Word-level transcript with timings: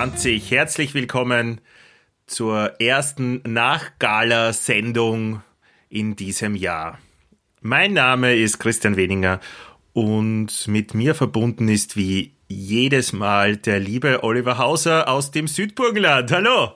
2020. 0.00 0.50
Herzlich 0.50 0.94
willkommen 0.94 1.60
zur 2.26 2.80
ersten 2.80 3.42
Nachgala-Sendung 3.44 5.42
in 5.90 6.16
diesem 6.16 6.54
Jahr. 6.54 6.98
Mein 7.60 7.92
Name 7.92 8.34
ist 8.34 8.58
Christian 8.58 8.96
Weninger 8.96 9.40
und 9.92 10.66
mit 10.68 10.94
mir 10.94 11.14
verbunden 11.14 11.68
ist 11.68 11.98
wie 11.98 12.32
jedes 12.48 13.12
Mal 13.12 13.58
der 13.58 13.78
liebe 13.78 14.24
Oliver 14.24 14.56
Hauser 14.56 15.06
aus 15.06 15.32
dem 15.32 15.46
Südburgenland. 15.46 16.32
Hallo! 16.32 16.72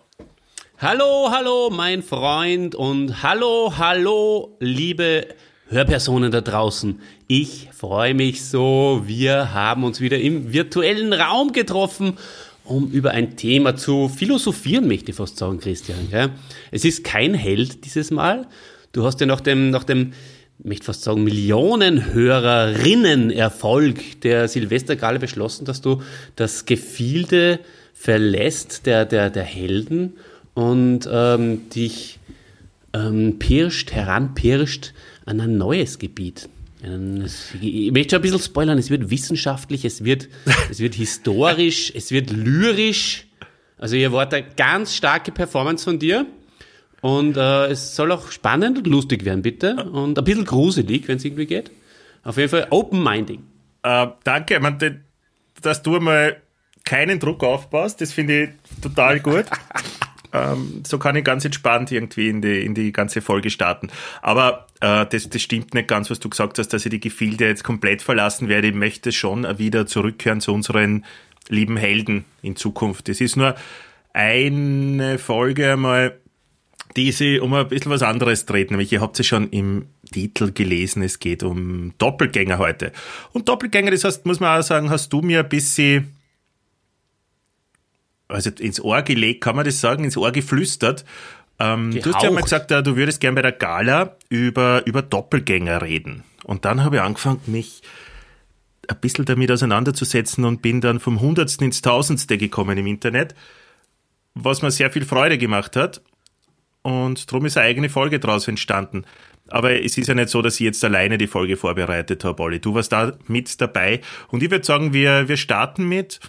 Hallo, 0.77 1.31
hallo, 1.31 1.71
mein 1.71 2.03
Freund 2.03 2.75
und 2.75 3.23
hallo, 3.23 3.73
hallo, 3.79 4.55
liebe 4.61 5.29
Hörpersonen 5.69 6.31
da 6.31 6.43
draußen. 6.43 7.01
Ich 7.27 7.71
freue 7.73 8.13
mich 8.13 8.45
so. 8.45 9.05
Wir 9.07 9.55
haben 9.55 9.83
uns 9.85 10.03
wieder 10.03 10.19
im 10.19 10.53
virtuellen 10.53 11.15
Raum 11.15 11.53
getroffen, 11.53 12.19
um 12.65 12.91
über 12.91 13.11
ein 13.11 13.37
Thema 13.37 13.77
zu 13.77 14.09
philosophieren, 14.09 14.89
möchte 14.89 15.11
ich 15.11 15.17
fast 15.17 15.37
sagen, 15.37 15.61
Christian. 15.61 16.09
Gell? 16.11 16.31
Es 16.71 16.85
ist 16.85 17.05
kein 17.05 17.35
Held 17.35 17.85
dieses 17.85 18.11
Mal. 18.11 18.47
Du 18.93 19.05
hast 19.05 19.21
ja 19.21 19.27
nach 19.27 19.43
dem, 19.43 19.69
nach 19.71 19.85
dem, 19.85 20.15
ich 20.59 20.65
möchte 20.65 20.87
fast 20.87 21.03
sagen, 21.03 21.23
Millionenhörerinnen-Erfolg 21.25 24.23
der 24.23 24.49
Silvestergale 24.49 25.19
beschlossen, 25.19 25.67
dass 25.67 25.83
du 25.83 26.01
das 26.37 26.65
Gefilde 26.65 27.61
verlässt 27.93 28.87
der, 28.87 29.05
der, 29.05 29.29
der 29.31 29.45
Helden 29.45 30.15
und 30.55 31.07
ähm, 31.11 31.69
dich 31.71 32.19
ähm, 32.95 33.39
pirscht, 33.39 33.93
heranpirscht 33.93 34.95
an 35.27 35.41
ein 35.41 35.59
neues 35.59 35.99
Gebiet. 35.99 36.49
Ich 37.61 37.93
möchte 37.93 38.11
schon 38.11 38.19
ein 38.19 38.23
bisschen 38.23 38.41
spoilern, 38.41 38.79
es 38.79 38.91
wird 38.91 39.11
wissenschaftlich, 39.11 39.85
es 39.85 40.05
wird, 40.05 40.29
es 40.71 40.81
wird 40.81 40.95
historisch, 40.95 41.93
es 41.95 42.11
wird 42.11 42.31
lyrisch. 42.31 43.27
Also 43.79 43.97
ihr 43.97 44.13
wart 44.13 44.35
eine 44.35 44.47
ganz 44.57 44.95
starke 44.95 45.33
Performance 45.33 45.85
von 45.85 45.99
dir. 45.99 46.27
Und 47.01 47.37
äh, 47.37 47.67
es 47.67 47.97
soll 47.97 48.13
auch 48.13 48.31
spannend 48.31 48.79
und 48.79 48.87
lustig 48.87 49.25
werden, 49.25 49.43
bitte. 49.43 49.75
Und 49.77 50.19
ein 50.19 50.25
bisschen 50.25 50.45
gruselig, 50.45 51.07
wenn 51.07 51.19
es 51.19 51.25
irgendwie 51.25 51.47
geht. 51.47 51.71
Auf 52.23 52.39
jeden 52.39 52.49
Fall 52.49 52.67
open-minding. 52.71 53.43
Äh, 53.83 54.07
danke, 54.25 54.55
ich 54.55 54.61
meine, 54.61 55.01
dass 55.61 55.83
du 55.83 56.01
mal 56.01 56.41
keinen 56.85 57.19
Druck 57.21 57.45
aufbaust, 57.45 58.01
das 58.01 58.13
finde 58.13 58.45
ich 58.45 58.81
total 58.81 59.21
gut. 59.21 59.47
Ähm, 60.35 60.83
so 60.85 60.99
kann 60.99 61.15
ich 61.15 61.25
ganz 61.25 61.45
entspannt 61.45 61.93
irgendwie 61.93 62.29
in 62.29 62.43
die, 62.43 62.65
in 62.65 62.75
die 62.75 62.91
ganze 62.91 63.21
Folge 63.21 63.51
starten. 63.51 63.89
Aber 64.21 64.67
äh, 64.85 65.07
das, 65.07 65.31
das 65.31 65.41
stimmt 65.41 65.73
nicht 65.73 65.89
ganz, 65.89 66.11
was 66.11 66.21
du 66.21 66.29
gesagt 66.29 66.59
hast, 66.59 66.69
dass 66.69 66.85
ich 66.85 66.91
die 66.91 67.01
Gefilde 67.01 67.47
jetzt 67.47 67.65
komplett 67.65 68.03
verlassen 68.03 68.49
werde. 68.49 68.69
Ich 68.69 68.75
möchte 68.75 69.13
schon 69.13 69.47
wieder 69.59 69.87
zurückkehren 69.87 70.43
zu 70.43 70.53
unseren 70.53 71.07
lieben 71.49 71.79
Helden 71.79 72.27
in 72.43 72.55
Zukunft. 72.55 73.09
Es 73.09 73.23
ist 73.23 73.37
nur 73.37 73.55
eine 74.13 75.19
Folge 75.19 75.73
einmal, 75.73 76.19
die 76.97 77.13
sie 77.13 77.41
um 77.41 77.55
ein 77.55 77.67
bisschen 77.67 77.91
was 77.91 78.03
anderes 78.03 78.45
dreht. 78.45 78.71
Nämlich, 78.71 78.93
ihr 78.93 79.01
habt 79.01 79.19
es 79.19 79.27
schon 79.27 79.49
im 79.51 79.87
Titel 80.13 80.53
gelesen, 80.53 81.03
es 81.03 81.19
geht 81.19 81.43
um 81.43 81.95
Doppelgänger 81.97 82.59
heute. 82.59 82.93
Und 83.33 83.49
Doppelgänger, 83.49 83.91
das 83.91 84.05
heißt, 84.05 84.27
muss 84.27 84.39
man 84.39 84.61
auch 84.61 84.63
sagen, 84.63 84.91
hast 84.91 85.13
du 85.13 85.23
mir 85.23 85.41
ein 85.41 85.49
bisschen 85.49 86.15
also 88.29 88.51
ins 88.51 88.81
Ohr 88.81 89.03
gelegt, 89.03 89.43
kann 89.43 89.57
man 89.57 89.65
das 89.65 89.81
sagen, 89.81 90.05
ins 90.05 90.17
Ohr 90.17 90.33
geflüstert. 90.33 91.05
Ähm, 91.59 91.91
du 91.93 92.13
hast 92.13 92.23
ja 92.23 92.31
mal 92.31 92.43
gesagt, 92.43 92.71
äh, 92.71 92.83
du 92.83 92.97
würdest 92.97 93.21
gern 93.21 93.35
bei 93.35 93.43
der 93.43 93.53
Gala 93.53 94.17
über, 94.29 94.85
über 94.87 95.03
Doppelgänger 95.03 95.83
reden. 95.83 96.25
Und 96.45 96.65
dann 96.65 96.85
habe 96.85 96.97
ich 96.97 97.03
angefangen, 97.03 97.41
mich 97.47 97.83
ein 98.89 99.01
bisschen 99.01 99.25
damit 99.25 99.51
auseinanderzusetzen 99.51 100.45
und 100.45 100.63
bin 100.63 100.81
dann 100.81 101.01
vom 101.01 101.21
Hundertsten 101.21 101.67
ins 101.67 101.81
Tausendste 101.81 102.37
gekommen 102.37 102.77
im 102.77 102.87
Internet, 102.87 103.35
was 104.35 104.63
mir 104.63 104.71
sehr 104.71 104.91
viel 104.91 105.05
Freude 105.05 105.39
gemacht 105.39 105.77
hat. 105.77 106.03
Und 106.83 107.31
darum 107.33 107.47
ist 107.47 107.57
eine 107.57 107.67
eigene 107.67 107.89
Folge 107.89 108.21
daraus 108.21 108.47
entstanden. 108.47 109.05
Aber 109.49 109.83
es 109.83 109.97
ist 109.97 110.07
ja 110.07 110.15
nicht 110.15 110.29
so, 110.29 110.43
dass 110.43 110.55
ich 110.55 110.61
jetzt 110.61 110.85
alleine 110.85 111.19
die 111.19 111.27
Folge 111.27 111.57
vorbereitet 111.57 112.25
habe, 112.25 112.43
Olli. 112.43 112.61
Du 112.61 112.75
warst 112.75 112.93
da 112.93 113.13
mit 113.27 113.61
dabei. 113.61 114.01
Und 114.29 114.43
ich 114.43 114.51
würde 114.51 114.65
sagen, 114.65 114.93
wir, 114.93 115.29
wir 115.29 115.37
starten 115.37 115.87
mit 115.89 116.21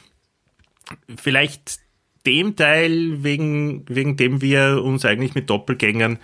vielleicht 1.18 1.80
dem 2.26 2.56
Teil, 2.56 3.24
wegen, 3.24 3.86
wegen 3.88 4.18
dem 4.18 4.42
wir 4.42 4.82
uns 4.84 5.06
eigentlich 5.06 5.36
mit 5.36 5.50
Doppelgängern 5.50 6.20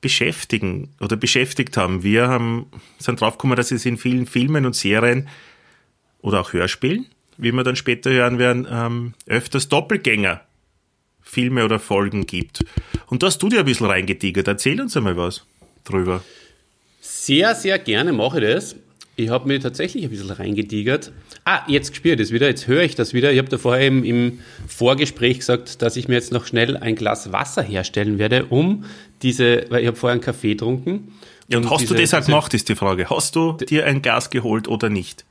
beschäftigen 0.00 0.90
oder 1.00 1.16
beschäftigt 1.16 1.76
haben. 1.76 2.02
Wir 2.02 2.28
haben, 2.28 2.66
sind 2.98 3.20
draufgekommen, 3.20 3.56
dass 3.56 3.70
es 3.70 3.86
in 3.86 3.96
vielen 3.96 4.26
Filmen 4.26 4.66
und 4.66 4.76
Serien 4.76 5.28
oder 6.20 6.40
auch 6.40 6.52
Hörspielen, 6.52 7.06
wie 7.38 7.52
wir 7.52 7.64
dann 7.64 7.76
später 7.76 8.10
hören 8.10 8.38
werden, 8.38 8.66
ähm, 8.70 9.14
öfters 9.26 9.68
Doppelgänger 9.68 10.42
Filme 11.20 11.64
oder 11.64 11.78
Folgen 11.78 12.26
gibt. 12.26 12.64
Und 13.08 13.22
da 13.22 13.26
hast 13.26 13.42
du 13.42 13.48
dir 13.48 13.60
ein 13.60 13.64
bisschen 13.64 13.86
reingetigert. 13.86 14.46
Erzähl 14.46 14.80
uns 14.80 14.96
einmal 14.96 15.16
was 15.16 15.44
drüber. 15.84 16.22
Sehr, 17.00 17.54
sehr 17.54 17.78
gerne 17.78 18.12
mache 18.12 18.38
ich 18.38 18.44
das. 18.44 18.76
Ich 19.18 19.30
habe 19.30 19.48
mir 19.48 19.58
tatsächlich 19.58 20.04
ein 20.04 20.10
bisschen 20.10 20.30
reingetigert. 20.30 21.10
Ah, 21.46 21.62
jetzt 21.68 21.96
spüre 21.96 22.14
ich 22.14 22.20
das 22.20 22.32
wieder, 22.32 22.48
jetzt 22.48 22.66
höre 22.66 22.82
ich 22.82 22.94
das 22.94 23.14
wieder. 23.14 23.32
Ich 23.32 23.38
habe 23.38 23.48
da 23.48 23.56
vorher 23.56 23.86
im, 23.86 24.04
im, 24.04 24.40
Vorgespräch 24.68 25.38
gesagt, 25.38 25.80
dass 25.80 25.96
ich 25.96 26.06
mir 26.06 26.14
jetzt 26.14 26.32
noch 26.32 26.46
schnell 26.46 26.76
ein 26.76 26.96
Glas 26.96 27.32
Wasser 27.32 27.62
herstellen 27.62 28.18
werde, 28.18 28.44
um 28.50 28.84
diese, 29.22 29.64
weil 29.70 29.80
ich 29.80 29.86
habe 29.86 29.96
vorher 29.96 30.12
einen 30.12 30.20
Kaffee 30.20 30.50
getrunken. 30.50 31.14
Ja, 31.48 31.56
und, 31.56 31.64
und 31.64 31.70
hast 31.70 31.80
diese, 31.80 31.94
du 31.94 32.00
das 32.00 32.12
auch 32.12 32.26
gemacht, 32.26 32.52
ist 32.52 32.68
die 32.68 32.74
Frage. 32.74 33.08
Hast 33.08 33.36
du 33.36 33.52
dir 33.52 33.86
ein 33.86 34.02
Glas 34.02 34.28
geholt 34.28 34.68
oder 34.68 34.90
nicht? 34.90 35.24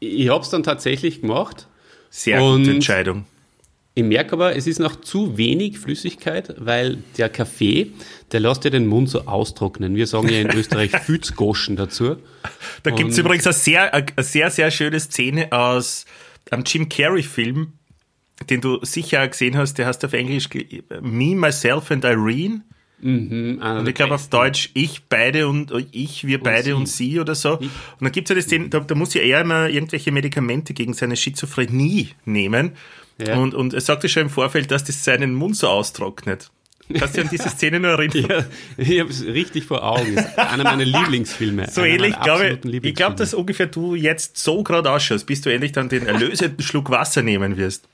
Ich 0.00 0.28
habe 0.28 0.44
es 0.44 0.50
dann 0.50 0.62
tatsächlich 0.62 1.22
gemacht. 1.22 1.66
Sehr 2.10 2.40
gute 2.40 2.70
Entscheidung. 2.70 3.24
Ich 4.00 4.06
merke 4.06 4.32
aber, 4.32 4.56
es 4.56 4.66
ist 4.66 4.78
noch 4.78 4.96
zu 4.96 5.36
wenig 5.36 5.78
Flüssigkeit, 5.78 6.54
weil 6.56 7.02
der 7.18 7.28
Kaffee, 7.28 7.92
der 8.32 8.40
lässt 8.40 8.64
ja 8.64 8.70
den 8.70 8.86
Mund 8.86 9.10
so 9.10 9.26
austrocknen. 9.26 9.94
Wir 9.94 10.06
sagen 10.06 10.30
ja 10.30 10.40
in 10.40 10.50
Österreich 10.50 10.90
Fützgoschen 11.04 11.76
dazu. 11.76 12.16
Da 12.82 12.92
gibt 12.92 13.10
es 13.10 13.18
übrigens 13.18 13.46
eine 13.46 13.52
sehr, 13.52 13.92
eine 13.92 14.06
sehr, 14.20 14.50
sehr 14.50 14.70
schöne 14.70 14.98
Szene 15.00 15.52
aus 15.52 16.06
einem 16.50 16.64
Jim 16.64 16.88
Carrey-Film, 16.88 17.74
den 18.48 18.62
du 18.62 18.82
sicher 18.82 19.28
gesehen 19.28 19.58
hast. 19.58 19.74
Der 19.74 19.86
heißt 19.86 20.02
auf 20.02 20.14
Englisch 20.14 20.48
Me, 21.02 21.34
Myself 21.34 21.90
and 21.90 22.06
Irene. 22.06 22.62
Mhm, 23.02 23.60
und 23.62 23.86
ich 23.86 23.94
glaube 23.94 24.14
auf 24.14 24.28
Deutsch 24.28 24.70
ich, 24.72 25.02
beide 25.10 25.46
und 25.46 25.72
ich, 25.92 26.26
wir 26.26 26.40
beide 26.40 26.64
sie. 26.64 26.72
und 26.72 26.86
sie 26.86 27.20
oder 27.20 27.34
so. 27.34 27.58
Ich. 27.60 27.66
Und 27.66 27.70
dann 28.00 28.12
gibt 28.12 28.28
es 28.28 28.30
ja 28.30 28.36
das 28.36 28.44
Szene, 28.46 28.70
da, 28.70 28.80
da 28.80 28.94
muss 28.94 29.12
ja 29.12 29.20
er 29.20 29.42
immer 29.42 29.68
irgendwelche 29.68 30.10
Medikamente 30.10 30.72
gegen 30.72 30.94
seine 30.94 31.16
Schizophrenie 31.16 32.10
nehmen. 32.24 32.72
Ja. 33.26 33.36
Und, 33.36 33.54
und 33.54 33.74
er 33.74 33.80
sagte 33.80 34.08
schon 34.08 34.24
im 34.24 34.30
Vorfeld, 34.30 34.70
dass 34.70 34.84
das 34.84 35.04
seinen 35.04 35.34
Mund 35.34 35.56
so 35.56 35.68
austrocknet. 35.68 36.50
Kannst 36.92 37.16
du 37.16 37.20
an 37.20 37.28
diese 37.30 37.48
Szene 37.48 37.80
nur 37.80 37.92
erinnern? 37.92 38.10
Ja, 38.28 38.44
ich 38.76 39.00
habe 39.00 39.10
es 39.10 39.24
richtig 39.24 39.64
vor 39.64 39.84
Augen. 39.84 40.14
Das 40.16 40.26
ist 40.26 40.38
einer 40.38 40.64
meiner 40.64 40.84
Lieblingsfilme. 40.84 41.70
So 41.70 41.82
ähnlich, 41.82 42.18
glaube 42.20 42.58
ich. 42.62 42.84
Ich 42.84 42.94
glaube, 42.94 43.16
dass 43.16 43.34
ungefähr 43.34 43.66
du 43.66 43.94
jetzt 43.94 44.38
so 44.38 44.62
gerade 44.62 44.90
ausschaust, 44.90 45.26
bis 45.26 45.40
du 45.40 45.52
endlich 45.52 45.72
dann 45.72 45.88
den 45.88 46.06
erlösenden 46.06 46.60
Schluck 46.62 46.90
Wasser 46.90 47.22
nehmen 47.22 47.56
wirst. 47.56 47.88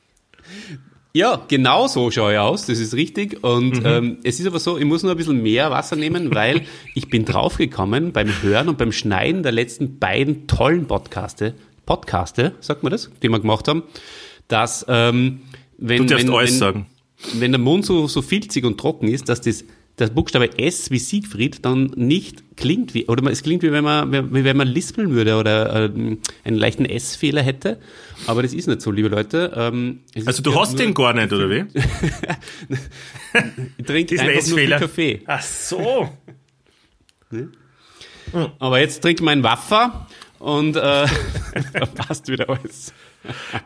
Ja, 1.13 1.43
genau 1.49 1.87
so 1.87 2.11
schaue 2.11 2.35
ich 2.35 2.39
aus, 2.39 2.67
das 2.67 2.79
ist 2.79 2.93
richtig. 2.93 3.43
Und 3.43 3.81
mhm. 3.81 3.87
ähm, 3.87 4.19
es 4.23 4.39
ist 4.39 4.47
aber 4.47 4.59
so, 4.59 4.77
ich 4.77 4.85
muss 4.85 5.03
nur 5.03 5.13
ein 5.13 5.17
bisschen 5.17 5.43
mehr 5.43 5.71
Wasser 5.71 5.97
nehmen, 5.97 6.35
weil 6.35 6.63
ich 6.95 7.09
bin 7.09 7.25
draufgekommen 7.25 8.13
beim 8.13 8.29
Hören 8.43 8.69
und 8.69 8.77
beim 8.77 8.93
Schneiden 8.93 9.43
der 9.43 9.53
letzten 9.53 9.99
beiden 9.99 10.47
tollen 10.47 10.87
Podcaste, 10.87 11.55
Podcaste, 11.87 12.53
sagt 12.61 12.83
man 12.83 12.93
das, 12.93 13.11
die 13.23 13.31
wir 13.31 13.41
gemacht 13.41 13.67
haben, 13.67 13.85
dass 14.49 14.85
ähm, 14.89 15.41
wenn, 15.79 16.09
wenn, 16.09 16.29
wenn, 16.29 16.87
wenn 17.35 17.53
der 17.53 17.61
Mund 17.61 17.85
so, 17.85 18.07
so 18.07 18.23
filzig 18.23 18.65
und 18.65 18.79
trocken 18.79 19.09
ist, 19.09 19.29
dass 19.29 19.41
das 19.41 19.65
das 19.97 20.11
Buchstabe 20.11 20.59
S 20.59 20.91
wie 20.91 20.99
Siegfried 20.99 21.65
dann 21.65 21.87
nicht 21.97 22.57
klingt 22.57 22.93
wie, 22.95 23.07
oder 23.07 23.29
es 23.31 23.43
klingt 23.43 23.63
wie 23.63 23.73
wenn 23.73 23.85
man, 23.85 24.13
wie 24.13 24.45
wenn 24.45 24.57
man 24.57 24.69
lispeln 24.69 25.11
würde 25.11 25.37
oder 25.37 25.85
äh, 25.85 25.91
einen 26.45 26.57
leichten 26.57 26.85
S-Fehler 26.85 27.43
hätte. 27.43 27.81
Aber 28.27 28.43
das 28.43 28.53
ist 28.53 28.69
nicht 28.69 28.83
so, 28.83 28.91
liebe 28.91 29.09
Leute. 29.09 29.53
Ähm, 29.57 30.01
also 30.27 30.43
du 30.43 30.55
hast 30.55 30.79
den 30.79 30.93
gar 30.93 31.15
nicht, 31.15 31.33
oder 31.33 31.49
wie? 31.49 31.65
ich 33.79 33.87
trinke 33.87 34.21
einfach 34.21 34.49
nur 34.49 34.59
viel 34.59 34.71
Kaffee. 34.71 35.23
Ach 35.27 35.43
so. 35.43 36.11
Aber 38.59 38.81
jetzt 38.81 39.01
trinke 39.01 39.23
ich 39.23 39.25
meinen 39.25 39.43
Waffer 39.43 40.07
und 40.39 40.77
äh, 40.77 41.07
passt 41.95 42.29
wieder 42.29 42.49
alles. 42.49 42.93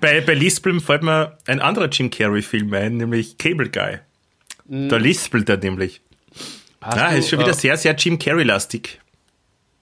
bei, 0.01 0.21
bei 0.21 0.35
Lispeln 0.35 0.81
fällt 0.81 1.03
mir 1.03 1.37
ein 1.47 1.61
anderer 1.61 1.89
Jim 1.89 2.11
Carrey-Film 2.11 2.73
ein, 2.73 2.97
nämlich 2.97 3.39
Cable 3.39 3.69
Guy. 3.69 3.99
Mm. 4.69 4.89
Da 4.89 4.97
lispelt 4.97 5.49
er 5.49 5.57
nämlich. 5.57 6.01
Hast 6.81 6.99
ah, 6.99 7.11
du, 7.11 7.19
ist 7.19 7.29
schon 7.29 7.39
wieder 7.39 7.51
äh, 7.51 7.55
sehr, 7.55 7.77
sehr 7.77 7.95
Jim 7.95 8.19
Carrey-lastig. 8.19 9.01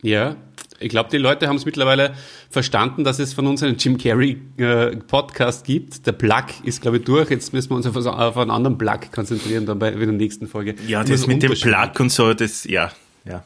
Ja, 0.02 0.36
ich 0.80 0.88
glaube, 0.88 1.10
die 1.10 1.18
Leute 1.18 1.48
haben 1.48 1.56
es 1.56 1.64
mittlerweile 1.64 2.14
verstanden, 2.50 3.02
dass 3.02 3.18
es 3.18 3.32
von 3.32 3.46
uns 3.46 3.62
einen 3.62 3.76
Jim 3.76 3.98
Carrey 3.98 4.40
äh, 4.58 4.96
gibt. 5.64 6.06
Der 6.06 6.12
Plug 6.12 6.44
ist, 6.62 6.82
glaube 6.82 6.98
ich, 6.98 7.04
durch. 7.04 7.30
Jetzt 7.30 7.52
müssen 7.52 7.70
wir 7.70 7.76
uns 7.76 7.86
auf, 7.86 7.96
auf 7.96 8.36
einen 8.36 8.50
anderen 8.50 8.78
Plug 8.78 9.00
konzentrieren, 9.12 9.66
dann 9.66 9.78
bei, 9.78 9.90
bei 9.90 10.04
der 10.04 10.12
nächsten 10.12 10.46
Folge. 10.46 10.76
Ja, 10.86 11.02
das 11.02 11.26
mit 11.26 11.42
dem 11.42 11.52
Plug 11.52 11.90
und 11.98 12.12
so, 12.12 12.32
das, 12.32 12.64
ja, 12.64 12.92
ja. 13.24 13.42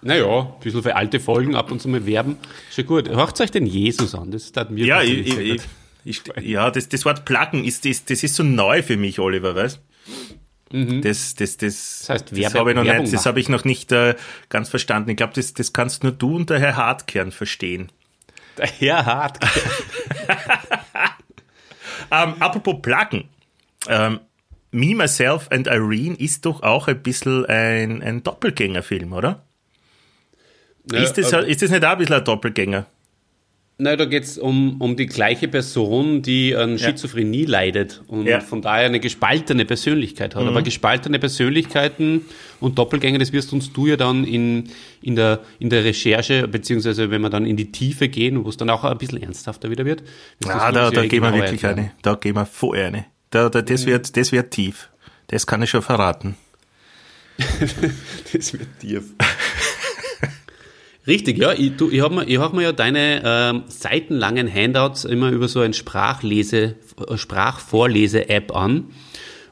Naja, 0.00 0.40
ein 0.40 0.60
bisschen 0.60 0.82
für 0.82 0.94
alte 0.94 1.18
Folgen 1.18 1.56
ab 1.56 1.72
und 1.72 1.80
zu 1.80 1.88
mal 1.88 2.06
werben. 2.06 2.36
Schon 2.70 2.86
gut. 2.86 3.08
Hört 3.08 3.40
euch 3.40 3.50
den 3.50 3.66
Jesus 3.66 4.14
an, 4.14 4.30
das 4.30 4.52
tat 4.52 4.70
mir 4.70 4.84
Ja, 4.84 5.02
ich, 5.02 5.36
ich, 5.36 5.62
ich, 6.04 6.22
ja, 6.40 6.70
das, 6.70 6.88
das 6.88 7.04
Wort 7.04 7.24
Pluggen 7.24 7.64
ist, 7.64 7.84
das, 7.84 8.04
das 8.04 8.22
ist 8.22 8.36
so 8.36 8.44
neu 8.44 8.82
für 8.82 8.96
mich, 8.96 9.18
Oliver, 9.18 9.56
weißt 9.56 9.80
mhm. 10.70 11.02
Das, 11.02 11.34
das, 11.34 11.56
das, 11.56 12.04
das, 12.06 12.10
heißt, 12.10 12.32
das 12.32 12.54
habe 12.54 12.70
ich 12.70 12.76
noch 12.76 12.84
nicht, 12.84 13.12
das 13.12 13.26
habe 13.26 13.40
ich 13.40 13.48
noch 13.48 13.64
nicht 13.64 13.90
äh, 13.90 14.14
ganz 14.48 14.68
verstanden. 14.68 15.10
Ich 15.10 15.16
glaube, 15.16 15.32
das, 15.34 15.54
das 15.54 15.72
kannst 15.72 16.04
nur 16.04 16.12
du 16.12 16.36
und 16.36 16.50
der 16.50 16.60
Herr 16.60 16.76
Hartkern 16.76 17.32
verstehen. 17.32 17.90
Der 18.56 18.68
Herr 18.68 19.04
Hartkern. 19.04 19.50
ähm, 22.12 22.34
apropos 22.38 22.76
Pluggen. 22.82 23.24
Ähm, 23.88 24.20
Me, 24.70 24.94
Myself 24.94 25.50
and 25.50 25.66
Irene 25.66 26.14
ist 26.16 26.44
doch 26.44 26.62
auch 26.62 26.88
ein 26.88 27.02
bisschen 27.02 27.46
ein, 27.46 28.02
ein 28.02 28.22
Doppelgängerfilm, 28.22 29.12
oder? 29.12 29.44
Ja, 30.92 31.02
ist, 31.02 31.14
das, 31.14 31.32
ist 31.32 31.62
das 31.62 31.70
nicht 31.70 31.84
auch 31.84 31.90
ein 31.90 31.98
bisschen 31.98 32.16
ein 32.16 32.24
Doppelgänger? 32.24 32.86
Nein, 33.80 33.96
da 33.96 34.06
geht 34.06 34.24
es 34.24 34.38
um, 34.38 34.80
um 34.80 34.96
die 34.96 35.06
gleiche 35.06 35.46
Person, 35.46 36.20
die 36.20 36.56
an 36.56 36.80
Schizophrenie 36.80 37.44
ja. 37.44 37.48
leidet 37.48 38.02
und 38.08 38.26
ja. 38.26 38.40
von 38.40 38.60
daher 38.60 38.86
eine 38.86 38.98
gespaltene 38.98 39.64
Persönlichkeit 39.64 40.34
hat. 40.34 40.42
Mhm. 40.42 40.48
Aber 40.48 40.62
gespaltene 40.62 41.20
Persönlichkeiten 41.20 42.22
und 42.58 42.76
Doppelgänger, 42.76 43.20
das 43.20 43.32
wirst 43.32 43.52
uns 43.52 43.72
du 43.72 43.86
ja 43.86 43.96
dann 43.96 44.24
in, 44.24 44.64
in, 45.00 45.14
der, 45.14 45.42
in 45.60 45.70
der 45.70 45.84
Recherche, 45.84 46.48
beziehungsweise 46.48 47.12
wenn 47.12 47.20
wir 47.20 47.30
dann 47.30 47.46
in 47.46 47.56
die 47.56 47.70
Tiefe 47.70 48.08
gehen, 48.08 48.44
wo 48.44 48.48
es 48.48 48.56
dann 48.56 48.68
auch 48.68 48.82
ein 48.82 48.98
bisschen 48.98 49.22
ernsthafter 49.22 49.70
wieder 49.70 49.84
wird. 49.84 50.02
Ja, 50.44 50.72
da, 50.72 50.90
da 50.90 51.06
gehen 51.06 51.22
wir 51.22 51.32
wirklich 51.32 51.62
erklären. 51.62 51.78
eine. 51.78 51.92
Da 52.02 52.16
gehen 52.16 52.34
wir 52.34 52.46
vorher 52.46 52.88
eine. 52.88 53.04
Da, 53.30 53.48
da, 53.48 53.62
das, 53.62 53.84
mhm. 53.84 53.90
wird, 53.90 54.16
das 54.16 54.32
wird 54.32 54.50
tief. 54.50 54.88
Das 55.28 55.46
kann 55.46 55.62
ich 55.62 55.70
schon 55.70 55.82
verraten. 55.82 56.36
das 58.32 58.52
wird 58.54 58.66
tief. 58.80 59.14
Richtig, 61.08 61.38
ja. 61.38 61.54
Ich, 61.54 61.74
du, 61.76 61.90
ich 61.90 62.02
habe 62.02 62.26
mir, 62.26 62.40
hab 62.40 62.52
mir 62.52 62.62
ja 62.62 62.72
deine 62.72 63.22
ähm, 63.24 63.62
seitenlangen 63.68 64.52
Handouts 64.52 65.06
immer 65.06 65.30
über 65.30 65.48
so 65.48 65.60
ein 65.60 65.72
Sprachlese, 65.72 66.74
Sprachvorlese-App 67.14 68.54
an. 68.54 68.90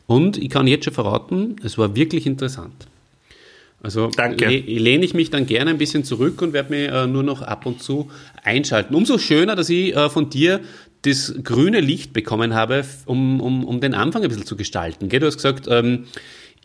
Und 0.07 0.37
ich 0.37 0.51
kann 0.51 0.67
jetzt 0.67 0.85
schon 0.85 0.93
verraten, 0.93 1.57
es 1.65 1.79
war 1.79 1.97
wirklich 1.97 2.27
interessant. 2.27 2.87
Also 3.83 4.11
Danke. 4.15 4.47
Le 4.47 4.59
lehne 4.59 5.05
ich 5.05 5.15
mich 5.15 5.31
dann 5.31 5.47
gerne 5.47 5.71
ein 5.71 5.79
bisschen 5.79 6.05
zurück 6.05 6.43
und 6.43 6.53
werde 6.53 6.71
mir 6.71 6.93
äh, 6.93 7.07
nur 7.07 7.23
noch 7.23 7.41
ab 7.41 7.65
und 7.65 7.83
zu 7.83 8.11
einschalten. 8.43 8.95
Umso 8.95 9.17
schöner, 9.17 9.57
dass 9.57 9.71
ich 9.71 9.97
äh, 9.97 10.11
von 10.11 10.29
dir 10.29 10.61
das 11.03 11.35
grüne 11.43 11.81
Licht 11.81 12.13
bekommen 12.13 12.53
habe, 12.53 12.85
um, 13.07 13.41
um, 13.41 13.65
um 13.65 13.81
den 13.81 13.95
Anfang 13.95 14.23
ein 14.23 14.29
bisschen 14.29 14.45
zu 14.45 14.57
gestalten. 14.57 15.09
Gell? 15.09 15.21
Du 15.21 15.27
hast 15.27 15.37
gesagt, 15.37 15.69
ähm, 15.71 16.05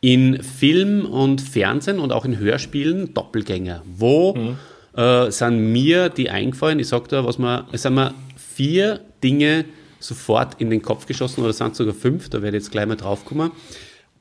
in 0.02 0.42
Film 0.44 1.06
und 1.06 1.42
Fernsehen 1.42 2.00
und 2.00 2.12
auch 2.12 2.26
in 2.26 2.38
Hörspielen 2.38 3.14
Doppelgänger. 3.14 3.84
Wo 3.86 4.34
mhm 4.36 4.58
äh, 4.96 5.32
sind 5.32 5.72
mir 5.72 6.10
die 6.10 6.30
eingefallen. 6.30 6.80
Ich 6.80 6.88
sage 6.88 7.08
da, 7.08 7.26
was 7.26 7.38
man, 7.38 7.66
es 7.72 7.84
sind 7.84 7.96
mir 7.96 8.14
vier 8.36 9.02
Dinge 9.24 9.66
sofort 10.00 10.60
in 10.60 10.70
den 10.70 10.82
Kopf 10.82 11.06
geschossen 11.06 11.44
oder 11.44 11.54
sind 11.54 11.76
sogar 11.76 11.94
fünf, 11.94 12.30
da 12.30 12.42
werde 12.42 12.58
ich 12.58 12.64
jetzt 12.64 12.72
gleich 12.72 12.88
mal 12.88 12.96
drauf 12.96 13.26
kommen. 13.26 13.52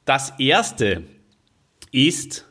Das 0.05 0.35
erste 0.39 1.03
ist 1.91 2.45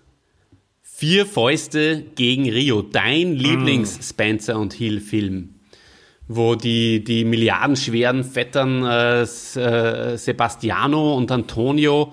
Vier 1.00 1.26
Fäuste 1.26 2.04
gegen 2.16 2.50
Rio, 2.50 2.82
dein 2.82 3.36
mm. 3.36 3.38
Lieblings-Spencer 3.38 4.60
und 4.60 4.74
Hill-Film, 4.74 5.56
wo 6.28 6.56
die, 6.56 7.06
die 7.06 7.24
milliardenschweren 7.24 8.26
Vettern 8.26 8.84
äh, 8.84 9.22
äh, 9.22 10.18
Sebastiano 10.18 11.16
und 11.16 11.32
Antonio 11.32 12.12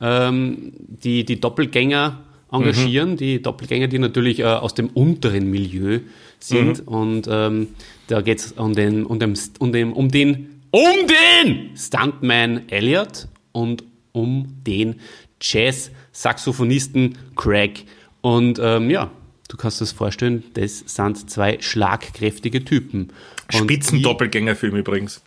ähm, 0.00 0.72
die, 0.78 1.26
die 1.26 1.40
Doppelgänger 1.40 2.24
engagieren, 2.52 3.12
mhm. 3.12 3.16
die 3.16 3.42
Doppelgänger, 3.42 3.88
die 3.88 3.98
natürlich 3.98 4.40
äh, 4.40 4.44
aus 4.44 4.74
dem 4.74 4.88
unteren 4.88 5.50
Milieu 5.50 6.00
sind. 6.38 6.86
Mhm. 6.86 6.88
Und 6.88 7.28
ähm, 7.30 7.68
da 8.08 8.20
geht 8.20 8.38
es 8.38 8.52
um 8.52 8.74
den, 8.74 9.06
um, 9.06 9.18
den, 9.18 9.34
um, 9.58 9.72
den, 9.72 9.92
um 9.92 10.08
den, 10.10 10.60
um 10.70 11.06
den 11.06 11.76
Stuntman 11.76 12.68
Elliot 12.68 13.28
und 13.52 13.84
um 14.12 14.46
den 14.66 14.96
Jazz-Saxophonisten 15.40 17.18
Craig. 17.36 17.84
Und 18.20 18.60
ähm, 18.62 18.90
ja, 18.90 19.10
du 19.48 19.56
kannst 19.56 19.80
dir 19.80 19.84
das 19.84 19.92
vorstellen, 19.92 20.44
das 20.54 20.84
sind 20.86 21.30
zwei 21.30 21.58
schlagkräftige 21.60 22.64
Typen. 22.64 23.08
Spitzendoppelgängerfilm 23.50 24.76
übrigens. 24.76 25.22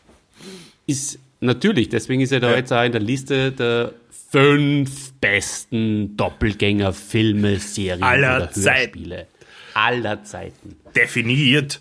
Ist 0.87 1.19
natürlich, 1.39 1.89
deswegen 1.89 2.21
ist 2.21 2.31
er 2.31 2.39
da 2.39 2.51
ja. 2.51 2.57
jetzt 2.57 2.71
auch 2.71 2.83
in 2.83 2.91
der 2.91 3.01
Liste 3.01 3.51
der 3.51 3.93
fünf 4.35 5.13
besten 5.13 6.17
Doppelgänger-Filme, 6.17 7.57
Serien 7.57 8.03
aller 8.03 8.35
oder 8.35 8.51
Hörspiele 8.53 9.15
Zeit. 9.15 9.27
aller 9.73 10.23
Zeiten. 10.25 10.75
Definiert 10.93 11.79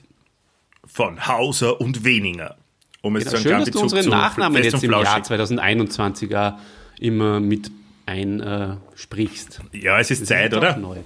von 0.86 1.26
Hauser 1.26 1.80
und 1.80 2.04
Weninger. 2.04 2.54
Um 3.02 3.16
es 3.16 3.24
genau, 3.24 3.38
schön, 3.38 3.58
dass 3.58 3.70
du 3.70 3.80
unsere 3.80 4.08
Nachnamen 4.08 4.62
jetzt 4.62 4.84
im 4.84 4.90
Jahr 4.92 5.20
2021er 5.20 6.54
immer 7.00 7.40
mit 7.40 7.72
einsprichst. 8.06 9.60
Äh, 9.72 9.78
ja, 9.78 9.98
es 9.98 10.12
ist 10.12 10.22
das 10.22 10.28
Zeit, 10.28 10.52
ist 10.52 10.58
oder? 10.58 10.76
Neu. 10.76 10.98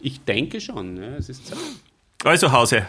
Ich 0.00 0.24
denke 0.24 0.60
schon, 0.60 0.96
ja, 0.96 1.16
es 1.18 1.28
ist 1.28 1.46
Zeit. 1.46 1.58
Also 2.24 2.50
Hause. 2.50 2.88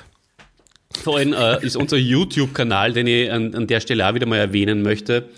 Vor 1.04 1.18
allem 1.18 1.34
äh, 1.34 1.64
ist 1.64 1.76
unser 1.76 1.98
YouTube-Kanal, 1.98 2.94
den 2.94 3.06
ich 3.06 3.32
an, 3.32 3.54
an 3.54 3.68
der 3.68 3.80
Stelle 3.80 4.10
auch 4.10 4.16
wieder 4.16 4.26
mal 4.26 4.40
erwähnen 4.40 4.82
möchte, 4.82 5.30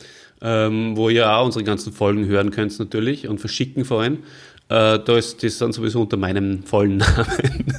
ähm, 0.43 0.95
wo 0.97 1.09
ihr 1.09 1.31
auch 1.31 1.45
unsere 1.45 1.63
ganzen 1.63 1.93
Folgen 1.93 2.25
hören 2.25 2.51
könnt 2.51 2.77
natürlich 2.77 3.27
und 3.27 3.39
verschicken 3.39 3.85
vor 3.85 4.01
allem. 4.01 4.19
Äh, 4.69 4.99
da 4.99 5.17
ist 5.17 5.43
das 5.43 5.57
dann 5.57 5.71
sowieso 5.71 6.01
unter 6.01 6.17
meinem 6.17 6.63
vollen 6.63 6.97
Namen 6.97 7.73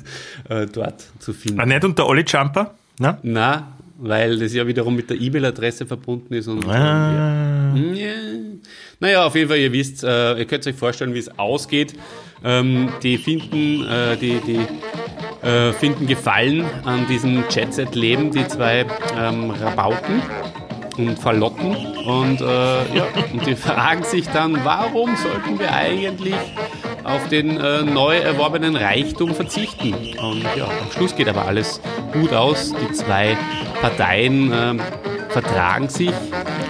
äh, 0.49 0.67
dort 0.67 1.05
zu 1.19 1.33
finden. 1.33 1.61
Ah, 1.61 1.67
nicht 1.67 1.85
unter 1.85 2.07
Olli 2.07 2.25
Jumper? 2.27 2.75
Na? 2.99 3.19
Na, 3.23 3.73
weil 3.99 4.39
das 4.39 4.55
ja 4.55 4.67
wiederum 4.67 4.97
mit 4.97 5.11
der 5.11 5.21
E-Mail-Adresse 5.21 5.87
verbunden 5.87 6.35
ist. 6.35 6.49
Und, 6.49 6.67
ah. 6.69 7.75
ja. 7.75 7.77
Ja. 7.77 8.13
Naja, 9.01 9.25
auf 9.25 9.35
jeden 9.35 9.49
Fall, 9.49 9.59
ihr 9.59 9.73
wisst, 9.73 10.05
äh, 10.05 10.39
ihr 10.39 10.45
könnt 10.45 10.67
euch 10.67 10.77
vorstellen, 10.77 11.15
wie 11.15 11.19
es 11.19 11.39
ausgeht. 11.39 11.95
Ähm, 12.43 12.91
die 13.03 13.19
finden, 13.19 13.87
äh, 13.87 14.17
die, 14.17 14.41
die 14.47 15.47
äh, 15.47 15.73
finden 15.73 16.07
Gefallen 16.07 16.65
an 16.85 17.07
diesem 17.09 17.45
Jet-Set-Leben, 17.51 18.31
die 18.31 18.47
zwei 18.49 18.87
ähm, 19.17 19.51
Rabauken 19.51 20.23
und 20.99 21.19
Verlotten 21.19 21.77
und, 22.07 22.41
äh, 22.41 22.45
ja, 22.45 23.05
und 23.33 23.47
die 23.47 23.57
fragen 23.57 24.05
sich 24.05 24.29
dann, 24.29 24.65
warum 24.65 25.17
sollten 25.17 25.59
wir 25.59 25.73
eigentlich 25.73 26.35
auf 27.05 27.29
den 27.29 27.61
äh, 27.61 27.83
neu 27.83 28.17
erworbenen 28.17 28.77
Reichtum 28.77 29.35
verzichten? 29.35 29.93
Und 29.93 30.43
ja, 30.57 30.65
am 30.65 30.91
Schluss 30.93 31.15
geht 31.15 31.29
aber 31.29 31.47
alles 31.47 31.81
gut 32.13 32.33
aus. 32.33 32.73
Die 32.73 32.93
zwei 32.93 33.37
Parteien 33.81 34.53
äh, 34.53 34.75
vertragen 35.29 35.89
sich 35.89 36.13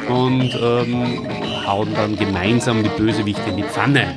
und 0.09 0.55
ähm, 0.55 1.27
hauen 1.67 1.95
dann 1.95 2.17
gemeinsam 2.17 2.83
die 2.83 2.89
Bösewichte 2.91 3.51
in 3.51 3.57
die 3.59 3.63
Pfanne. 3.63 4.15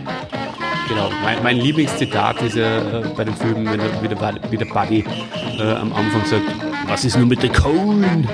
Genau, 0.87 1.09
mein, 1.21 1.43
mein 1.43 1.57
Lieblingszitat 1.57 2.41
ist 2.43 2.55
ja 2.55 2.77
äh, 2.77 3.03
bei 3.15 3.25
dem 3.25 3.35
Film, 3.35 3.65
wenn 3.65 3.79
der, 3.79 4.01
wie 4.49 4.57
der 4.57 4.65
Buddy 4.65 5.03
äh, 5.59 5.73
am 5.73 5.91
Anfang 5.91 6.25
sagt, 6.25 6.45
was 6.87 7.03
ist 7.03 7.17
nur 7.17 7.27
mit 7.27 7.43
der 7.43 7.51
Kohlen? 7.51 8.27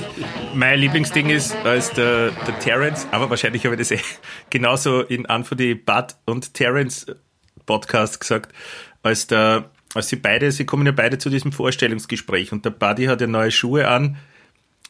mein 0.54 0.78
Lieblingsding 0.78 1.30
ist, 1.30 1.54
als 1.64 1.90
der, 1.92 2.30
der 2.30 2.58
Terence, 2.58 3.06
aber 3.10 3.30
wahrscheinlich 3.30 3.64
habe 3.64 3.74
ich 3.74 3.80
das 3.80 3.90
eh 3.90 4.00
genauso 4.50 5.02
in 5.02 5.26
Anfang 5.26 5.58
die 5.58 5.74
Bud 5.74 6.16
und 6.26 6.54
Terence 6.54 7.06
Podcast 7.66 8.20
gesagt, 8.20 8.52
als 9.02 9.26
der, 9.26 9.70
als 9.94 10.08
sie 10.08 10.16
beide, 10.16 10.50
sie 10.52 10.66
kommen 10.66 10.86
ja 10.86 10.92
beide 10.92 11.18
zu 11.18 11.30
diesem 11.30 11.52
Vorstellungsgespräch 11.52 12.52
und 12.52 12.64
der 12.64 12.70
Buddy 12.70 13.06
hat 13.06 13.20
ja 13.20 13.26
neue 13.26 13.50
Schuhe 13.50 13.88
an 13.88 14.16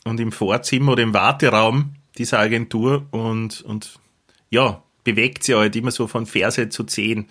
und 0.05 0.21
im 0.21 0.33
Vorzimmer 0.33 0.93
oder 0.93 1.03
im 1.03 1.15
Warteraum 1.15 1.95
dieser 2.19 2.39
Agentur 2.39 3.07
und, 3.11 3.63
und 3.63 3.99
ja, 4.51 4.83
bewegt 5.05 5.45
sie 5.45 5.55
halt 5.55 5.75
immer 5.77 5.91
so 5.91 6.07
von 6.07 6.27
Ferse 6.27 6.69
zu 6.69 6.85
Zehen. 6.85 7.29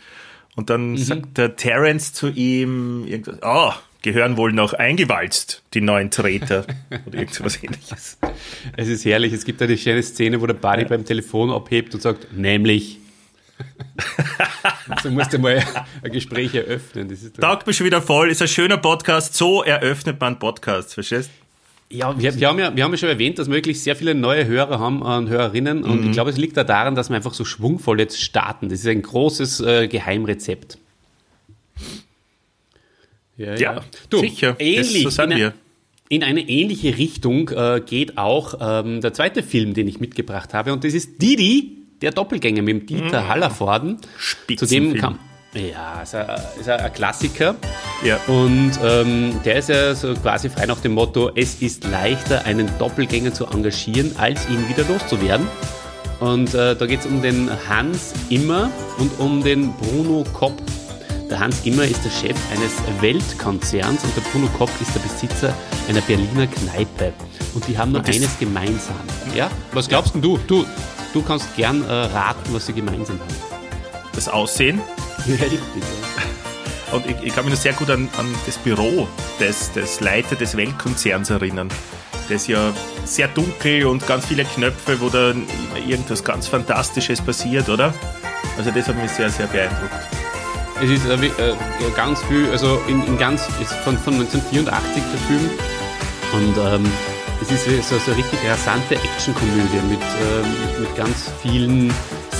Und 0.55 0.69
dann 0.69 0.91
mhm. 0.91 0.97
sagt 0.97 1.37
der 1.37 1.55
Terence 1.55 2.13
zu 2.13 2.27
ihm 2.27 3.05
irgendwas, 3.05 3.37
oh, 3.41 3.73
gehören 4.01 4.37
wohl 4.37 4.53
noch 4.53 4.73
eingewalzt, 4.73 5.63
die 5.73 5.81
neuen 5.81 6.11
Treter 6.11 6.65
oder 7.05 7.19
irgendwas 7.19 7.61
ähnliches. 7.63 8.17
Es 8.75 8.87
ist 8.87 9.05
herrlich, 9.05 9.33
es 9.33 9.45
gibt 9.45 9.61
eine 9.61 9.77
schöne 9.77 10.03
Szene, 10.03 10.41
wo 10.41 10.47
der 10.47 10.55
Buddy 10.55 10.83
ja. 10.83 10.87
beim 10.87 11.05
Telefon 11.05 11.51
abhebt 11.51 11.93
und 11.93 12.01
sagt, 12.01 12.33
nämlich. 12.33 12.97
so 15.03 15.11
musst 15.11 15.33
du 15.33 15.37
mal 15.37 15.63
ein 16.01 16.11
Gespräch 16.11 16.55
eröffnen. 16.55 17.09
Das 17.09 17.21
ist 17.21 17.35
Tag 17.35 17.63
bist 17.63 17.77
schon 17.77 17.85
wieder 17.85 18.01
voll, 18.01 18.31
ist 18.31 18.41
ein 18.41 18.47
schöner 18.47 18.77
Podcast, 18.77 19.35
so 19.35 19.61
eröffnet 19.61 20.19
man 20.19 20.39
Podcasts, 20.39 20.95
verstehst 20.95 21.29
ja, 21.91 22.17
wir, 22.17 22.39
wir, 22.39 22.47
haben 22.47 22.59
ja, 22.59 22.75
wir 22.75 22.83
haben 22.83 22.91
ja 22.91 22.97
schon 22.97 23.09
erwähnt, 23.09 23.37
dass 23.37 23.47
wir 23.47 23.55
wirklich 23.55 23.83
sehr 23.83 23.95
viele 23.95 24.15
neue 24.15 24.45
Hörer 24.47 24.79
haben 24.79 25.01
und 25.01 25.29
Hörerinnen. 25.29 25.83
Und 25.83 26.01
mhm. 26.01 26.07
ich 26.07 26.11
glaube, 26.13 26.29
es 26.29 26.37
liegt 26.37 26.57
da 26.57 26.63
daran, 26.63 26.95
dass 26.95 27.09
wir 27.09 27.17
einfach 27.17 27.33
so 27.33 27.45
schwungvoll 27.45 27.99
jetzt 27.99 28.21
starten. 28.21 28.69
Das 28.69 28.79
ist 28.79 28.87
ein 28.87 29.01
großes 29.01 29.59
äh, 29.61 29.87
Geheimrezept. 29.87 30.77
Ja, 33.37 33.55
ja. 33.55 33.81
Du, 34.09 34.19
sicher. 34.19 34.55
Ähnlich, 34.59 35.03
das, 35.03 35.15
so 35.15 35.21
sind 35.21 35.35
wir. 35.35 35.53
In 36.09 36.23
eine 36.23 36.41
ähnliche 36.41 36.97
Richtung 36.97 37.49
äh, 37.49 37.81
geht 37.85 38.17
auch 38.17 38.55
ähm, 38.59 38.99
der 38.99 39.13
zweite 39.13 39.43
Film, 39.43 39.73
den 39.73 39.87
ich 39.87 39.99
mitgebracht 39.99 40.53
habe. 40.53 40.73
Und 40.73 40.83
das 40.83 40.93
ist 40.93 41.21
Didi, 41.21 41.77
der 42.01 42.11
Doppelgänger 42.11 42.61
mit 42.61 42.81
dem 42.81 42.85
Dieter 42.85 43.21
mhm. 43.21 43.27
Hallervorden. 43.29 43.97
Zudem 44.57 44.95
kam. 44.95 45.19
Ja, 45.53 46.01
ist 46.01 46.15
ein, 46.15 46.27
ist 46.59 46.69
ein 46.69 46.93
Klassiker. 46.93 47.55
Ja. 48.05 48.17
Und 48.27 48.71
ähm, 48.83 49.39
der 49.43 49.57
ist 49.57 49.69
ja 49.69 49.93
so 49.95 50.13
quasi 50.13 50.49
frei 50.49 50.65
nach 50.65 50.79
dem 50.79 50.93
Motto, 50.93 51.31
es 51.35 51.61
ist 51.61 51.83
leichter, 51.83 52.45
einen 52.45 52.69
Doppelgänger 52.79 53.33
zu 53.33 53.45
engagieren, 53.47 54.15
als 54.17 54.49
ihn 54.49 54.67
wieder 54.69 54.87
loszuwerden. 54.87 55.45
Und 56.21 56.53
äh, 56.53 56.75
da 56.75 56.85
geht 56.85 57.01
es 57.01 57.05
um 57.05 57.21
den 57.21 57.49
Hans 57.67 58.13
Immer 58.29 58.71
und 58.97 59.11
um 59.19 59.43
den 59.43 59.73
Bruno 59.73 60.23
Kopp. 60.33 60.61
Der 61.31 61.39
Hans 61.39 61.61
Immer 61.63 61.85
ist 61.85 62.03
der 62.03 62.09
Chef 62.09 62.35
eines 62.51 62.73
Weltkonzerns 62.99 64.03
und 64.03 64.13
der 64.17 64.21
Bruno 64.21 64.49
Kopp 64.57 64.69
ist 64.81 64.93
der 64.93 64.99
Besitzer 64.99 65.55
einer 65.87 66.01
Berliner 66.01 66.45
Kneipe. 66.45 67.13
Und 67.53 67.65
die 67.69 67.77
haben 67.77 67.93
nur 67.93 68.03
eines 68.03 68.37
gemeinsam. 68.37 68.99
Ja? 69.33 69.49
Was 69.71 69.87
glaubst 69.87 70.13
ja. 70.13 70.19
du? 70.19 70.37
du? 70.45 70.65
Du 71.13 71.21
kannst 71.21 71.55
gern 71.55 71.85
äh, 71.85 71.89
raten, 71.89 72.53
was 72.53 72.65
sie 72.65 72.73
gemeinsam 72.73 73.17
haben. 73.17 73.35
Das 74.13 74.27
Aussehen? 74.27 74.81
Ja, 75.25 75.35
richtig. 75.35 75.61
Und 76.91 77.05
ich, 77.05 77.15
ich, 77.23 77.33
kann 77.33 77.45
mich 77.45 77.53
noch 77.53 77.61
sehr 77.61 77.73
gut 77.73 77.89
an, 77.89 78.09
an 78.17 78.27
das 78.45 78.57
Büro 78.57 79.07
des, 79.39 79.71
des 79.71 80.01
Leiter 80.01 80.35
des 80.35 80.57
Weltkonzerns 80.57 81.29
erinnern. 81.29 81.69
Das 82.27 82.47
ja 82.47 82.73
sehr 83.05 83.29
dunkel 83.29 83.85
und 83.85 84.05
ganz 84.05 84.25
viele 84.25 84.43
Knöpfe, 84.43 84.99
wo 84.99 85.07
da 85.07 85.33
irgendwas 85.87 86.23
ganz 86.25 86.47
Fantastisches 86.47 87.21
passiert, 87.21 87.69
oder? 87.69 87.93
Also 88.57 88.71
das 88.71 88.89
hat 88.89 89.01
mich 89.01 89.11
sehr, 89.11 89.29
sehr 89.29 89.47
beeindruckt. 89.47 90.20
Es 90.81 90.89
ist 90.89 91.05
äh, 91.05 91.13
äh 91.13 91.55
ganz 91.95 92.21
viel, 92.23 92.49
also 92.51 92.81
in, 92.87 93.05
in 93.05 93.17
ganz, 93.17 93.47
ist 93.61 93.73
von, 93.83 93.97
von 93.97 94.13
1984 94.13 95.03
der 95.11 95.19
Film 95.27 95.49
und 96.33 96.57
ähm, 96.57 96.91
es 97.41 97.51
ist 97.51 97.65
so, 97.87 97.97
so 97.97 98.11
eine 98.11 98.17
richtig 98.17 98.39
rasante 98.47 98.95
Actionkomödie 98.95 99.81
mit, 99.89 100.01
äh, 100.01 100.41
mit, 100.41 100.79
mit 100.79 100.95
ganz 100.95 101.31
vielen 101.41 101.93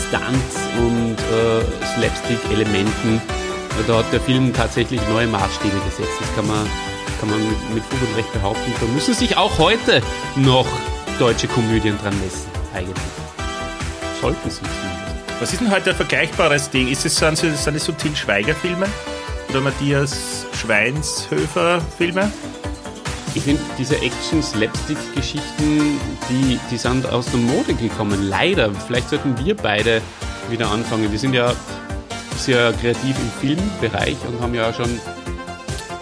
Stunts 0.08 0.60
und 0.78 1.18
äh, 1.18 1.96
Slapstick-Elementen. 1.96 3.22
Da 3.88 3.98
hat 3.98 4.12
der 4.14 4.22
Film 4.22 4.54
tatsächlich 4.54 5.02
neue 5.10 5.28
Maßstäbe 5.28 5.76
gesetzt. 5.86 6.18
Das 6.20 6.36
kann 6.36 6.48
man 6.48 6.68
kann 7.22 7.30
man 7.30 7.40
mit, 7.40 7.76
mit 7.76 7.84
Fug 7.84 8.02
und 8.02 8.18
Recht 8.18 8.34
behaupten. 8.34 8.74
Da 8.80 8.88
müssen 8.88 9.14
sich 9.14 9.38
auch 9.38 9.60
heute 9.60 10.02
noch 10.36 10.68
deutsche 11.20 11.48
Komödien 11.48 11.98
dran 12.00 12.20
messen, 12.20 12.50
eigentlich. 12.74 12.98
Sollten 14.20 14.50
sie. 14.50 14.91
Was 15.42 15.54
ist 15.54 15.60
denn 15.60 15.72
heute 15.72 15.90
ein 15.90 15.96
vergleichbares 15.96 16.70
Ding? 16.70 16.88
Ist 16.88 17.04
es, 17.04 17.16
sind, 17.16 17.44
es, 17.44 17.64
sind 17.64 17.74
es 17.74 17.86
so 17.86 17.92
Til 17.94 18.16
Schweiger-Filme? 18.16 18.86
Oder 19.50 19.62
Matthias 19.62 20.46
Schweinshöfer-Filme? 20.54 22.32
Ich 23.34 23.42
finde, 23.42 23.60
diese 23.76 23.96
Action-Slapstick-Geschichten, 23.96 26.00
die, 26.30 26.60
die 26.70 26.78
sind 26.78 27.08
aus 27.08 27.26
der 27.32 27.40
Mode 27.40 27.74
gekommen. 27.74 28.30
Leider. 28.30 28.70
Vielleicht 28.86 29.10
sollten 29.10 29.36
wir 29.44 29.58
beide 29.58 30.04
wieder 30.52 30.70
anfangen. 30.70 31.12
Wir 31.12 31.18
sind 31.18 31.34
ja 31.34 31.56
sehr 32.38 32.72
kreativ 32.74 33.16
im 33.18 33.58
Filmbereich 33.58 34.18
und 34.28 34.40
haben 34.42 34.54
ja 34.54 34.70
auch 34.70 34.76
schon 34.76 35.00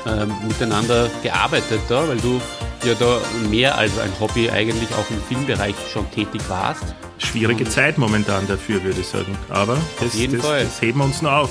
äh, 0.06 0.26
miteinander 0.50 1.10
gearbeitet 1.24 1.80
da, 1.88 2.06
weil 2.10 2.18
du 2.18 2.42
ja 2.84 2.94
da 2.94 3.22
mehr 3.50 3.78
als 3.78 3.98
ein 4.00 4.12
Hobby 4.20 4.50
eigentlich 4.50 4.90
auch 4.96 5.10
im 5.10 5.24
Filmbereich 5.30 5.76
schon 5.94 6.12
tätig 6.12 6.42
warst. 6.50 6.94
Schwierige 7.20 7.66
Und 7.66 7.72
Zeit 7.72 7.98
momentan 7.98 8.48
dafür, 8.48 8.84
würde 8.84 9.02
ich 9.02 9.08
sagen. 9.08 9.38
Aber 9.50 9.78
das, 10.00 10.14
das, 10.14 10.42
das 10.42 10.82
heben 10.82 11.00
wir 11.00 11.06
uns 11.06 11.22
noch 11.22 11.32
auf. 11.32 11.50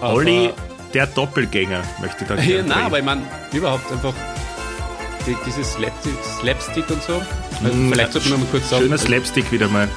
Aber 0.00 0.14
Olli, 0.14 0.50
der 0.94 1.06
Doppelgänger, 1.06 1.82
möchte 2.00 2.22
ich 2.22 2.28
da 2.28 2.34
Ja, 2.42 2.62
nein, 2.62 2.84
aber 2.84 2.98
ich 2.98 3.04
meine, 3.04 3.22
überhaupt 3.52 3.90
einfach 3.90 4.14
die, 5.26 5.36
dieses 5.46 5.72
Slapstick, 5.72 6.14
Slapstick 6.40 6.90
und 6.90 7.02
so. 7.02 7.22
Also 7.62 7.76
mm, 7.76 7.92
vielleicht 7.92 8.12
sollte 8.12 8.28
man 8.30 8.40
mal 8.40 8.48
kurz 8.50 8.68
sagen. 8.68 8.82
Schöner 8.82 8.98
Slapstick 8.98 9.50
wieder 9.50 9.68
mal. 9.68 9.88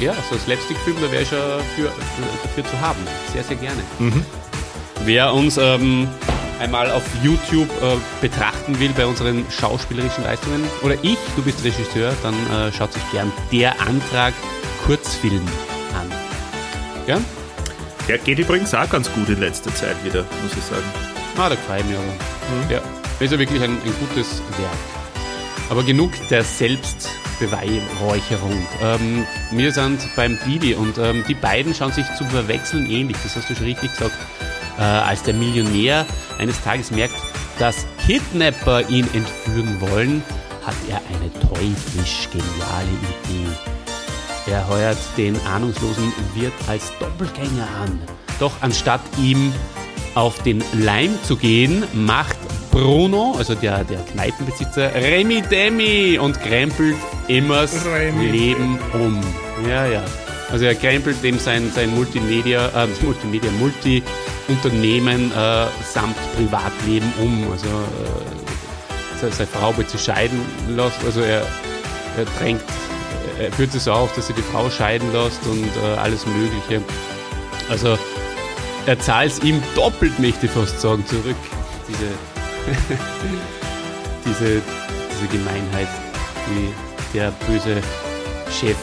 Ja, 0.00 0.14
so 0.28 0.36
ein 0.36 0.40
Slapstick-Film, 0.40 0.96
da 1.00 1.12
wäre 1.12 1.22
ich 1.22 1.30
ja 1.30 1.58
für, 1.76 1.88
für, 1.88 2.22
dafür 2.42 2.64
zu 2.64 2.80
haben. 2.80 3.00
Sehr, 3.32 3.44
sehr 3.44 3.56
gerne. 3.56 3.82
Mhm. 3.98 4.24
Wer 5.04 5.32
uns 5.34 5.56
ähm, 5.58 6.08
einmal 6.60 6.90
auf 6.90 7.02
YouTube 7.22 7.70
äh, 7.82 7.96
betrachten 8.20 8.78
will 8.78 8.90
bei 8.90 9.06
unseren 9.06 9.46
schauspielerischen 9.50 10.24
Leistungen, 10.24 10.62
oder 10.82 10.96
ich, 11.02 11.16
du 11.34 11.42
bist 11.42 11.64
Regisseur, 11.64 12.14
dann 12.22 12.34
äh, 12.34 12.70
schaut 12.72 12.92
sich 12.92 13.02
gern 13.10 13.32
der 13.50 13.80
Antrag 13.80 14.34
Kurzfilm 14.86 15.46
an. 15.98 16.12
Ja? 17.06 17.18
Der 18.08 18.18
geht 18.18 18.38
übrigens 18.38 18.74
auch 18.74 18.88
ganz 18.88 19.12
gut 19.12 19.28
in 19.28 19.40
letzter 19.40 19.74
Zeit 19.74 19.96
wieder, 20.04 20.24
muss 20.42 20.52
ich 20.56 20.64
sagen. 20.64 20.84
Ah, 21.36 21.48
da 21.48 21.54
gefällt 21.54 21.88
mir 21.88 21.96
aber. 21.96 22.06
Mhm. 22.06 22.70
Ja, 22.70 22.80
ist 23.20 23.32
ja 23.32 23.38
wirklich 23.38 23.62
ein, 23.62 23.70
ein 23.70 23.94
gutes 24.00 24.42
Werk. 24.58 24.70
Aber 25.70 25.82
genug 25.82 26.12
der 26.28 26.44
Selbstbeweihräucherung. 26.44 28.66
Ähm, 28.82 29.26
wir 29.52 29.72
sind 29.72 30.00
beim 30.16 30.38
Didi 30.44 30.74
und 30.74 30.98
ähm, 30.98 31.24
die 31.28 31.34
beiden 31.34 31.74
schauen 31.74 31.92
sich 31.92 32.04
zu 32.18 32.24
verwechseln 32.24 32.90
ähnlich, 32.90 33.16
das 33.22 33.36
hast 33.36 33.48
du 33.48 33.54
schon 33.54 33.66
richtig 33.66 33.92
gesagt 33.92 34.16
äh, 34.80 34.82
als 34.82 35.22
der 35.22 35.34
Millionär 35.34 36.06
eines 36.38 36.60
Tages 36.62 36.90
merkt, 36.90 37.14
dass 37.58 37.86
Kidnapper 38.06 38.88
ihn 38.88 39.06
entführen 39.12 39.80
wollen, 39.80 40.22
hat 40.64 40.74
er 40.88 41.00
eine 41.08 41.30
teuflisch 41.40 42.28
geniale 42.32 42.88
Idee. 42.88 44.50
Er 44.50 44.66
heuert 44.68 44.98
den 45.16 45.38
ahnungslosen 45.46 46.12
Wirt 46.34 46.52
als 46.66 46.90
Doppelgänger 46.98 47.68
an. 47.82 48.00
Doch 48.40 48.52
anstatt 48.62 49.02
ihm 49.18 49.52
auf 50.14 50.42
den 50.42 50.64
Leim 50.72 51.16
zu 51.22 51.36
gehen, 51.36 51.84
macht 51.92 52.36
Bruno, 52.70 53.34
also 53.36 53.54
der, 53.54 53.84
der 53.84 54.00
Kneipenbesitzer, 54.00 54.94
Remi 54.94 55.42
Demi 55.42 56.18
und 56.18 56.40
krempelt 56.40 56.96
Immers 57.28 57.84
Leben 58.18 58.78
um. 58.94 59.20
Ja, 59.68 59.86
ja. 59.86 60.02
Also 60.50 60.64
er 60.64 60.74
krempelt 60.74 61.22
dem 61.22 61.38
sein, 61.38 61.70
sein 61.72 61.94
Multimedia, 61.94 62.68
äh, 62.68 62.88
Multimedia, 63.02 63.50
Multi-Unternehmen 64.50 65.32
äh, 65.32 65.66
samt 65.84 66.16
Privatleben 66.36 67.12
um. 67.20 67.50
Also 67.50 67.66
äh, 67.66 69.30
seine 69.30 69.46
Frau 69.46 69.76
wird 69.76 69.90
sich 69.90 70.02
scheiden 70.02 70.40
lassen, 70.68 71.04
also 71.04 71.20
er, 71.20 71.42
er 72.16 72.24
drängt, 72.38 72.62
er 73.38 73.52
führt 73.52 73.74
es 73.74 73.86
auf, 73.86 74.14
dass 74.14 74.30
er 74.30 74.36
die 74.36 74.42
Frau 74.42 74.70
scheiden 74.70 75.12
lässt 75.12 75.44
und 75.46 75.68
äh, 75.84 75.98
alles 75.98 76.26
Mögliche. 76.26 76.82
Also 77.68 77.98
er 78.86 78.98
zahlt 78.98 79.32
es 79.32 79.42
ihm 79.42 79.62
doppelt, 79.74 80.18
möchte 80.18 80.46
ich 80.46 80.52
fast 80.52 80.80
sagen, 80.80 81.04
zurück. 81.06 81.36
Diese, 81.86 82.06
diese, 84.24 84.62
diese 85.12 85.26
Gemeinheit, 85.30 85.88
die 86.48 86.72
der 87.16 87.30
böse 87.46 87.82
Chef 88.50 88.76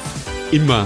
immer 0.51 0.85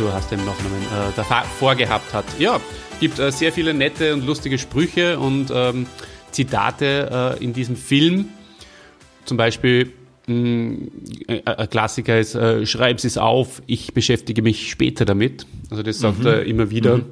so 0.00 0.10
hast 0.10 0.32
du 0.32 0.36
den 0.36 0.46
Nachnamen, 0.46 0.80
äh, 0.80 1.12
davor 1.14 1.42
vorgehabt 1.58 2.14
hat. 2.14 2.24
Ja, 2.38 2.58
gibt 3.00 3.18
äh, 3.18 3.30
sehr 3.30 3.52
viele 3.52 3.74
nette 3.74 4.14
und 4.14 4.24
lustige 4.24 4.56
Sprüche 4.56 5.18
und 5.18 5.52
ähm, 5.54 5.86
Zitate 6.30 7.36
äh, 7.38 7.44
in 7.44 7.52
diesem 7.52 7.76
Film. 7.76 8.30
Zum 9.26 9.36
Beispiel 9.36 9.92
mh, 10.26 10.88
äh, 11.28 11.42
ein 11.44 11.68
Klassiker 11.68 12.18
ist, 12.18 12.34
äh, 12.34 12.64
schreib 12.64 12.96
es 13.04 13.18
auf, 13.18 13.60
ich 13.66 13.92
beschäftige 13.92 14.40
mich 14.40 14.70
später 14.70 15.04
damit. 15.04 15.46
Also 15.68 15.82
das 15.82 15.98
sagt 15.98 16.20
mhm. 16.20 16.26
er 16.26 16.44
immer 16.44 16.70
wieder. 16.70 16.98
Mhm. 16.98 17.04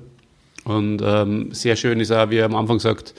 Und 0.64 1.02
ähm, 1.04 1.52
sehr 1.52 1.76
schön 1.76 2.00
ist 2.00 2.10
auch, 2.10 2.30
wie 2.30 2.36
er 2.36 2.46
am 2.46 2.54
Anfang 2.54 2.78
sagt, 2.78 3.14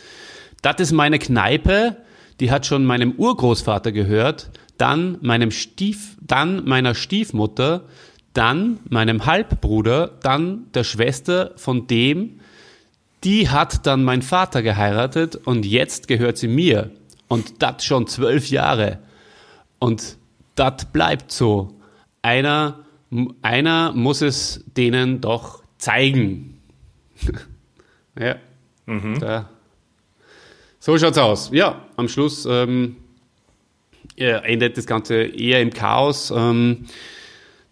das 0.64 0.80
ist 0.80 0.94
meine 0.94 1.20
Kneipe, 1.20 1.98
die 2.40 2.50
hat 2.50 2.66
schon 2.66 2.86
meinem 2.86 3.12
Urgroßvater 3.12 3.92
gehört, 3.92 4.50
dann 4.80 5.20
meinem 5.22 5.52
Stief, 5.52 6.18
dann 6.22 6.66
meiner 6.66 6.96
Stiefmutter, 6.96 7.84
dann 8.34 8.80
meinem 8.90 9.26
Halbbruder, 9.26 10.08
dann 10.22 10.72
der 10.74 10.84
Schwester 10.84 11.54
von 11.56 11.88
dem, 11.88 12.40
die 13.24 13.50
hat 13.50 13.86
dann 13.86 14.04
mein 14.04 14.22
Vater 14.22 14.62
geheiratet 14.62 15.36
und 15.36 15.66
jetzt 15.66 16.08
gehört 16.08 16.38
sie 16.38 16.48
mir. 16.48 16.92
Und 17.28 17.62
das 17.62 17.86
schon 17.86 18.08
zwölf 18.08 18.50
Jahre. 18.50 19.00
Und 19.78 20.18
das 20.56 20.86
bleibt 20.92 21.32
so. 21.32 21.80
Einer, 22.22 22.80
einer 23.42 23.92
muss 23.94 24.22
es 24.22 24.64
denen 24.76 25.22
doch 25.22 25.64
zeigen. 25.78 26.60
ja. 28.20 28.36
Mhm. 28.86 29.20
Da. 29.20 29.50
So 30.80 30.98
schaut's 30.98 31.18
aus. 31.18 31.50
Ja, 31.54 31.86
am 31.98 32.08
Schluss 32.08 32.48
ähm, 32.50 32.96
endet 34.16 34.78
das 34.78 34.86
Ganze 34.86 35.24
eher 35.24 35.62
im 35.62 35.72
Chaos. 35.72 36.32
Ähm, 36.36 36.86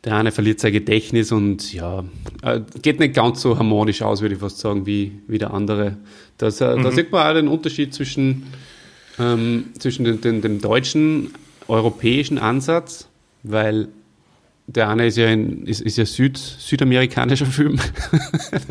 der 0.03 0.15
eine 0.15 0.31
verliert 0.31 0.59
sein 0.59 0.73
Gedächtnis 0.73 1.31
und 1.31 1.73
ja, 1.73 2.03
äh, 2.43 2.61
geht 2.81 2.99
nicht 2.99 3.15
ganz 3.15 3.41
so 3.41 3.57
harmonisch 3.57 4.01
aus, 4.01 4.21
würde 4.21 4.35
ich 4.35 4.41
fast 4.41 4.59
sagen, 4.59 4.85
wie, 4.85 5.19
wie 5.27 5.37
der 5.37 5.53
andere. 5.53 5.97
Das, 6.37 6.59
mhm. 6.59 6.83
Da 6.83 6.91
sieht 6.91 7.11
man 7.11 7.27
auch 7.27 7.33
den 7.33 7.47
Unterschied 7.47 7.93
zwischen, 7.93 8.47
ähm, 9.19 9.65
zwischen 9.79 10.05
den, 10.05 10.21
den, 10.21 10.41
dem 10.41 10.61
deutschen, 10.61 11.33
europäischen 11.67 12.37
Ansatz, 12.37 13.09
weil 13.43 13.89
der 14.67 14.89
eine 14.89 15.07
ist 15.07 15.17
ja, 15.17 15.27
ein, 15.27 15.65
ist, 15.65 15.81
ist 15.81 15.97
ja 15.97 16.05
Süd, 16.05 16.37
südamerikanischer 16.37 17.45
Film, 17.45 17.79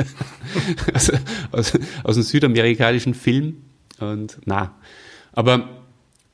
also, 0.94 1.12
aus, 1.52 1.72
aus 2.04 2.16
einem 2.16 2.22
südamerikanischen 2.22 3.14
Film 3.14 3.56
und 3.98 4.38
na, 4.44 4.74
aber 5.32 5.68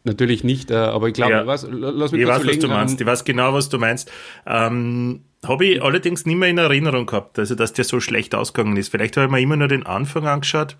Natürlich 0.05 0.43
nicht, 0.43 0.71
äh, 0.71 0.75
aber 0.75 1.09
ich 1.09 1.15
glaube, 1.15 1.33
ja. 1.33 1.47
was, 1.47 1.67
lass 1.71 2.11
mich 2.11 2.23
ich 2.23 2.27
weiß, 2.27 2.45
was 2.45 2.59
du 2.59 2.69
meinst. 2.69 3.01
Ich 3.01 3.07
weiß 3.07 3.25
genau, 3.25 3.53
was 3.55 3.69
du 3.69 3.79
meinst. 3.79 4.11
Ähm, 4.47 5.21
habe 5.45 5.65
ich 5.67 5.83
allerdings 5.83 6.27
nicht 6.27 6.37
mehr 6.37 6.49
in 6.49 6.59
Erinnerung 6.59 7.07
gehabt, 7.07 7.39
also 7.39 7.55
dass 7.55 7.73
der 7.73 7.85
so 7.85 8.01
schlecht 8.01 8.35
ausgegangen 8.35 8.77
ist. 8.77 8.89
Vielleicht 8.89 9.17
habe 9.17 9.27
ich 9.27 9.33
mir 9.33 9.41
immer 9.41 9.57
nur 9.57 9.69
den 9.69 9.87
Anfang 9.87 10.27
angeschaut. 10.27 10.77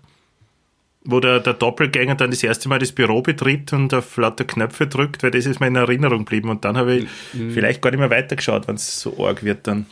wo 1.05 1.19
der, 1.19 1.39
der 1.39 1.53
Doppelgänger 1.53 2.15
dann 2.15 2.31
das 2.31 2.43
erste 2.43 2.69
Mal 2.69 2.79
das 2.79 2.93
Büro 2.93 3.21
betritt 3.21 3.73
und 3.73 3.93
auf 3.93 4.15
lauter 4.17 4.45
Knöpfe 4.45 4.87
drückt, 4.87 5.21
weil 5.23 5.31
das 5.31 5.45
ist 5.45 5.59
mir 5.59 5.67
in 5.67 5.75
Erinnerung 5.75 6.19
geblieben. 6.19 6.49
Und 6.49 6.63
dann 6.63 6.77
habe 6.77 6.95
ich 6.95 7.07
mhm. 7.33 7.51
vielleicht 7.51 7.81
gar 7.81 7.91
nicht 7.91 7.99
mehr 7.99 8.09
weitergeschaut, 8.09 8.67
wenn 8.67 8.75
es 8.75 9.01
so 9.01 9.25
arg 9.25 9.43
wird 9.43 9.67
dann. 9.67 9.85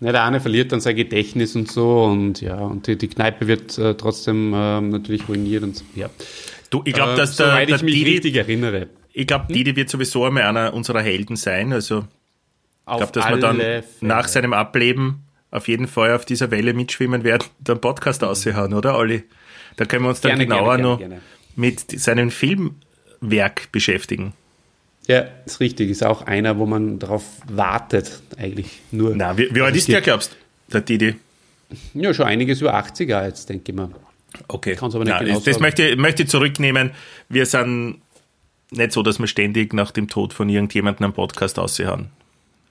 Ja, 0.00 0.12
der 0.12 0.24
eine 0.24 0.40
verliert 0.40 0.72
dann 0.72 0.80
sein 0.80 0.96
Gedächtnis 0.96 1.54
und 1.56 1.70
so 1.70 2.04
und 2.04 2.40
ja, 2.40 2.56
und 2.56 2.86
die, 2.86 2.96
die 2.96 3.08
Kneipe 3.08 3.46
wird 3.46 3.76
äh, 3.76 3.94
trotzdem 3.94 4.54
äh, 4.54 4.80
natürlich 4.80 5.28
ruiniert 5.28 5.62
und 5.62 5.76
so, 5.76 5.84
ja. 5.94 6.08
Du, 6.70 6.82
ich 6.84 6.94
glaube, 6.94 7.16
dass 7.16 7.38
äh, 7.38 7.44
der, 7.44 7.66
der 7.66 7.76
ich 7.76 7.82
mich 7.82 7.94
Didi, 7.94 8.10
richtig 8.12 8.36
erinnere. 8.36 8.88
Ich 9.12 9.26
glaube, 9.26 9.48
hm? 9.48 9.54
Didi 9.54 9.76
wird 9.76 9.90
sowieso 9.90 10.24
einmal 10.24 10.44
einer 10.44 10.72
unserer 10.72 11.02
Helden 11.02 11.36
sein. 11.36 11.72
Also 11.72 12.06
ich 12.88 12.96
glaube, 12.96 13.12
dass 13.12 13.28
wir 13.28 13.36
dann 13.36 13.56
Fälle. 13.56 13.84
nach 14.00 14.28
seinem 14.28 14.52
Ableben 14.52 15.24
auf 15.50 15.68
jeden 15.68 15.88
Fall 15.88 16.14
auf 16.14 16.24
dieser 16.24 16.50
Welle 16.52 16.74
mitschwimmen 16.74 17.24
werden, 17.24 17.48
den 17.58 17.80
Podcast 17.80 18.22
mhm. 18.22 18.28
aushauen, 18.28 18.72
oder 18.72 18.96
Olli? 18.96 19.24
Da 19.76 19.84
können 19.84 20.04
wir 20.04 20.10
uns 20.10 20.20
dann 20.20 20.30
gerne, 20.30 20.46
genauer 20.46 20.76
gerne, 20.76 20.98
gerne, 20.98 21.14
noch 21.16 21.22
mit 21.56 22.00
seinem 22.00 22.30
Filmwerk 22.30 23.72
beschäftigen. 23.72 24.32
Ja, 25.06 25.26
ist 25.44 25.60
richtig. 25.60 25.90
Ist 25.90 26.04
auch 26.04 26.22
einer, 26.22 26.58
wo 26.58 26.66
man 26.66 26.98
darauf 26.98 27.24
wartet, 27.48 28.20
eigentlich 28.36 28.80
nur. 28.92 29.14
Na, 29.16 29.36
wie, 29.36 29.52
wie 29.52 29.60
alt 29.60 29.74
ist 29.74 29.88
der, 29.88 30.00
glaubst 30.02 30.32
du, 30.68 30.72
der 30.72 30.80
Didi? 30.82 31.16
Ja, 31.94 32.14
schon 32.14 32.26
einiges 32.26 32.60
über 32.60 32.74
80er 32.74 33.26
jetzt, 33.26 33.48
denke 33.48 33.72
ich 33.72 33.76
mal. 33.76 33.90
Okay. 34.48 34.76
Kann's 34.76 34.94
aber 34.94 35.04
nicht 35.04 35.12
ja, 35.12 35.18
genau 35.20 35.40
das 35.40 35.60
möchte, 35.60 35.96
möchte 35.96 36.22
ich 36.22 36.28
zurücknehmen. 36.28 36.92
Wir 37.28 37.46
sind 37.46 38.00
nicht 38.70 38.92
so, 38.92 39.02
dass 39.02 39.18
wir 39.18 39.26
ständig 39.26 39.74
nach 39.74 39.90
dem 39.90 40.08
Tod 40.08 40.32
von 40.32 40.48
irgendjemandem 40.48 41.04
einen 41.04 41.12
Podcast 41.12 41.58
aussehen. 41.58 42.10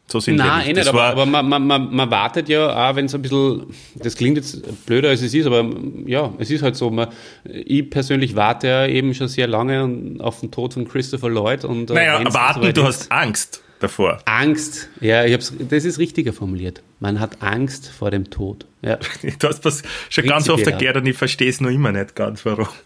So 0.08 0.20
sind 0.20 0.38
Nein, 0.38 0.48
wir 0.48 0.58
nicht. 0.58 0.68
Eh 0.70 0.74
nicht 0.74 0.88
aber, 0.88 1.04
aber 1.04 1.25
man, 1.25 1.48
man, 1.48 1.68
man, 1.68 1.94
man, 1.94 2.10
wartet 2.10 2.50
ja 2.50 2.89
auch, 2.89 2.96
wenn 2.96 3.06
es 3.06 3.13
ein 3.13 3.22
bisschen, 3.22 3.68
das 3.96 4.16
klingt 4.16 4.38
jetzt 4.38 4.86
blöder 4.88 5.10
als 5.10 5.22
es 5.22 5.34
ist, 5.36 5.46
aber 5.46 5.70
ja, 6.08 6.34
es 6.39 6.50
ist 6.50 6.63
halt 6.63 6.75
so. 6.75 6.89
Man, 6.89 7.10
ich 7.44 7.89
persönlich 7.92 8.36
warte 8.36 8.68
ja 8.68 8.88
eben 8.88 9.13
schon 9.13 9.28
sehr 9.28 9.48
lange 9.48 10.16
auf 10.20 10.39
den 10.39 10.50
Tod 10.50 10.74
von 10.74 10.88
Christopher 10.88 11.30
Lloyd. 11.30 11.63
Und, 11.63 11.92
äh, 11.92 11.94
naja, 11.94 12.34
warten, 12.34 12.63
so 12.63 12.72
du 12.72 12.84
hast 12.86 13.12
Angst 13.12 13.62
davor. 13.80 14.20
Angst, 14.26 14.90
ja, 15.02 15.26
ich 15.26 15.34
hab's, 15.34 15.54
das 15.58 15.86
ist 15.86 16.00
richtiger 16.00 16.34
formuliert. 16.34 16.82
Man 17.00 17.20
hat 17.20 17.42
Angst 17.42 17.88
vor 17.88 18.12
dem 18.12 18.30
Tod. 18.30 18.66
Ja. 18.82 18.98
du 18.98 19.08
hast 19.48 19.62
das 19.62 19.84
schon 20.10 20.26
ganz 20.26 20.50
oft 20.50 20.68
erklärt 20.68 20.98
und 20.98 21.06
ich 21.06 21.18
verstehe 21.18 21.50
es 21.50 21.62
noch 21.62 21.70
immer 21.70 21.92
nicht 21.92 22.16
ganz, 22.16 22.46
warum. 22.46 22.68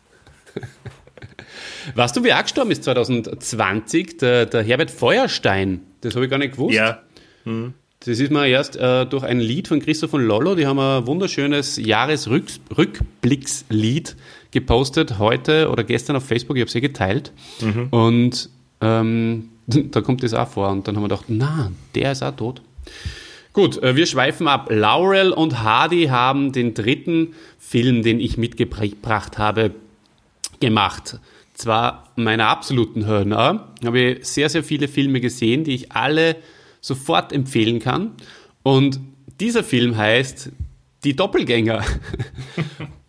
Weißt 1.96 2.16
du, 2.16 2.24
wer 2.24 2.38
auch 2.38 2.44
gestorben 2.44 2.72
ist 2.72 2.86
2020? 2.86 4.18
Der, 4.18 4.46
der 4.46 4.64
Herbert 4.64 4.92
Feuerstein. 4.92 5.82
Das 6.02 6.16
habe 6.16 6.26
ich 6.26 6.32
gar 6.32 6.38
nicht 6.38 6.54
gewusst. 6.54 6.76
Ja. 6.76 7.02
Hm. 7.44 7.74
Das 8.06 8.20
ist 8.20 8.32
mir 8.32 8.48
erst 8.48 8.76
äh, 8.76 9.06
durch 9.06 9.24
ein 9.24 9.40
Lied 9.40 9.70
von 9.70 9.80
Christoph 9.80 10.12
von 10.12 10.26
Lollo, 10.26 10.56
die 10.56 10.68
haben 10.68 10.80
ein 10.80 11.08
wunderschönes 11.08 11.78
Jahresrückblickslied 11.78 14.18
gepostet, 14.52 15.20
heute 15.20 15.70
oder 15.70 15.86
gestern 15.86 16.18
auf 16.18 16.26
Facebook, 16.26 16.58
ich 16.58 16.62
habe 16.62 16.70
es 16.70 16.76
eh 16.76 16.82
geteilt. 16.82 17.32
Mhm. 17.62 17.88
Und 17.92 18.50
ähm, 18.82 19.52
da 19.92 20.02
kommt 20.02 20.24
das 20.24 20.34
auch 20.34 20.48
vor. 20.48 20.70
Und 20.70 20.88
dann 20.88 20.96
haben 20.96 21.04
wir 21.04 21.10
gedacht, 21.10 21.26
na, 21.28 21.72
der 21.96 22.12
ist 22.12 22.24
auch 22.24 22.36
tot. 22.36 22.62
Gut, 23.54 23.82
äh, 23.84 23.96
wir 23.96 24.06
schweifen 24.06 24.48
ab. 24.48 24.70
Laurel 24.72 25.32
und 25.32 25.62
Hardy 25.62 26.06
haben 26.06 26.52
den 26.52 26.74
dritten 26.74 27.36
Film, 27.60 28.02
den 28.02 28.20
ich 28.20 28.38
mitgebracht 28.38 29.38
habe, 29.38 29.72
gemacht. 30.60 31.20
Zwar 31.54 32.12
meiner 32.16 32.48
absoluten 32.48 33.06
Hörner, 33.06 33.68
habe 33.86 34.00
ich 34.00 34.26
sehr, 34.26 34.50
sehr 34.50 34.64
viele 34.64 34.88
Filme 34.88 35.22
gesehen, 35.22 35.64
die 35.64 35.76
ich 35.76 35.92
alle 35.92 36.36
sofort 36.82 37.32
empfehlen 37.32 37.80
kann. 37.80 38.14
Und 38.64 39.00
dieser 39.40 39.64
Film 39.64 39.98
heißt 39.98 40.52
Die 41.04 41.16
Doppelgänger. 41.16 41.84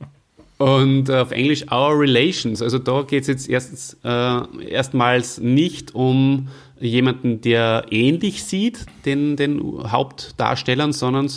Und 0.64 1.11
auf 1.11 1.31
Englisch 1.31 1.70
Our 1.70 2.00
Relations. 2.00 2.62
Also 2.62 2.79
da 2.79 3.03
geht 3.03 3.24
es 3.24 3.29
jetzt 3.29 3.50
erstens, 3.50 3.98
äh, 4.03 4.66
erstmals 4.66 5.38
nicht 5.38 5.94
um 5.94 6.48
jemanden, 6.81 7.42
der 7.42 7.85
ähnlich 7.90 8.44
sieht, 8.44 8.87
den, 9.05 9.37
den 9.37 9.61
Hauptdarstellern, 9.92 10.94
sondern 10.94 11.31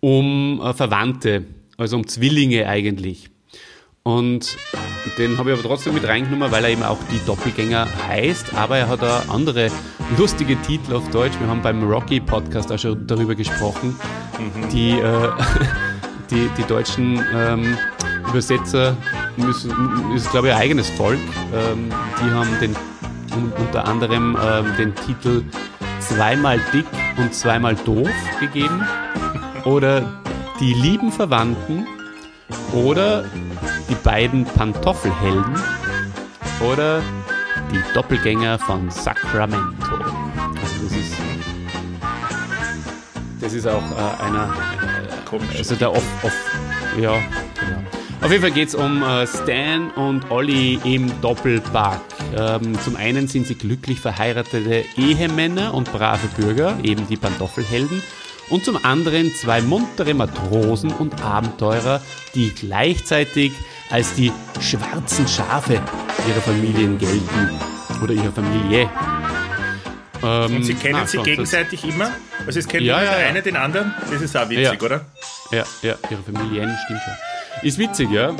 um 0.00 0.60
äh, 0.60 0.74
Verwandte, 0.74 1.44
also 1.76 1.94
um 1.94 2.08
Zwillinge 2.08 2.66
eigentlich. 2.66 3.30
Und 4.02 4.56
den 5.16 5.38
habe 5.38 5.52
ich 5.52 5.58
aber 5.60 5.68
trotzdem 5.68 5.94
mit 5.94 6.02
reingenommen, 6.02 6.50
weil 6.50 6.64
er 6.64 6.70
eben 6.70 6.82
auch 6.82 6.98
die 7.12 7.24
Doppelgänger 7.24 7.86
heißt, 8.08 8.52
aber 8.54 8.78
er 8.78 8.88
hat 8.88 9.00
auch 9.04 9.28
andere 9.28 9.70
lustige 10.18 10.60
Titel 10.62 10.92
auf 10.92 11.08
Deutsch. 11.10 11.38
Wir 11.38 11.46
haben 11.46 11.62
beim 11.62 11.84
Rocky 11.84 12.18
Podcast 12.18 12.72
auch 12.72 12.78
schon 12.80 13.06
darüber 13.06 13.36
gesprochen. 13.36 13.94
Mhm. 14.40 14.68
Die, 14.70 14.90
äh, 14.90 15.28
die, 16.32 16.48
die 16.58 16.64
deutschen 16.66 17.24
ähm, 17.32 17.78
Übersetzer 18.36 18.94
müssen, 19.38 19.72
ist 20.14 20.30
glaube 20.30 20.48
ich 20.48 20.52
ein 20.52 20.60
eigenes 20.60 20.90
Volk. 20.90 21.18
Ähm, 21.54 21.88
die 22.20 22.30
haben 22.30 22.50
den 22.60 22.76
unter 23.58 23.86
anderem 23.88 24.36
ähm, 24.42 24.66
den 24.76 24.94
Titel 24.94 25.42
Zweimal 26.00 26.60
dick 26.70 26.84
und 27.16 27.32
zweimal 27.32 27.74
doof 27.76 28.10
gegeben. 28.38 28.84
Oder 29.64 30.20
Die 30.60 30.74
lieben 30.74 31.10
Verwandten. 31.10 31.86
Oder 32.74 33.24
die 33.88 33.94
beiden 34.04 34.44
Pantoffelhelden 34.44 35.54
oder 36.60 37.00
die 37.72 37.80
Doppelgänger 37.94 38.58
von 38.58 38.90
Sacramento. 38.90 39.94
Also 39.94 40.84
das 40.84 40.92
ist, 40.92 41.14
das 43.40 43.52
ist 43.54 43.66
auch 43.66 43.82
äh, 43.92 44.24
einer, 44.24 44.54
äh, 45.32 45.58
also 45.58 45.74
der 45.74 45.90
off, 45.90 46.04
off, 46.22 46.50
ja, 46.98 47.14
genau. 47.58 47.95
Auf 48.22 48.30
jeden 48.30 48.42
Fall 48.42 48.50
geht 48.50 48.68
es 48.68 48.74
um 48.74 49.02
äh, 49.02 49.26
Stan 49.26 49.90
und 49.90 50.30
Olli 50.30 50.80
im 50.84 51.20
Doppelpack. 51.20 52.00
Ähm, 52.36 52.78
zum 52.82 52.96
einen 52.96 53.28
sind 53.28 53.46
sie 53.46 53.54
glücklich 53.54 54.00
verheiratete 54.00 54.84
Ehemänner 54.96 55.74
und 55.74 55.92
brave 55.92 56.26
Bürger, 56.36 56.78
eben 56.82 57.06
die 57.08 57.16
Pantoffelhelden 57.16 58.02
und 58.48 58.64
zum 58.64 58.84
anderen 58.84 59.34
zwei 59.34 59.60
muntere 59.60 60.14
Matrosen 60.14 60.92
und 60.92 61.22
Abenteurer, 61.22 62.00
die 62.34 62.52
gleichzeitig 62.54 63.52
als 63.90 64.14
die 64.14 64.32
schwarzen 64.60 65.28
Schafe 65.28 65.74
ihrer 65.74 66.40
Familien 66.40 66.98
gelten 66.98 67.60
oder 68.02 68.12
ihrer 68.12 68.32
Familie. 68.32 68.90
Ähm, 70.22 70.56
und 70.56 70.64
sie 70.64 70.74
kennen 70.74 70.98
na, 71.00 71.06
sich 71.06 71.22
gegenseitig 71.22 71.84
immer? 71.84 72.10
Also 72.46 72.58
es 72.58 72.66
kennt 72.68 72.84
ja, 72.84 73.02
ja, 73.02 73.10
der 73.10 73.20
ja. 73.20 73.26
eine 73.28 73.42
den 73.42 73.56
anderen? 73.56 73.94
Das 74.10 74.22
ist 74.22 74.36
auch 74.36 74.48
witzig, 74.48 74.82
oder? 74.82 75.04
Ja, 75.50 75.64
ja, 75.82 75.94
ihre 76.10 76.22
Familien, 76.22 76.76
stimmt 76.84 77.00
schon. 77.04 77.35
Ist 77.62 77.78
witzig, 77.78 78.10
ja. 78.10 78.34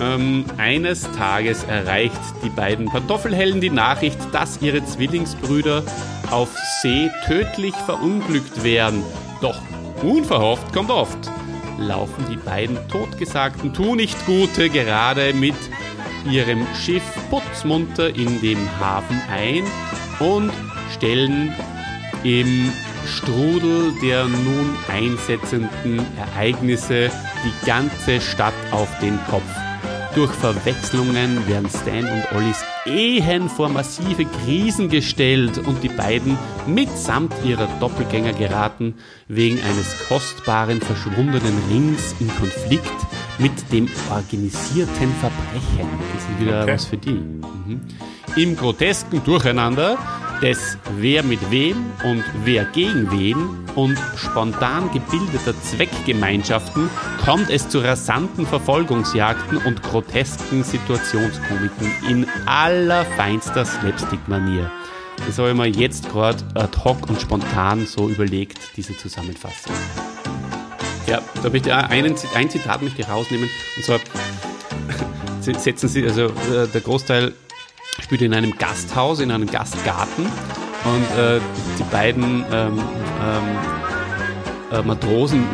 Ähm, 0.00 0.44
eines 0.56 1.10
Tages 1.12 1.64
erreicht 1.64 2.20
die 2.42 2.48
beiden 2.50 2.86
Pantoffelhelden 2.86 3.60
die 3.60 3.70
Nachricht, 3.70 4.18
dass 4.32 4.60
ihre 4.62 4.84
Zwillingsbrüder 4.84 5.82
auf 6.30 6.48
See 6.80 7.10
tödlich 7.26 7.74
verunglückt 7.74 8.64
werden. 8.64 9.02
Doch 9.40 9.60
unverhofft 10.02 10.72
kommt 10.72 10.90
oft 10.90 11.30
laufen 11.80 12.24
die 12.30 12.36
beiden 12.36 12.76
totgesagten 12.88 13.72
Tu-nicht-Gute 13.72 14.68
gerade 14.68 15.32
mit 15.32 15.54
ihrem 16.30 16.66
Schiff 16.74 17.02
putzmunter 17.30 18.14
in 18.14 18.40
den 18.40 18.58
Hafen 18.78 19.20
ein 19.30 19.64
und 20.18 20.52
stellen 20.94 21.54
im 22.22 22.70
Strudel 23.06 23.94
der 24.02 24.24
nun 24.26 24.76
einsetzenden 24.88 26.04
Ereignisse 26.18 27.10
die 27.44 27.66
ganze 27.66 28.20
Stadt 28.20 28.54
auf 28.70 28.88
den 29.00 29.18
Kopf. 29.28 29.42
Durch 30.14 30.32
Verwechslungen 30.32 31.46
werden 31.46 31.68
Stan 31.68 32.04
und 32.04 32.36
Ollis 32.36 32.64
Ehen 32.84 33.48
vor 33.48 33.68
massive 33.68 34.24
Krisen 34.24 34.88
gestellt 34.88 35.58
und 35.58 35.82
die 35.84 35.88
beiden 35.88 36.36
mitsamt 36.66 37.32
ihrer 37.44 37.68
Doppelgänger 37.78 38.32
geraten 38.32 38.94
wegen 39.28 39.60
eines 39.60 40.08
kostbaren 40.08 40.80
verschwundenen 40.80 41.56
Rings 41.70 42.16
in 42.18 42.28
Konflikt 42.38 42.90
mit 43.38 43.52
dem 43.70 43.88
organisierten 44.10 45.14
Verbrechen. 45.20 45.88
Das 46.14 46.24
ist 46.24 46.40
wieder 46.40 46.62
okay. 46.62 46.72
was 46.72 46.84
für 46.86 46.96
die. 46.96 47.12
Mhm. 47.12 47.80
Im 48.36 48.56
grotesken 48.56 49.22
Durcheinander 49.22 49.96
des 50.42 50.78
Wer 50.98 51.22
mit 51.22 51.50
wem 51.50 51.76
und 52.04 52.24
wer 52.44 52.64
gegen 52.64 53.10
wen 53.10 53.36
und 53.74 53.98
spontan 54.16 54.90
gebildeter 54.92 55.54
Zweckgemeinschaften 55.62 56.88
kommt 57.24 57.50
es 57.50 57.68
zu 57.68 57.80
rasanten 57.80 58.46
Verfolgungsjagden 58.46 59.58
und 59.58 59.82
grotesken 59.82 60.64
Situationskomiken 60.64 61.90
in 62.08 62.26
allerfeinster 62.46 63.64
Slapstick-Manier. 63.64 64.70
Das 65.26 65.38
habe 65.38 65.50
ich 65.50 65.56
mir 65.56 65.68
jetzt 65.68 66.10
gerade 66.10 66.42
ad 66.54 66.78
hoc 66.84 67.08
und 67.08 67.20
spontan 67.20 67.86
so 67.86 68.08
überlegt, 68.08 68.58
diese 68.76 68.96
Zusammenfassung. 68.96 69.74
Ja, 71.06 71.20
da 71.42 71.50
möchte 71.50 71.68
ich 71.68 71.74
einen, 71.74 72.14
ein 72.34 72.50
Zitat 72.50 72.82
möchte 72.82 73.02
ich 73.02 73.08
rausnehmen 73.08 73.48
und 73.76 73.84
zwar 73.84 74.00
setzen 75.40 75.88
Sie, 75.88 76.04
also 76.04 76.26
äh, 76.26 76.68
der 76.72 76.80
Großteil 76.80 77.34
spielt 77.98 78.22
in 78.22 78.32
einem 78.34 78.56
Gasthaus, 78.56 79.18
in 79.20 79.30
einem 79.30 79.46
Gastgarten 79.46 80.24
und 80.24 81.18
äh, 81.18 81.40
die 81.78 81.84
beiden 81.90 82.44
ähm, 82.52 82.78
ähm, 82.78 83.58
äh, 84.72 84.82
Matrosen 84.82 85.44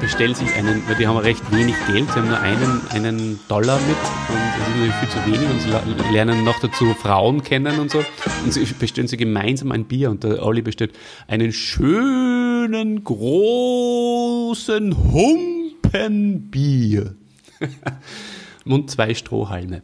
bestellen 0.00 0.34
sich 0.34 0.52
einen, 0.54 0.86
weil 0.86 0.96
die 0.96 1.06
haben 1.06 1.16
recht 1.16 1.50
wenig 1.50 1.74
Geld, 1.86 2.06
sie 2.06 2.18
haben 2.18 2.28
nur 2.28 2.40
einen, 2.40 2.82
einen 2.90 3.40
Dollar 3.48 3.80
mit 3.80 3.96
und 3.96 4.36
das 4.58 4.68
ist 4.68 4.74
natürlich 4.74 4.94
viel 4.94 5.08
zu 5.08 5.24
wenig 5.26 5.48
und 5.48 5.60
sie 5.60 5.70
lernen 6.12 6.44
noch 6.44 6.60
dazu 6.60 6.92
Frauen 6.94 7.42
kennen 7.42 7.80
und 7.80 7.90
so 7.90 8.04
und 8.44 8.52
sie 8.52 8.66
bestellen 8.78 9.08
sie 9.08 9.16
gemeinsam 9.16 9.72
ein 9.72 9.86
Bier 9.86 10.10
und 10.10 10.22
der 10.22 10.44
Olli 10.44 10.60
bestellt 10.62 10.92
einen 11.26 11.52
schönen, 11.52 13.02
großen 13.04 14.94
Humpenbier 15.12 17.14
und 18.66 18.90
zwei 18.90 19.14
Strohhalme. 19.14 19.82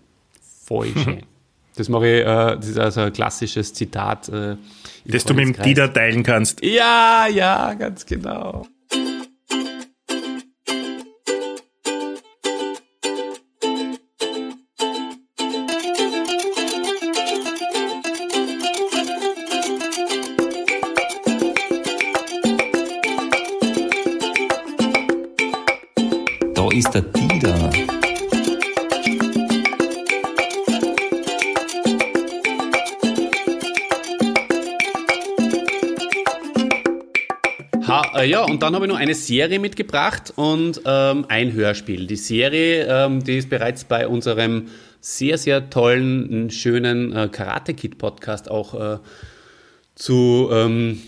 Voll 0.65 0.89
schön. 1.05 1.34
Das 1.77 1.89
mache 1.89 2.07
ich, 2.07 2.21
äh, 2.21 2.25
das 2.25 2.69
ist 2.69 2.79
also 2.79 3.01
ein 3.03 3.13
klassisches 3.13 3.75
Zitat. 3.75 4.29
Äh, 4.29 4.57
das 5.07 5.25
du 5.25 5.35
mit 5.35 5.57
dem 5.57 5.63
Dieter 5.63 5.93
teilen 5.93 6.23
kannst. 6.23 6.65
Ja, 6.65 7.27
ja, 7.27 7.75
ganz 7.75 8.07
genau. 8.07 8.67
Äh, 38.25 38.31
ja, 38.31 38.45
und 38.45 38.63
dann 38.63 38.75
habe 38.75 38.87
ich 38.87 38.91
noch 38.91 38.99
eine 38.99 39.15
Serie 39.15 39.59
mitgebracht 39.59 40.33
und 40.37 40.81
ähm, 40.85 41.27
ein 41.29 41.53
Hörspiel. 41.53 42.07
Die 42.07 42.17
Serie, 42.17 42.87
ähm, 42.89 43.23
die 43.23 43.39
ist 43.39 43.51
bereits 43.51 43.85
bei 43.85 44.09
unserem 44.09 44.69
sehr, 45.01 45.37
sehr 45.37 45.69
tollen, 45.69 46.51
schönen 46.51 47.13
äh, 47.13 47.29
Karate 47.31 47.75
Kid 47.75 47.99
Podcast 47.99 48.51
auch 48.51 48.95
äh, 48.95 48.99
zu 49.95 50.49
ähm, 50.51 51.03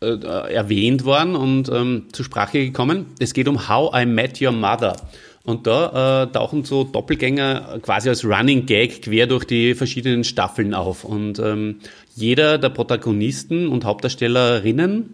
äh, 0.00 0.52
erwähnt 0.52 1.04
worden 1.04 1.36
und 1.36 1.68
ähm, 1.68 2.06
zur 2.12 2.24
Sprache 2.24 2.58
gekommen. 2.64 3.06
Es 3.18 3.34
geht 3.34 3.48
um 3.48 3.68
How 3.68 3.94
I 3.94 4.06
Met 4.06 4.40
Your 4.40 4.52
Mother. 4.52 4.96
Und 5.44 5.66
da 5.66 6.22
äh, 6.22 6.32
tauchen 6.32 6.64
so 6.64 6.84
Doppelgänger 6.84 7.78
quasi 7.82 8.08
als 8.08 8.24
Running 8.24 8.64
Gag 8.64 9.02
quer 9.02 9.26
durch 9.26 9.44
die 9.44 9.74
verschiedenen 9.74 10.24
Staffeln 10.24 10.72
auf. 10.72 11.04
Und 11.04 11.38
ähm, 11.38 11.80
jeder 12.16 12.56
der 12.56 12.70
Protagonisten 12.70 13.68
und 13.68 13.84
Hauptdarstellerinnen 13.84 15.12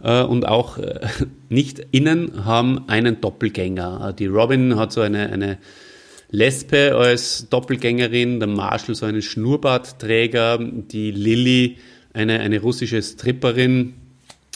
und 0.00 0.46
auch 0.46 0.78
äh, 0.78 1.00
nicht 1.48 1.80
innen 1.90 2.44
haben 2.44 2.88
einen 2.88 3.20
Doppelgänger. 3.20 4.14
Die 4.18 4.26
Robin 4.26 4.76
hat 4.76 4.92
so 4.92 5.00
eine, 5.00 5.30
eine 5.30 5.58
Lesbe 6.30 6.94
als 6.96 7.48
Doppelgängerin, 7.48 8.38
der 8.38 8.48
Marshall 8.48 8.94
so 8.94 9.06
einen 9.06 9.22
Schnurrbartträger, 9.22 10.58
die 10.60 11.10
Lilly 11.10 11.78
eine, 12.12 12.40
eine 12.40 12.60
russische 12.60 13.02
Stripperin, 13.02 13.94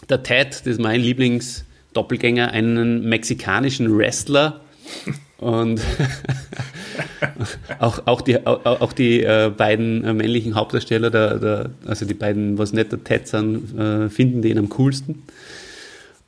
der 0.09 0.23
Ted, 0.23 0.49
das 0.51 0.67
ist 0.67 0.81
mein 0.81 1.01
Lieblingsdoppelgänger, 1.01 2.51
einen 2.51 3.09
mexikanischen 3.09 3.97
Wrestler 3.97 4.61
und 5.39 5.81
auch, 7.79 8.07
auch 8.07 8.21
die, 8.21 8.47
auch, 8.47 8.65
auch 8.65 8.93
die 8.93 9.23
äh, 9.23 9.51
beiden 9.57 10.05
äh, 10.05 10.13
männlichen 10.13 10.55
Hauptdarsteller, 10.55 11.11
der, 11.11 11.39
der, 11.39 11.71
also 11.87 12.05
die 12.05 12.15
beiden, 12.15 12.59
was 12.59 12.73
nicht 12.73 12.93
der 12.93 13.03
Ted 13.03 13.29
sind, 13.29 13.79
äh, 13.79 14.09
finden 14.09 14.43
den 14.43 14.59
am 14.59 14.69
coolsten. 14.71 15.23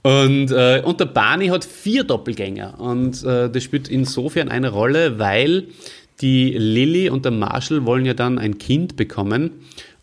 Und, 0.03 0.51
äh, 0.51 0.83
und 0.85 1.01
der 1.01 1.07
Barney 1.07 1.49
hat 1.49 1.65
vier 1.65 2.05
Doppelgänger. 2.05 2.79
Und 2.79 3.25
äh, 3.25 3.49
das 3.49 3.63
spielt 3.63 3.89
insofern 3.89 4.51
eine 4.51 4.69
Rolle, 4.69 5.19
weil 5.19 5.69
die 6.21 6.51
Lilly 6.51 7.09
und 7.09 7.25
der 7.25 7.33
Marshall 7.33 7.87
wollen 7.87 8.05
ja 8.05 8.15
dann 8.15 8.39
ein 8.39 8.59
Kind 8.59 8.97
bekommen. 8.97 9.51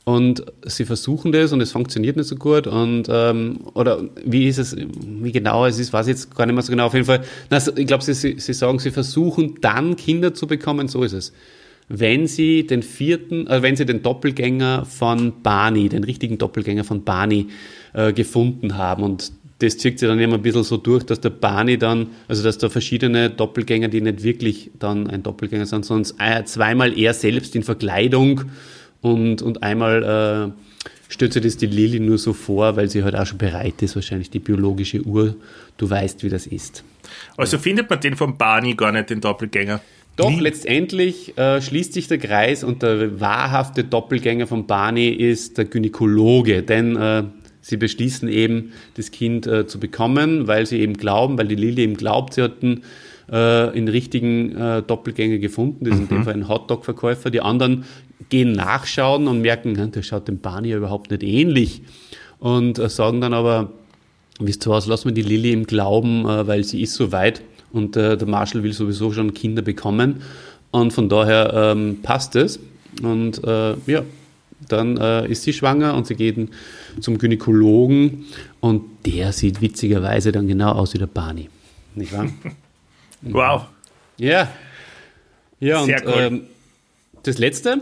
Und 0.03 0.43
sie 0.65 0.85
versuchen 0.85 1.31
das 1.31 1.53
und 1.53 1.61
es 1.61 1.71
funktioniert 1.71 2.17
nicht 2.17 2.27
so 2.27 2.35
gut. 2.35 2.65
Und 2.65 3.07
ähm, 3.09 3.59
oder 3.75 4.03
wie 4.25 4.47
ist 4.47 4.57
es, 4.57 4.75
wie 4.75 5.31
genau 5.31 5.65
es 5.65 5.77
ist, 5.77 5.93
weiß 5.93 6.07
ich 6.07 6.13
jetzt 6.13 6.35
gar 6.35 6.47
nicht 6.47 6.55
mehr 6.55 6.63
so 6.63 6.71
genau. 6.71 6.87
Auf 6.87 6.93
jeden 6.93 7.05
Fall, 7.05 7.21
na, 7.51 7.59
ich 7.75 7.85
glaube, 7.85 8.03
sie, 8.03 8.15
sie, 8.15 8.39
sie 8.39 8.53
sagen, 8.53 8.79
sie 8.79 8.89
versuchen 8.89 9.59
dann 9.61 9.95
Kinder 9.95 10.33
zu 10.33 10.47
bekommen, 10.47 10.87
so 10.87 11.03
ist 11.03 11.13
es. 11.13 11.33
Wenn 11.87 12.25
sie 12.25 12.65
den 12.65 12.81
vierten, 12.81 13.45
äh, 13.45 13.61
wenn 13.61 13.75
sie 13.75 13.85
den 13.85 14.01
Doppelgänger 14.01 14.85
von 14.85 15.43
Barney, 15.43 15.87
den 15.87 16.03
richtigen 16.03 16.39
Doppelgänger 16.39 16.83
von 16.83 17.03
Barney 17.03 17.47
äh, 17.93 18.11
gefunden 18.11 18.77
haben. 18.77 19.03
Und 19.03 19.31
das 19.59 19.77
zieht 19.77 19.99
sich 19.99 20.09
dann 20.09 20.19
immer 20.19 20.35
ein 20.35 20.41
bisschen 20.41 20.63
so 20.63 20.77
durch, 20.77 21.03
dass 21.03 21.21
der 21.21 21.29
Barney 21.29 21.77
dann, 21.77 22.07
also 22.27 22.41
dass 22.41 22.57
da 22.57 22.69
verschiedene 22.69 23.29
Doppelgänger, 23.29 23.89
die 23.89 24.01
nicht 24.01 24.23
wirklich 24.23 24.71
dann 24.79 25.07
ein 25.07 25.21
Doppelgänger 25.21 25.67
sind, 25.67 25.85
sondern 25.85 26.47
zweimal 26.47 26.97
er 26.97 27.13
selbst 27.13 27.55
in 27.55 27.61
Verkleidung 27.61 28.45
und, 29.01 29.41
und 29.41 29.63
einmal 29.63 30.53
äh, 30.53 30.89
stellt 31.09 31.33
sich 31.33 31.43
das 31.43 31.57
die 31.57 31.65
Lilly 31.65 31.99
nur 31.99 32.17
so 32.17 32.33
vor, 32.33 32.75
weil 32.75 32.89
sie 32.89 33.03
halt 33.03 33.15
auch 33.15 33.25
schon 33.25 33.37
bereit 33.37 33.81
ist, 33.81 33.95
wahrscheinlich 33.95 34.29
die 34.29 34.39
biologische 34.39 35.01
Uhr. 35.01 35.35
Du 35.77 35.89
weißt, 35.89 36.23
wie 36.23 36.29
das 36.29 36.47
ist. 36.47 36.83
Also 37.37 37.57
findet 37.57 37.89
man 37.89 37.99
den 37.99 38.15
von 38.15 38.37
Barney 38.37 38.75
gar 38.75 38.91
nicht, 38.91 39.09
den 39.09 39.21
Doppelgänger? 39.21 39.81
Doch, 40.17 40.29
Nie. 40.29 40.39
letztendlich 40.39 41.37
äh, 41.37 41.61
schließt 41.61 41.93
sich 41.93 42.07
der 42.07 42.17
Kreis 42.17 42.63
und 42.63 42.83
der 42.83 43.19
wahrhafte 43.19 43.83
Doppelgänger 43.83 44.45
von 44.45 44.67
Barney 44.67 45.09
ist 45.09 45.57
der 45.57 45.65
Gynäkologe, 45.65 46.63
denn 46.63 46.95
äh, 46.95 47.23
sie 47.61 47.77
beschließen 47.77 48.27
eben, 48.27 48.73
das 48.95 49.11
Kind 49.11 49.47
äh, 49.47 49.67
zu 49.67 49.79
bekommen, 49.79 50.47
weil 50.47 50.65
sie 50.65 50.79
eben 50.79 50.95
glauben, 50.95 51.37
weil 51.37 51.47
die 51.47 51.55
Lilly 51.55 51.83
eben 51.83 51.95
glaubt, 51.95 52.33
sie 52.33 52.43
hatten 52.43 52.81
äh, 53.31 53.35
einen 53.35 53.87
richtigen 53.87 54.55
äh, 54.55 54.83
Doppelgänger 54.83 55.37
gefunden, 55.37 55.85
das 55.85 55.93
ist 55.93 55.99
mhm. 55.99 56.03
in 56.03 56.09
dem 56.09 56.17
mhm. 56.19 56.23
Fall 56.23 56.33
ein 56.33 56.47
Hotdog-Verkäufer. 56.47 57.29
Die 57.29 57.41
anderen 57.41 57.85
gehen 58.29 58.51
nachschauen 58.51 59.27
und 59.27 59.41
merken, 59.41 59.91
der 59.91 60.03
schaut 60.03 60.27
dem 60.27 60.39
Barney 60.39 60.73
überhaupt 60.73 61.11
nicht 61.11 61.23
ähnlich. 61.23 61.81
Und 62.39 62.77
äh, 62.77 62.89
sagen 62.89 63.21
dann 63.21 63.33
aber, 63.33 63.71
wisst 64.39 64.67
ihr 64.67 64.71
was, 64.71 64.85
lassen 64.85 65.09
wir 65.09 65.13
die 65.13 65.21
Lilly 65.21 65.53
im 65.53 65.65
Glauben, 65.65 66.25
äh, 66.25 66.47
weil 66.47 66.63
sie 66.63 66.81
ist 66.81 66.95
so 66.95 67.11
weit 67.11 67.41
und 67.71 67.95
äh, 67.95 68.17
der 68.17 68.27
Marshall 68.27 68.63
will 68.63 68.73
sowieso 68.73 69.11
schon 69.11 69.33
Kinder 69.33 69.61
bekommen. 69.61 70.21
Und 70.71 70.93
von 70.93 71.09
daher 71.09 71.53
ähm, 71.53 71.99
passt 72.01 72.35
es. 72.35 72.59
Und 73.01 73.43
äh, 73.43 73.75
ja, 73.87 74.03
dann 74.67 74.97
äh, 74.97 75.27
ist 75.27 75.43
sie 75.43 75.53
schwanger 75.53 75.95
und 75.95 76.07
sie 76.07 76.15
geht 76.15 76.37
zum 76.99 77.17
Gynäkologen 77.17 78.25
und 78.59 78.83
der 79.05 79.31
sieht 79.31 79.61
witzigerweise 79.61 80.31
dann 80.31 80.47
genau 80.47 80.71
aus 80.73 80.93
wie 80.93 80.97
der 80.97 81.07
Barney. 81.07 81.49
Nicht 81.95 82.13
wahr? 82.13 82.27
wow. 83.21 83.65
Ja. 84.17 84.51
Ja, 85.59 85.83
Sehr 85.83 86.05
und 86.05 86.13
cool. 86.13 86.21
ähm, 86.21 86.43
das 87.23 87.37
letzte, 87.37 87.81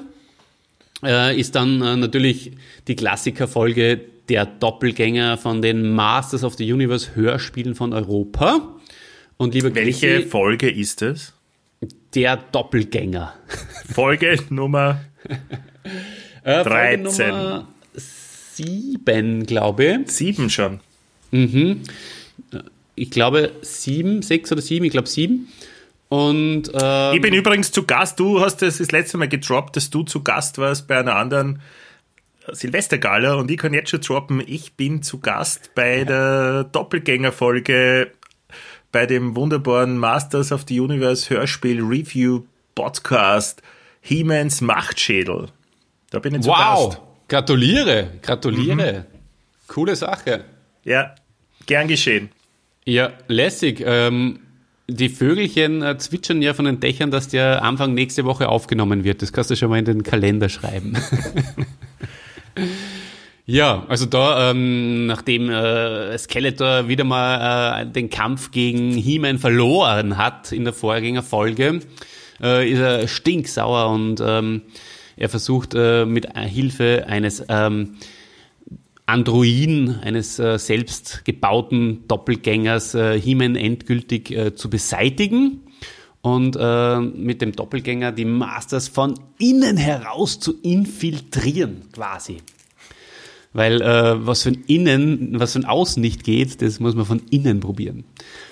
äh, 1.04 1.39
ist 1.39 1.56
dann 1.56 1.82
äh, 1.82 1.95
natürlich 1.95 2.52
die 2.88 2.95
Klassikerfolge 2.95 4.02
der 4.28 4.45
Doppelgänger 4.45 5.38
von 5.38 5.62
den 5.62 5.93
Masters 5.93 6.43
of 6.43 6.56
the 6.56 6.71
Universe 6.71 7.15
Hörspielen 7.15 7.75
von 7.75 7.93
Europa. 7.93 8.75
Und 9.38 9.54
lieber 9.54 9.73
Welche 9.73 10.15
Christi, 10.15 10.30
Folge 10.30 10.69
ist 10.69 11.02
es? 11.02 11.34
Der 12.13 12.38
Doppelgänger. 12.38 13.34
Folge 13.93 14.38
Nummer 14.49 14.99
äh, 16.43 16.63
13. 16.63 17.04
Folge 17.12 17.32
Nummer 17.32 17.67
7, 17.93 19.45
glaube 19.45 19.86
ich. 20.04 20.12
7 20.12 20.49
schon. 20.49 20.80
Mhm. 21.32 21.82
Ich 23.00 23.12
glaube 23.12 23.52
7, 23.62 24.22
6 24.22 24.52
oder 24.52 24.62
7, 24.62 24.86
ich 24.86 24.92
glaube 24.92 25.08
7. 25.08 25.48
Und, 26.10 26.72
ähm, 26.74 27.16
ich 27.16 27.22
bin 27.22 27.34
übrigens 27.34 27.72
zu 27.72 27.84
Gast. 27.84 28.20
Du 28.20 28.42
hast 28.42 28.62
das, 28.62 28.80
das 28.80 28.92
letzte 28.92 29.18
Mal 29.18 29.30
gedroppt, 29.30 29.76
dass 29.76 29.90
du 29.90 30.04
zu 30.04 30.24
Gast 30.24 30.58
warst 30.58 30.88
bei 30.88 30.98
einer 30.98 31.16
anderen 31.16 31.62
Silvestergala 32.52 33.36
und 33.36 33.50
ich 33.52 33.58
kann 33.58 33.74
jetzt 33.74 33.92
schon 33.92 34.02
droppen, 34.02 34.44
ich 34.46 34.74
bin 34.74 35.04
zu 35.04 35.20
Gast 35.20 35.72
bei 35.76 36.04
der 36.04 36.64
Doppelgängerfolge 36.64 38.12
bei 38.92 39.06
dem 39.06 39.36
wunderbaren 39.36 39.98
Masters 39.98 40.52
of 40.52 40.66
the 40.68 40.80
Universe 40.80 41.30
Hörspiel 41.30 41.82
Review 41.82 42.44
Podcast 42.74 43.62
He-Mans 44.02 44.62
Machtschädel. 44.62 45.50
Da 46.10 46.20
bin 46.20 46.36
ich 46.36 46.42
zu 46.42 46.50
wow. 46.50 46.90
Gast. 46.90 47.02
Gratuliere, 47.28 48.10
gratuliere. 48.24 48.94
Mhm. 48.94 49.20
Coole 49.68 49.96
Sache. 49.96 50.44
Ja, 50.84 51.14
gern 51.68 51.88
geschehen. 51.88 52.32
Ja, 52.86 53.12
lässig. 53.28 53.84
Ähm, 53.86 54.39
die 54.89 55.10
Vögelchen 55.10 55.82
äh, 55.84 55.98
zwitschern 55.98 56.42
ja 56.42 56.54
von 56.54 56.65
den 56.65 56.80
Dächern, 56.80 57.12
dass 57.12 57.28
der 57.28 57.63
Anfang 57.63 57.94
nächste 57.94 58.26
Woche 58.26 58.50
aufgenommen 58.50 59.04
wird. 59.04 59.22
Das 59.22 59.32
kannst 59.32 59.52
du 59.52 59.56
schon 59.56 59.70
mal 59.70 59.80
in 59.80 59.86
den 59.86 60.04
Kalender 60.04 60.50
schreiben. 60.50 60.94
ja, 63.46 63.86
also 63.88 64.06
da, 64.06 64.52
ähm, 64.52 65.06
nachdem 65.06 65.50
äh, 65.50 66.18
Skeletor 66.18 66.88
wieder 66.88 67.04
mal 67.04 67.84
äh, 67.84 67.86
den 67.86 68.10
Kampf 68.10 68.52
gegen 68.52 68.92
He-Man 68.94 69.38
verloren 69.38 70.18
hat 70.18 70.52
in 70.52 70.63
der 70.63 70.74
Vorgängerfolge, 70.74 71.82
äh, 72.42 72.70
ist 72.70 72.80
er 72.80 73.08
stinksauer 73.08 73.92
und 73.92 74.22
ähm, 74.26 74.62
er 75.15 75.30
versucht 75.30 75.76
äh, 75.76 76.06
mit 76.06 76.36
Hilfe 76.36 77.06
eines 77.08 77.44
ähm, 77.50 77.98
Androiden, 79.10 80.00
eines 80.02 80.38
äh, 80.38 80.60
selbst 80.60 81.26
gebauten 81.26 82.08
Doppelgängers 82.08 82.93
äh, 82.93 83.19
He-Man 83.19 83.56
endgültig 83.56 84.30
äh, 84.30 84.54
zu 84.54 84.69
beseitigen 84.69 85.62
und 86.22 86.56
äh, 86.60 87.00
mit 87.00 87.41
dem 87.41 87.54
Doppelgänger 87.54 88.12
die 88.12 88.26
Masters 88.26 88.88
von 88.88 89.15
innen 89.39 89.78
heraus 89.78 90.39
zu 90.39 90.62
infiltrieren, 90.62 91.89
quasi. 91.91 92.38
Weil 93.52 93.82
äh, 93.82 94.28
was 94.28 94.43
von 94.43 94.60
innen, 94.67 95.39
was 95.39 95.54
von 95.54 95.65
außen 95.65 96.00
nicht 96.00 96.24
geht, 96.24 96.62
das 96.62 96.80
muss 96.80 96.93
man 96.93 97.06
von 97.06 97.22
innen 97.32 97.62
probieren. 97.62 98.04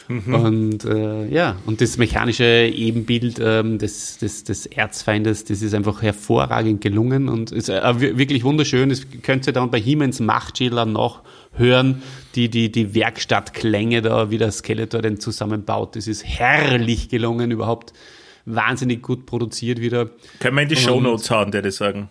Mhm. 0.07 0.33
Und 0.33 0.85
äh, 0.85 1.27
ja, 1.27 1.57
und 1.65 1.81
das 1.81 1.97
mechanische 1.97 2.45
Ebenbild 2.45 3.39
ähm, 3.41 3.77
des, 3.77 4.17
des, 4.17 4.43
des 4.43 4.65
Erzfeindes, 4.65 5.43
das 5.43 5.61
ist 5.61 5.73
einfach 5.73 6.01
hervorragend 6.01 6.81
gelungen 6.81 7.27
und 7.27 7.51
ist 7.51 7.69
äh, 7.69 8.17
wirklich 8.17 8.43
wunderschön. 8.43 8.89
Das 8.89 9.01
könnt 9.21 9.47
ihr 9.47 9.53
dann 9.53 9.69
bei 9.69 9.79
Hiemens 9.79 10.19
Machtschädler 10.19 10.85
noch 10.85 11.23
hören, 11.53 12.01
die, 12.35 12.49
die, 12.49 12.71
die 12.71 12.95
Werkstattklänge 12.95 14.01
da, 14.01 14.31
wie 14.31 14.37
der 14.37 14.51
Skeletor 14.51 15.01
den 15.01 15.19
zusammenbaut. 15.19 15.95
Das 15.95 16.07
ist 16.07 16.23
herrlich 16.23 17.09
gelungen, 17.09 17.51
überhaupt 17.51 17.93
wahnsinnig 18.45 19.01
gut 19.01 19.25
produziert 19.25 19.81
wieder. 19.81 20.09
Können 20.39 20.55
wir 20.55 20.63
in 20.63 20.69
die 20.69 20.77
Show 20.77 21.01
Notes 21.01 21.29
hauen, 21.29 21.51
der 21.51 21.61
das 21.61 21.75
sagen? 21.75 22.09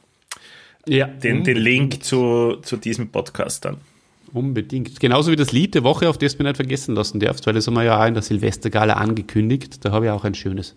Ja. 0.87 1.07
Den, 1.07 1.45
den 1.45 1.57
Link 1.57 2.05
zu, 2.05 2.59
zu 2.63 2.77
diesem 2.77 3.09
Podcast 3.09 3.65
dann. 3.65 3.79
Unbedingt. 4.33 5.01
Genauso 5.01 5.31
wie 5.31 5.37
das 5.37 5.53
Lied 5.53 5.75
der 5.75 5.85
Woche, 5.85 6.09
auf 6.09 6.19
das 6.19 6.37
du 6.37 6.43
mir 6.43 6.51
nicht 6.51 6.57
vergessen 6.57 6.95
lassen 6.95 7.21
darfst, 7.21 7.47
weil 7.47 7.55
das 7.55 7.67
haben 7.67 7.75
wir 7.75 7.85
ja 7.85 8.01
auch 8.01 8.07
in 8.07 8.15
der 8.15 8.23
Silvestergala 8.23 8.95
angekündigt. 8.95 9.85
Da 9.85 9.93
habe 9.93 10.07
ich 10.07 10.11
auch 10.11 10.25
ein 10.25 10.35
schönes. 10.35 10.75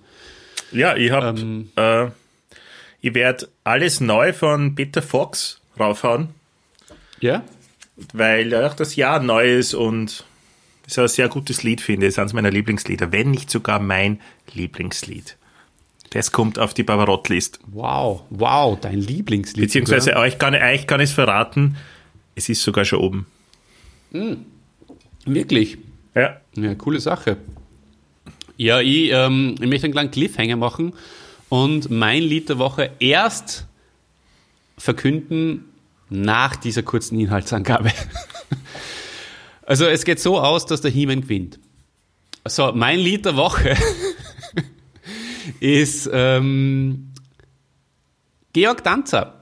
Ja, 0.71 0.95
ich 0.95 1.12
habe, 1.12 1.39
ähm, 1.39 1.69
äh, 1.75 2.07
ich 3.01 3.13
werde 3.13 3.47
alles 3.63 4.01
neu 4.01 4.33
von 4.33 4.75
Peter 4.75 5.01
Fox 5.01 5.62
raufhauen. 5.79 6.29
Ja. 7.19 7.43
Weil 8.13 8.53
auch 8.55 8.73
das 8.75 8.95
Jahr 8.95 9.19
neu 9.19 9.57
ist 9.57 9.73
und 9.73 10.23
es 10.85 10.93
ist 10.93 10.99
ein 10.99 11.07
sehr 11.07 11.27
gutes 11.27 11.63
Lied, 11.63 11.81
finde 11.81 12.05
ich. 12.05 12.09
Es 12.09 12.13
ist 12.15 12.19
eines 12.19 12.33
meiner 12.33 12.51
Lieblingslieder, 12.51 13.12
wenn 13.12 13.31
nicht 13.31 13.49
sogar 13.49 13.79
mein 13.79 14.19
Lieblingslied. 14.53 15.38
Das 16.12 16.31
kommt 16.31 16.57
auf 16.57 16.73
die 16.73 16.83
Barbarott-List. 16.83 17.59
Wow, 17.67 18.23
wow, 18.29 18.79
dein 18.79 18.99
Lieblingslied. 18.99 19.65
Beziehungsweise 19.65 20.15
euch 20.15 20.39
kann, 20.39 20.55
euch 20.55 20.88
kann 20.88 20.99
ich 20.99 21.09
es 21.09 21.13
verraten, 21.13 21.77
es 22.35 22.49
ist 22.49 22.63
sogar 22.63 22.85
schon 22.85 22.99
oben. 22.99 23.27
Mhm. 24.12 24.45
Wirklich? 25.26 25.78
Ja. 26.15 26.41
Ja, 26.56 26.76
coole 26.76 27.00
Sache. 27.00 27.38
Ja, 28.58 28.82
ich, 28.82 29.12
ähm, 29.12 29.56
ich 29.60 29.67
möchte 29.67 29.86
einen 29.86 29.93
kleinen 29.93 30.12
Cliffhanger 30.12 30.58
machen 30.58 30.93
und 31.48 31.89
mein 31.89 32.24
Lied 32.24 32.50
der 32.50 32.60
Woche 32.60 32.91
erst 33.00 33.65
verkünden 34.78 35.65
nach 36.10 36.56
dieser 36.56 36.84
kurzen 36.84 37.19
Inhaltsangabe. 37.19 37.91
also 39.65 39.86
es 39.86 40.04
geht 40.04 40.19
so 40.19 40.39
aus, 40.39 40.65
dass 40.65 40.82
der 40.82 40.91
Hiemen 40.91 41.22
gewinnt. 41.22 41.60
So, 42.45 42.72
mein 42.74 43.00
Lied 43.00 43.26
der 43.26 43.36
Woche 43.36 43.76
ist 45.60 46.10
ähm, 46.12 47.13
Georg 48.54 48.84
Danzer, 48.84 49.36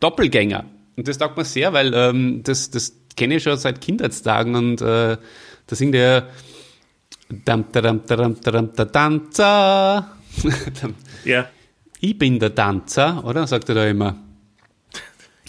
Doppelgänger. 0.00 0.64
Und 0.96 1.08
das 1.08 1.18
taugt 1.18 1.36
mir 1.36 1.44
sehr, 1.44 1.72
weil 1.72 1.92
ähm, 1.94 2.42
das, 2.42 2.70
das 2.70 2.92
kenne 3.16 3.36
ich 3.36 3.42
schon 3.42 3.56
seit 3.56 3.80
Kindheitstagen 3.80 4.54
und 4.54 4.80
äh, 4.80 5.16
da 5.66 5.76
singt 5.76 5.94
er 5.94 6.28
Dam, 7.28 7.64
dam, 7.72 8.06
dam, 8.06 8.40
dam, 8.40 8.92
Tanzer. 8.92 10.10
ja. 11.24 11.48
Ich 11.98 12.16
bin 12.16 12.38
der 12.38 12.54
Tanzer, 12.54 13.24
oder? 13.24 13.46
Sagt 13.48 13.68
er 13.68 13.74
da 13.74 13.86
immer. 13.86 14.16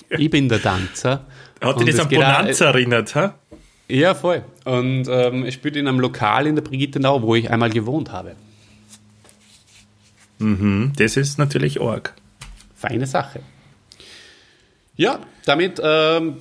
Ich 0.10 0.30
bin 0.30 0.50
der 0.50 0.62
Tanzer. 0.62 1.26
Hat 1.62 1.80
dich 1.80 1.92
das 1.92 2.00
an 2.00 2.10
Bonanza 2.10 2.70
auch, 2.70 2.74
erinnert, 2.74 3.14
ha? 3.14 3.36
Ja, 3.88 4.16
voll. 4.16 4.44
Und 4.66 5.08
ähm, 5.08 5.46
er 5.46 5.52
spielt 5.52 5.76
in 5.76 5.88
einem 5.88 6.00
Lokal 6.00 6.48
in 6.48 6.56
der 6.56 6.64
Brigittenau, 6.64 7.22
wo 7.22 7.36
ich 7.36 7.50
einmal 7.52 7.70
gewohnt 7.70 8.12
habe. 8.12 8.36
Mhm, 10.40 10.94
das 10.96 11.16
ist 11.16 11.38
natürlich 11.38 11.80
arg. 11.80 12.14
Feine 12.76 13.06
Sache. 13.06 13.42
Ja, 14.96 15.20
damit 15.46 15.80
ähm, 15.84 16.38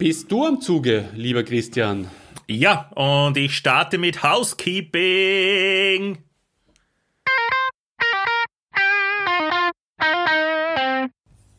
bist 0.00 0.32
du 0.32 0.44
am 0.46 0.60
Zuge, 0.62 1.10
lieber 1.14 1.44
Christian? 1.44 2.08
Ja, 2.48 2.90
und 2.94 3.36
ich 3.36 3.54
starte 3.54 3.98
mit 3.98 4.22
Housekeeping. 4.22 6.16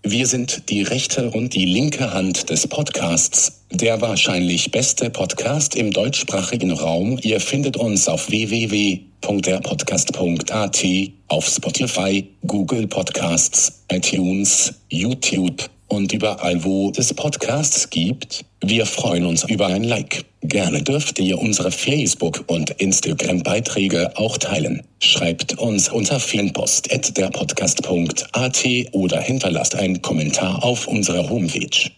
Wir 0.02 0.26
sind 0.26 0.72
die 0.72 0.82
rechte 0.82 1.30
und 1.30 1.54
die 1.54 1.66
linke 1.66 2.16
Hand 2.16 2.50
des 2.50 2.66
Podcasts, 2.66 3.68
der 3.70 4.02
wahrscheinlich 4.02 4.72
beste 4.72 5.12
Podcast 5.12 5.76
im 5.76 5.92
deutschsprachigen 5.92 6.72
Raum. 6.72 7.20
Ihr 7.22 7.40
findet 7.40 7.78
uns 7.78 8.08
auf 8.08 8.28
www.derpodcast.at, 8.28 10.86
auf 11.28 11.48
Spotify, 11.48 12.28
Google 12.48 12.88
Podcasts, 12.88 13.86
iTunes, 13.92 14.74
YouTube 14.90 15.70
und 15.92 16.14
überall, 16.14 16.64
wo 16.64 16.94
es 16.96 17.14
Podcasts 17.14 17.90
gibt. 17.90 18.46
Wir 18.62 18.86
freuen 18.86 19.26
uns 19.26 19.44
über 19.44 19.68
ein 19.68 19.84
Like. 19.84 20.24
Gerne 20.42 20.82
dürft 20.82 21.20
ihr 21.20 21.38
unsere 21.38 21.70
Facebook- 21.72 22.46
und 22.48 22.70
Instagram-Beiträge 22.70 24.14
auch 24.16 24.38
teilen. 24.38 24.88
Schreibt 25.00 25.60
uns 25.60 25.90
unter 25.90 26.18
filmpost.derpodcast.at 26.20 28.66
oder 28.94 29.20
hinterlasst 29.20 29.76
einen 29.76 30.02
Kommentar 30.02 30.64
auf 30.64 30.88
unserer 30.88 31.30
Homepage. 31.30 31.92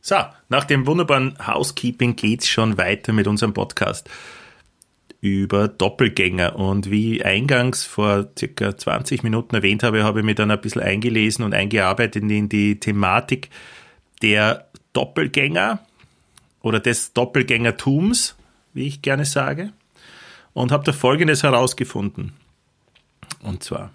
So, 0.00 0.16
nach 0.48 0.64
dem 0.64 0.86
wunderbaren 0.86 1.36
Housekeeping 1.44 2.14
geht's 2.14 2.46
schon 2.46 2.78
weiter 2.78 3.12
mit 3.12 3.26
unserem 3.26 3.52
Podcast 3.52 4.08
über 5.24 5.68
Doppelgänger. 5.68 6.56
Und 6.56 6.90
wie 6.90 7.24
eingangs 7.24 7.82
vor 7.82 8.28
circa 8.38 8.76
20 8.76 9.22
Minuten 9.22 9.54
erwähnt 9.56 9.82
habe, 9.82 10.04
habe 10.04 10.20
ich 10.20 10.26
mich 10.26 10.34
dann 10.34 10.50
ein 10.50 10.60
bisschen 10.60 10.82
eingelesen 10.82 11.46
und 11.46 11.54
eingearbeitet 11.54 12.22
in 12.30 12.50
die 12.50 12.78
Thematik 12.78 13.48
der 14.20 14.68
Doppelgänger 14.92 15.80
oder 16.60 16.78
des 16.78 17.14
Doppelgängertums, 17.14 18.36
wie 18.74 18.86
ich 18.86 19.00
gerne 19.00 19.24
sage, 19.24 19.72
und 20.52 20.72
habe 20.72 20.84
da 20.84 20.92
Folgendes 20.92 21.42
herausgefunden. 21.42 22.34
Und 23.42 23.62
zwar, 23.62 23.92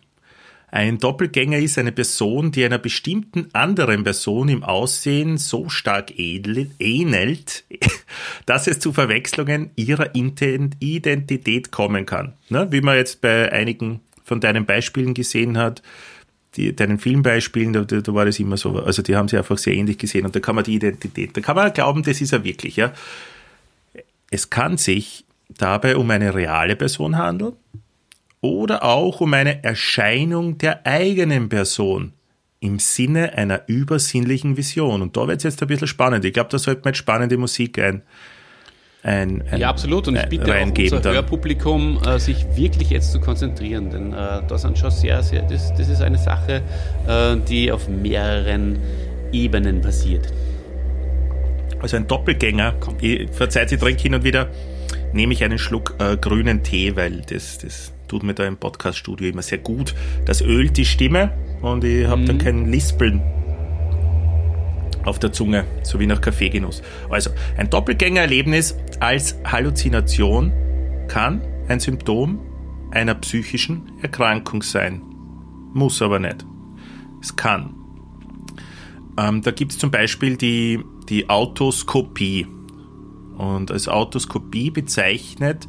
ein 0.72 1.00
Doppelgänger 1.00 1.58
ist 1.58 1.78
eine 1.78 1.92
Person, 1.92 2.52
die 2.52 2.64
einer 2.64 2.78
bestimmten 2.78 3.50
anderen 3.54 4.04
Person 4.04 4.50
im 4.50 4.64
Aussehen 4.64 5.38
so 5.38 5.70
stark 5.70 6.14
ähnelt, 6.18 7.64
dass 8.46 8.68
es 8.68 8.80
zu 8.80 8.94
Verwechslungen 8.94 9.72
ihrer 9.76 10.14
Identität 10.14 11.72
kommen 11.72 12.06
kann. 12.06 12.34
Ne? 12.50 12.68
Wie 12.72 12.82
man 12.82 12.98
jetzt 12.98 13.22
bei 13.22 13.52
einigen 13.52 14.02
von 14.24 14.40
deinen 14.40 14.66
Beispielen 14.66 15.16
gesehen 15.16 15.58
hat, 15.58 15.82
die, 16.56 16.76
deinen 16.76 17.00
Filmbeispielen, 17.00 17.74
da, 17.74 17.84
da 17.84 18.14
war 18.14 18.26
das 18.26 18.40
immer 18.40 18.58
so, 18.58 18.78
also 18.80 19.02
die 19.02 19.16
haben 19.16 19.28
sie 19.28 19.38
einfach 19.38 19.58
sehr 19.58 19.74
ähnlich 19.74 19.98
gesehen 19.98 20.26
und 20.26 20.36
da 20.36 20.40
kann 20.40 20.56
man 20.56 20.64
die 20.64 20.76
Identität, 20.76 21.36
da 21.36 21.42
kann 21.42 21.56
man 21.56 21.74
glauben, 21.74 22.04
das 22.04 22.22
ist 22.22 22.34
er 22.34 22.44
wirklich, 22.44 22.76
ja. 22.76 22.94
Es 24.32 24.50
kann 24.50 24.78
sich 24.78 25.26
dabei 25.50 25.96
um 25.96 26.10
eine 26.12 26.34
reale 26.36 26.76
Person 26.76 27.18
handeln, 27.18 27.54
oder 28.42 28.84
auch 28.84 29.22
um 29.22 29.34
eine 29.34 29.64
Erscheinung 29.64 30.58
der 30.58 30.86
eigenen 30.86 31.50
Person 31.50 32.14
im 32.62 32.80
Sinne 32.80 33.34
einer 33.38 33.62
übersinnlichen 33.68 34.58
Vision. 34.58 35.02
Und 35.02 35.16
da 35.16 35.28
wird 35.28 35.38
es 35.38 35.44
jetzt 35.44 35.62
ein 35.62 35.68
bisschen 35.68 35.88
spannend. 35.88 36.26
Ich 36.26 36.34
glaube, 36.34 36.50
da 36.50 36.58
sollte 36.58 36.82
man 36.84 36.92
jetzt 36.92 36.98
spannende 36.98 37.38
Musik 37.38 37.80
ein, 37.80 38.02
ein, 39.02 39.44
ein 39.50 39.60
Ja, 39.60 39.70
absolut. 39.70 40.08
Und 40.10 40.18
ich 40.18 40.26
bitte 40.26 40.54
auch 40.54 40.68
unser 40.68 41.00
dann. 41.00 41.14
Hörpublikum, 41.14 42.02
äh, 42.06 42.20
sich 42.20 42.46
wirklich 42.56 42.90
jetzt 42.90 43.12
zu 43.12 43.20
konzentrieren, 43.20 43.90
denn 43.90 44.12
äh, 44.12 44.42
da 44.46 44.58
sind 44.58 44.78
schon 44.78 44.92
sehr, 44.92 45.24
sehr, 45.24 45.44
das, 45.44 45.74
das 45.74 45.88
ist 45.88 46.02
eine 46.02 46.18
Sache, 46.18 46.62
äh, 47.08 47.38
die 47.48 47.72
auf 47.72 47.88
mehreren 47.88 48.80
Ebenen 49.32 49.82
passiert. 49.82 50.28
Also 51.82 51.96
ein 51.96 52.08
Doppelgänger. 52.08 52.76
Ich, 53.00 53.30
verzeiht, 53.32 53.72
ich 53.72 53.80
trinke 53.80 54.02
hin 54.02 54.16
und 54.16 54.26
wieder, 54.26 54.50
nehme 55.14 55.32
ich 55.32 55.46
einen 55.46 55.58
Schluck 55.58 55.96
äh, 56.00 56.18
grünen 56.18 56.62
Tee, 56.62 56.98
weil 56.98 57.22
das, 57.22 57.60
das 57.60 57.94
tut 58.10 58.24
mir 58.24 58.34
da 58.34 58.46
im 58.46 58.58
Podcaststudio 58.58 59.30
immer 59.30 59.42
sehr 59.42 59.60
gut. 59.60 59.96
Das 60.26 60.42
ölt 60.42 60.76
die 60.78 60.86
Stimme 60.86 61.32
und 61.62 61.84
ich 61.84 62.08
habe 62.08 62.22
mhm. 62.22 62.26
dann 62.26 62.38
kein 62.40 62.72
Lispeln 62.72 63.22
auf 65.06 65.20
der 65.20 65.32
Zunge, 65.32 65.66
so 65.84 66.00
wie 66.00 66.08
nach 66.08 66.20
Kaffeegenuss. 66.20 66.82
Also, 67.10 67.32
ein 67.58 67.70
Doppelgängererlebnis 67.70 68.76
als 69.00 69.36
Halluzination 69.46 70.52
kann 71.08 71.42
ein 71.68 71.80
Symptom 71.80 72.40
einer 72.92 73.16
psychischen 73.16 73.92
Erkrankung 74.02 74.62
sein. 74.62 75.02
Muss 75.74 76.02
aber 76.02 76.20
nicht. 76.20 76.46
Es 77.22 77.36
kann. 77.36 77.76
Ähm, 79.18 79.42
da 79.42 79.52
gibt 79.52 79.74
es 79.74 79.78
zum 79.78 79.92
Beispiel 79.92 80.38
die, 80.38 80.80
die 81.08 81.30
Autoskopie. 81.30 82.48
Und 83.38 83.72
als 83.72 83.88
Autoskopie 83.88 84.70
bezeichnet, 84.70 85.68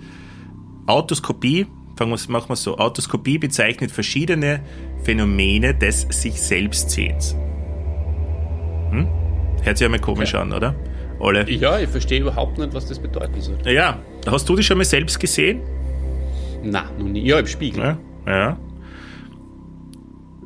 Autoskopie 0.87 1.66
fangen 2.00 2.12
wir, 2.12 2.32
machen 2.32 2.48
wir 2.48 2.56
so. 2.56 2.78
Autoskopie 2.78 3.36
bezeichnet 3.36 3.90
verschiedene 3.90 4.62
Phänomene 5.02 5.74
des 5.74 6.06
sich 6.08 6.40
selbst 6.40 6.90
Sehens. 6.90 7.36
Hm? 8.90 9.06
Hört 9.62 9.76
sich 9.76 9.84
ja 9.84 9.88
mal 9.90 10.00
komisch 10.00 10.32
ja. 10.32 10.40
an, 10.40 10.52
oder? 10.52 10.74
Alle. 11.20 11.48
Ja, 11.50 11.78
ich 11.78 11.90
verstehe 11.90 12.22
überhaupt 12.22 12.56
nicht, 12.56 12.72
was 12.72 12.86
das 12.86 12.98
bedeuten 12.98 13.38
soll. 13.42 13.58
Ja, 13.66 13.98
hast 14.26 14.48
du 14.48 14.56
dich 14.56 14.66
schon 14.66 14.78
mal 14.78 14.84
selbst 14.84 15.20
gesehen? 15.20 15.60
Nein, 16.62 16.84
noch 16.98 17.06
nie. 17.06 17.26
Ja, 17.26 17.38
im 17.38 17.46
Spiegel. 17.46 17.82
Ja. 17.84 17.98
ja. 18.26 18.58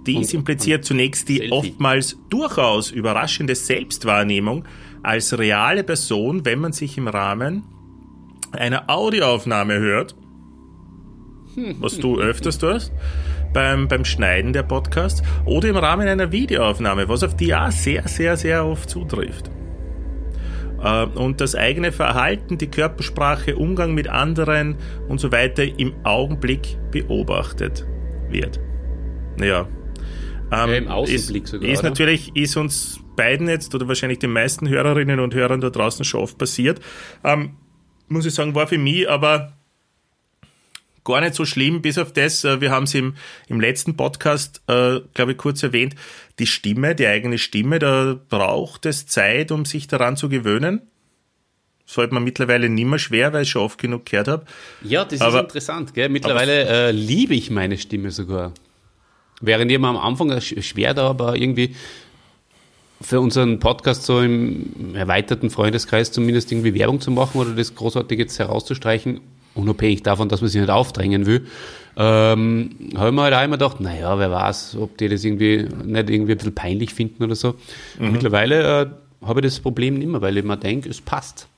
Dies 0.05 0.35
impliziert 0.35 0.85
zunächst 0.85 1.29
die 1.29 1.37
Selfie. 1.37 1.53
oftmals 1.53 2.19
durchaus 2.31 2.91
überraschende 2.91 3.55
Selbstwahrnehmung 3.55 4.65
als 5.05 5.39
reale 5.39 5.85
Person, 5.85 6.45
wenn 6.45 6.59
man 6.59 6.73
sich 6.73 6.99
im 6.99 7.07
Rahmen 7.07 7.63
einer 8.51 8.91
Audioaufnahme 8.91 9.79
hört, 9.79 10.17
was 11.81 11.99
du 11.99 12.21
öfters 12.21 12.59
tust, 12.59 12.93
beim, 13.53 13.89
beim 13.89 14.05
Schneiden 14.05 14.53
der 14.53 14.63
Podcasts, 14.63 15.23
oder 15.45 15.69
im 15.69 15.77
Rahmen 15.77 16.09
einer 16.09 16.33
Videoaufnahme, 16.33 17.09
was 17.09 17.23
auf 17.23 17.37
die 17.37 17.55
auch 17.55 17.71
sehr, 17.71 18.07
sehr, 18.09 18.37
sehr 18.37 18.67
oft 18.67 18.91
zutrifft. 18.91 19.51
Äh, 20.83 21.07
und 21.07 21.41
das 21.41 21.55
eigene 21.55 21.93
Verhalten, 21.93 22.59
die 22.59 22.69
Körpersprache, 22.69 23.57
Umgang 23.57 23.95
mit 23.95 24.09
anderen 24.09 24.77
und 25.09 25.21
so 25.21 25.33
weiter 25.33 25.65
im 25.79 25.95
Augenblick 26.05 26.77
beobachtet 26.91 27.87
wird. 28.29 28.61
Naja. 29.37 29.67
Ähm, 30.53 30.71
ja, 30.71 30.77
im 30.77 30.89
Außenblick 30.89 31.45
ist, 31.45 31.51
sogar. 31.51 31.69
Ist 31.69 31.79
oder? 31.81 31.89
natürlich, 31.89 32.37
ist 32.37 32.57
uns 32.57 33.01
beiden 33.17 33.49
jetzt 33.49 33.75
oder 33.75 33.89
wahrscheinlich 33.89 34.19
den 34.19 34.33
meisten 34.33 34.69
Hörerinnen 34.69 35.21
und 35.21 35.35
Hörern 35.35 35.61
da 35.61 35.71
draußen 35.71 36.05
schon 36.05 36.21
oft 36.21 36.37
passiert. 36.37 36.81
Ähm, 37.23 37.57
muss 38.09 38.27
ich 38.27 38.35
sagen, 38.35 38.55
war 38.55 38.67
für 38.67 38.79
mich 38.79 39.09
aber 39.09 39.53
gar 41.05 41.21
nicht 41.21 41.35
so 41.35 41.45
schlimm, 41.45 41.83
bis 41.83 41.99
auf 41.99 42.13
das, 42.13 42.45
äh, 42.45 42.61
wir 42.61 42.71
haben 42.71 42.85
es 42.85 42.95
im, 42.95 43.15
im 43.49 43.61
letzten 43.61 43.97
Podcast, 43.97 44.63
äh, 44.69 45.01
glaube 45.15 45.33
ich, 45.33 45.39
kurz 45.39 45.63
erwähnt, 45.63 45.95
die 46.39 46.47
Stimme, 46.47 46.95
die 46.95 47.07
eigene 47.07 47.39
Stimme, 47.39 47.79
da 47.79 48.19
braucht 48.29 48.87
es 48.87 49.07
Zeit, 49.07 49.53
um 49.53 49.65
sich 49.65 49.87
daran 49.87 50.17
zu 50.17 50.29
gewöhnen. 50.29 50.83
Das 51.85 51.95
fällt 51.95 52.13
mir 52.13 52.21
mittlerweile 52.21 52.69
nicht 52.71 52.87
mehr 52.87 52.99
schwer, 52.99 53.33
weil 53.33 53.43
ich 53.43 53.51
schon 53.51 53.63
oft 53.63 53.79
genug 53.79 54.07
gehört 54.07 54.29
habe. 54.29 54.47
Ja, 54.83 55.05
das 55.05 55.21
aber, 55.21 55.37
ist 55.37 55.43
interessant. 55.45 55.95
Gell? 55.95 56.09
Mittlerweile 56.09 56.65
äh, 56.65 56.91
liebe 56.91 57.35
ich 57.35 57.51
meine 57.51 57.77
Stimme 57.77 58.11
sogar. 58.11 58.53
Während 59.41 59.71
ich 59.71 59.79
mir 59.79 59.89
am 59.89 59.99
Anfang 59.99 60.41
schwer 60.41 60.95
da, 60.95 61.09
aber 61.11 61.37
irgendwie 61.37 61.77
für 63.03 63.21
unseren 63.21 63.59
Podcast 63.59 64.05
so 64.05 64.21
im 64.21 64.95
erweiterten 64.95 65.51
Freundeskreis 65.51 66.11
zumindest 66.11 66.51
irgendwie 66.51 66.73
Werbung 66.73 67.01
zu 67.01 67.11
machen 67.11 67.39
oder 67.39 67.51
das 67.51 67.75
großartig 67.75 68.19
jetzt 68.19 68.39
herauszustreichen, 68.39 69.21
unabhängig 69.55 70.03
davon, 70.03 70.29
dass 70.29 70.41
man 70.41 70.51
sich 70.51 70.61
nicht 70.61 70.71
aufdrängen 70.71 71.27
will, 71.27 71.47
ähm, 71.97 72.71
habe 72.97 73.09
ich 73.09 73.15
mir 73.15 73.23
halt 73.23 73.35
auch 73.35 73.45
immer 73.45 73.57
gedacht, 73.57 73.81
naja, 73.81 74.19
wer 74.19 74.31
weiß, 74.31 74.77
ob 74.81 74.99
die 74.99 75.09
das 75.09 75.25
irgendwie 75.25 75.69
nicht 75.85 76.11
irgendwie 76.11 76.33
ein 76.33 76.39
bisschen 76.39 76.55
peinlich 76.55 76.93
finden 76.93 77.23
oder 77.23 77.35
so. 77.35 77.55
Mhm. 77.99 78.13
Mittlerweile 78.13 78.83
äh, 78.83 79.27
habe 79.27 79.41
ich 79.41 79.47
das 79.47 79.61
Problem 79.61 79.95
nicht 79.99 80.09
mehr, 80.09 80.21
weil 80.21 80.37
ich 80.37 80.45
mir 80.45 80.57
denke, 80.57 80.89
es 80.89 81.01
passt. 81.01 81.49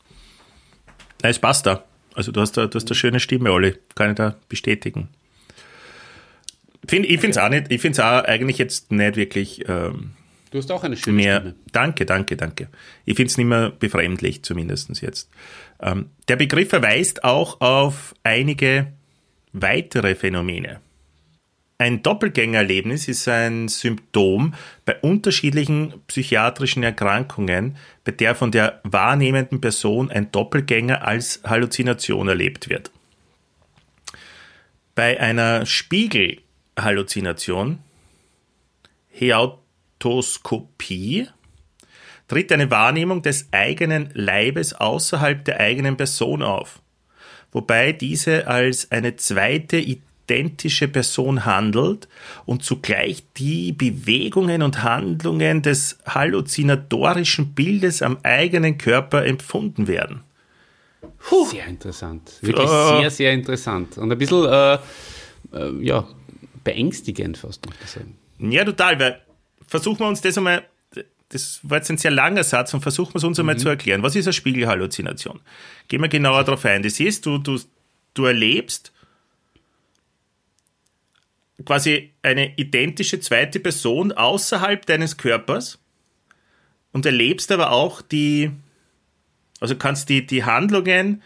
Ja, 1.22 1.30
es 1.30 1.38
passt 1.38 1.66
da. 1.66 1.85
Also 2.14 2.32
du 2.32 2.40
hast 2.40 2.52
da, 2.56 2.66
du 2.66 2.76
hast 2.76 2.88
eine 2.88 2.94
schöne 2.94 3.20
Stimme, 3.20 3.50
Olli. 3.52 3.74
Kann 3.94 4.11
ich 4.11 4.16
da 4.16 4.37
bestätigen. 4.48 5.09
Find, 6.87 7.06
ich 7.06 7.20
finde 7.20 7.30
es 7.30 7.38
auch 7.38 7.48
nicht, 7.48 7.66
ich 7.70 7.80
finde 7.80 7.98
es 7.98 8.00
auch 8.00 8.24
eigentlich 8.24 8.59
jetzt 8.59 8.92
nicht 8.92 9.16
wirklich. 9.16 9.68
Ähm, 9.68 10.12
du 10.57 10.62
hast 10.62 10.73
auch 10.73 10.85
eine 10.85 10.97
schöne 10.97 11.16
mehr, 11.16 11.40
Stimme. 11.40 11.55
Danke, 11.73 12.07
danke, 12.07 12.37
danke. 12.37 12.69
Ich 13.05 13.16
finde 13.16 13.31
es 13.31 13.37
nicht 13.37 13.47
mehr 13.47 13.71
befremdlich, 13.71 14.42
zumindest 14.42 15.03
jetzt. 15.03 15.29
Ähm, 15.81 16.11
der 16.29 16.37
Begriff 16.37 16.71
verweist 16.71 17.25
auch 17.25 17.61
auf 17.61 18.14
einige 18.23 18.92
weitere 19.53 20.14
Phänomene. 20.14 20.81
Ein 21.79 22.03
Doppelgängererlebnis 22.03 23.07
ist 23.07 23.29
ein 23.29 23.69
Symptom 23.69 24.55
bei 24.87 24.99
unterschiedlichen 25.01 25.92
psychiatrischen 26.07 26.83
Erkrankungen, 26.83 27.77
bei 28.05 28.12
der 28.12 28.35
von 28.35 28.51
der 28.51 28.81
wahrnehmenden 28.83 29.61
Person 29.61 30.11
ein 30.11 30.33
Doppelgänger 30.33 31.07
als 31.07 31.42
Halluzination 31.45 32.29
erlebt 32.29 32.71
wird. 32.71 32.90
Bei 34.95 35.21
einer 35.21 35.66
Spiegelhalluzination, 35.66 37.81
Heautoskopie, 39.96 41.28
tritt 42.28 42.52
eine 42.52 42.70
Wahrnehmung 42.70 43.22
des 43.22 43.48
eigenen 43.52 44.11
Leibes 44.14 44.74
außerhalb 44.74 45.44
der 45.44 45.61
eigenen 45.61 45.96
Person 45.96 46.42
auf, 46.42 46.80
wobei 47.52 47.92
diese 47.92 48.48
als 48.48 48.90
eine 48.90 49.16
zweite 49.16 49.76
identische 49.76 50.88
Person 50.88 51.44
handelt 51.44 52.09
und 52.44 52.64
zugleich 52.64 53.22
die 53.37 53.72
Bewegungen 53.72 54.62
und 54.62 54.82
Handlungen 54.82 55.62
des 55.62 55.98
halluzinatorischen 56.04 57.54
Bildes 57.54 58.02
am 58.02 58.18
eigenen 58.24 58.76
Körper 58.76 59.24
empfunden 59.24 59.87
werden. 59.87 60.22
Puh. 61.18 61.46
Sehr 61.46 61.66
interessant. 61.66 62.32
Wirklich 62.40 62.68
uh. 62.68 62.98
sehr, 62.98 63.11
sehr 63.11 63.32
interessant. 63.32 63.98
Und 63.98 64.11
ein 64.11 64.18
bisschen 64.18 64.44
äh, 64.46 64.74
äh, 64.74 64.78
ja, 65.80 66.06
beängstigend 66.64 67.38
fast, 67.38 67.64
muss 67.66 67.76
ich 67.85 67.90
sagen. 67.90 68.16
Ja, 68.38 68.64
total, 68.64 68.98
weil 68.98 69.26
versuchen 69.66 70.00
wir 70.00 70.09
uns 70.09 70.20
das 70.20 70.38
einmal 70.38 70.64
das 71.31 71.61
war 71.62 71.79
jetzt 71.79 71.90
ein 71.90 71.98
sehr 71.98 72.11
langer 72.12 72.44
Satz 72.44 72.72
und 72.72 72.83
versuchen 72.83 73.14
wir 73.14 73.18
es 73.18 73.24
uns 73.24 73.38
einmal 73.38 73.57
mhm. 73.57 73.61
zu 73.61 73.68
erklären. 73.68 74.02
Was 74.02 74.14
ist 74.14 74.26
eine 74.26 74.33
Spiegelhalluzination? 74.33 75.40
Gehen 75.88 76.00
wir 76.00 76.09
genauer 76.09 76.44
darauf 76.44 76.64
ein. 76.64 76.83
Das 76.83 77.00
ist, 77.00 77.26
du, 77.26 77.38
du, 77.38 77.59
du 78.14 78.24
erlebst 78.24 78.92
quasi 81.64 82.12
eine 82.22 82.55
identische 82.57 83.18
zweite 83.18 83.61
Person 83.61 84.12
außerhalb 84.12 84.85
deines 84.87 85.16
Körpers 85.16 85.79
und 86.92 87.07
erlebst 87.07 87.50
aber 87.50 87.72
auch 87.72 88.02
die, 88.02 88.50
also 89.59 89.74
kannst 89.74 90.09
die, 90.09 90.26
die 90.26 90.44
Handlungen 90.44 91.22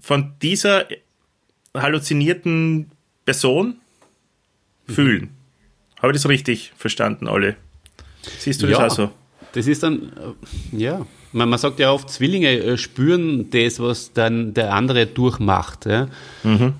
von 0.00 0.34
dieser 0.40 0.86
halluzinierten 1.74 2.92
Person 3.24 3.78
mhm. 4.86 4.92
fühlen. 4.92 5.35
Habe 6.00 6.12
ich 6.12 6.22
das 6.22 6.28
richtig 6.28 6.72
verstanden, 6.76 7.28
Olli? 7.28 7.54
Siehst 8.38 8.62
du 8.62 8.66
das 8.66 8.78
ja, 8.78 8.86
auch 8.86 8.90
so? 8.90 9.10
Das 9.52 9.66
ist 9.66 9.82
dann, 9.82 10.12
äh, 10.72 10.76
ja, 10.76 11.06
man, 11.32 11.48
man 11.48 11.58
sagt 11.58 11.78
ja 11.78 11.90
oft, 11.92 12.10
Zwillinge 12.10 12.50
äh, 12.50 12.76
spüren 12.76 13.50
das, 13.50 13.80
was 13.80 14.12
dann 14.12 14.54
der 14.54 14.74
andere 14.74 15.06
durchmacht. 15.06 15.86
Ja? 15.86 16.08
Mhm. 16.42 16.74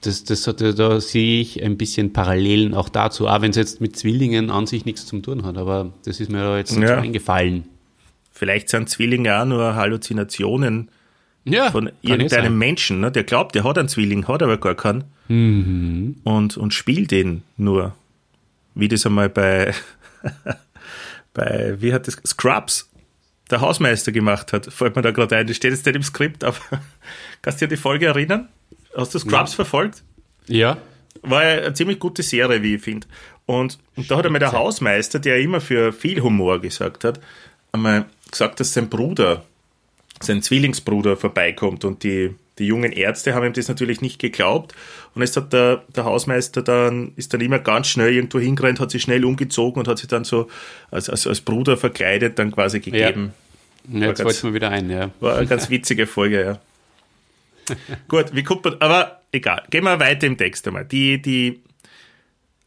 Das, 0.00 0.24
das 0.24 0.46
hat, 0.46 0.60
da 0.60 1.00
sehe 1.00 1.40
ich 1.40 1.62
ein 1.62 1.76
bisschen 1.76 2.12
Parallelen 2.12 2.74
auch 2.74 2.88
dazu, 2.88 3.26
auch 3.26 3.40
wenn 3.40 3.50
es 3.50 3.56
jetzt 3.56 3.80
mit 3.80 3.96
Zwillingen 3.96 4.50
an 4.50 4.66
sich 4.66 4.84
nichts 4.84 5.06
zu 5.06 5.18
tun 5.20 5.44
hat, 5.44 5.56
aber 5.56 5.92
das 6.04 6.20
ist 6.20 6.30
mir 6.30 6.42
da 6.42 6.58
jetzt 6.58 6.76
ja. 6.76 6.98
eingefallen. 6.98 7.64
Vielleicht 8.30 8.68
sind 8.68 8.88
Zwillinge 8.90 9.40
auch 9.40 9.46
nur 9.46 9.74
Halluzinationen 9.74 10.90
ja, 11.44 11.70
von 11.70 11.90
irgendeinem 12.02 12.58
Menschen, 12.58 13.00
ne? 13.00 13.12
der 13.12 13.24
glaubt, 13.24 13.54
der 13.54 13.64
hat 13.64 13.78
einen 13.78 13.88
Zwilling, 13.88 14.26
hat 14.28 14.42
aber 14.42 14.58
gar 14.58 14.74
keinen 14.74 15.04
mhm. 15.28 16.16
und, 16.24 16.56
und 16.56 16.74
spielt 16.74 17.10
den 17.10 17.42
nur. 17.56 17.94
Wie 18.74 18.88
das 18.88 19.06
einmal 19.06 19.28
bei 19.28 19.72
bei, 21.34 21.76
wie 21.80 21.92
hat 21.92 22.06
das, 22.06 22.16
Scrubs, 22.26 22.88
der 23.50 23.60
Hausmeister 23.60 24.12
gemacht 24.12 24.52
hat, 24.52 24.72
fällt 24.72 24.96
mir 24.96 25.02
da 25.02 25.10
gerade 25.10 25.36
ein. 25.36 25.46
Das 25.46 25.56
steht 25.56 25.72
jetzt 25.72 25.84
nicht 25.84 25.96
im 25.96 26.02
Skript, 26.02 26.44
aber 26.44 26.56
kannst 27.42 27.60
du 27.60 27.66
dir 27.66 27.76
die 27.76 27.80
Folge 27.80 28.06
erinnern? 28.06 28.48
Hast 28.96 29.14
du 29.14 29.18
Scrubs 29.18 29.52
ja. 29.52 29.56
verfolgt? 29.56 30.02
Ja. 30.46 30.78
War 31.22 31.40
eine 31.40 31.74
ziemlich 31.74 31.98
gute 31.98 32.22
Serie, 32.22 32.62
wie 32.62 32.76
ich 32.76 32.82
finde. 32.82 33.06
Und, 33.46 33.78
und 33.96 34.10
da 34.10 34.16
hat 34.16 34.26
einmal 34.26 34.38
der 34.38 34.52
Hausmeister, 34.52 35.18
der 35.18 35.40
immer 35.40 35.60
für 35.60 35.92
viel 35.92 36.22
Humor 36.22 36.60
gesagt 36.60 37.04
hat, 37.04 37.20
einmal 37.72 38.06
gesagt, 38.30 38.60
dass 38.60 38.72
sein 38.72 38.88
Bruder, 38.88 39.44
sein 40.20 40.42
Zwillingsbruder 40.42 41.16
vorbeikommt 41.16 41.84
und 41.84 42.02
die 42.02 42.34
die 42.58 42.66
jungen 42.66 42.92
Ärzte 42.92 43.34
haben 43.34 43.44
ihm 43.44 43.52
das 43.52 43.68
natürlich 43.68 44.00
nicht 44.00 44.18
geglaubt. 44.20 44.74
Und 45.14 45.22
jetzt 45.22 45.36
hat 45.36 45.52
der, 45.52 45.82
der 45.94 46.04
Hausmeister 46.04 46.62
dann, 46.62 47.12
ist 47.16 47.34
dann 47.34 47.40
immer 47.40 47.58
ganz 47.58 47.88
schnell 47.88 48.14
irgendwo 48.14 48.38
hingerannt, 48.38 48.78
hat 48.80 48.90
sich 48.90 49.02
schnell 49.02 49.24
umgezogen 49.24 49.80
und 49.80 49.88
hat 49.88 49.98
sich 49.98 50.08
dann 50.08 50.24
so 50.24 50.48
als, 50.90 51.10
als, 51.10 51.26
als 51.26 51.40
Bruder 51.40 51.76
verkleidet 51.76 52.38
dann 52.38 52.52
quasi 52.52 52.80
gegeben. 52.80 53.32
Ja. 53.88 54.08
Jetzt 54.08 54.22
fällt 54.22 54.44
mir 54.44 54.54
wieder 54.54 54.70
ein, 54.70 54.88
ja. 54.88 55.10
War 55.20 55.36
eine 55.36 55.46
ganz 55.46 55.68
witzige 55.68 56.06
Folge, 56.06 56.42
ja. 56.44 56.58
Gut, 58.08 58.34
wie 58.34 58.42
guckt 58.42 58.64
man, 58.64 58.76
aber 58.80 59.22
egal. 59.32 59.64
Gehen 59.70 59.84
wir 59.84 59.98
weiter 59.98 60.26
im 60.26 60.36
Text 60.36 60.66
einmal. 60.66 60.84
Die, 60.84 61.20
die 61.20 61.60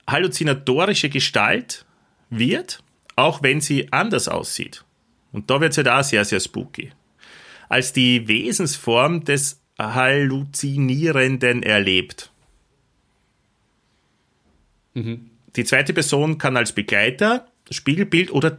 halluzinatorische 0.07 1.09
Gestalt 1.09 1.85
wird, 2.29 2.83
auch 3.15 3.41
wenn 3.41 3.61
sie 3.61 3.91
anders 3.91 4.27
aussieht, 4.27 4.83
und 5.31 5.49
da 5.49 5.61
wird 5.61 5.71
es 5.71 5.77
halt 5.77 5.89
auch 5.89 6.03
sehr, 6.03 6.25
sehr 6.25 6.39
spooky, 6.39 6.91
als 7.69 7.93
die 7.93 8.27
Wesensform 8.27 9.23
des 9.23 9.61
Halluzinierenden 9.77 11.63
erlebt. 11.63 12.31
Mhm. 14.93 15.29
Die 15.55 15.63
zweite 15.63 15.93
Person 15.93 16.37
kann 16.37 16.57
als 16.57 16.71
Begleiter, 16.71 17.47
Spiegelbild 17.69 18.31
oder 18.31 18.57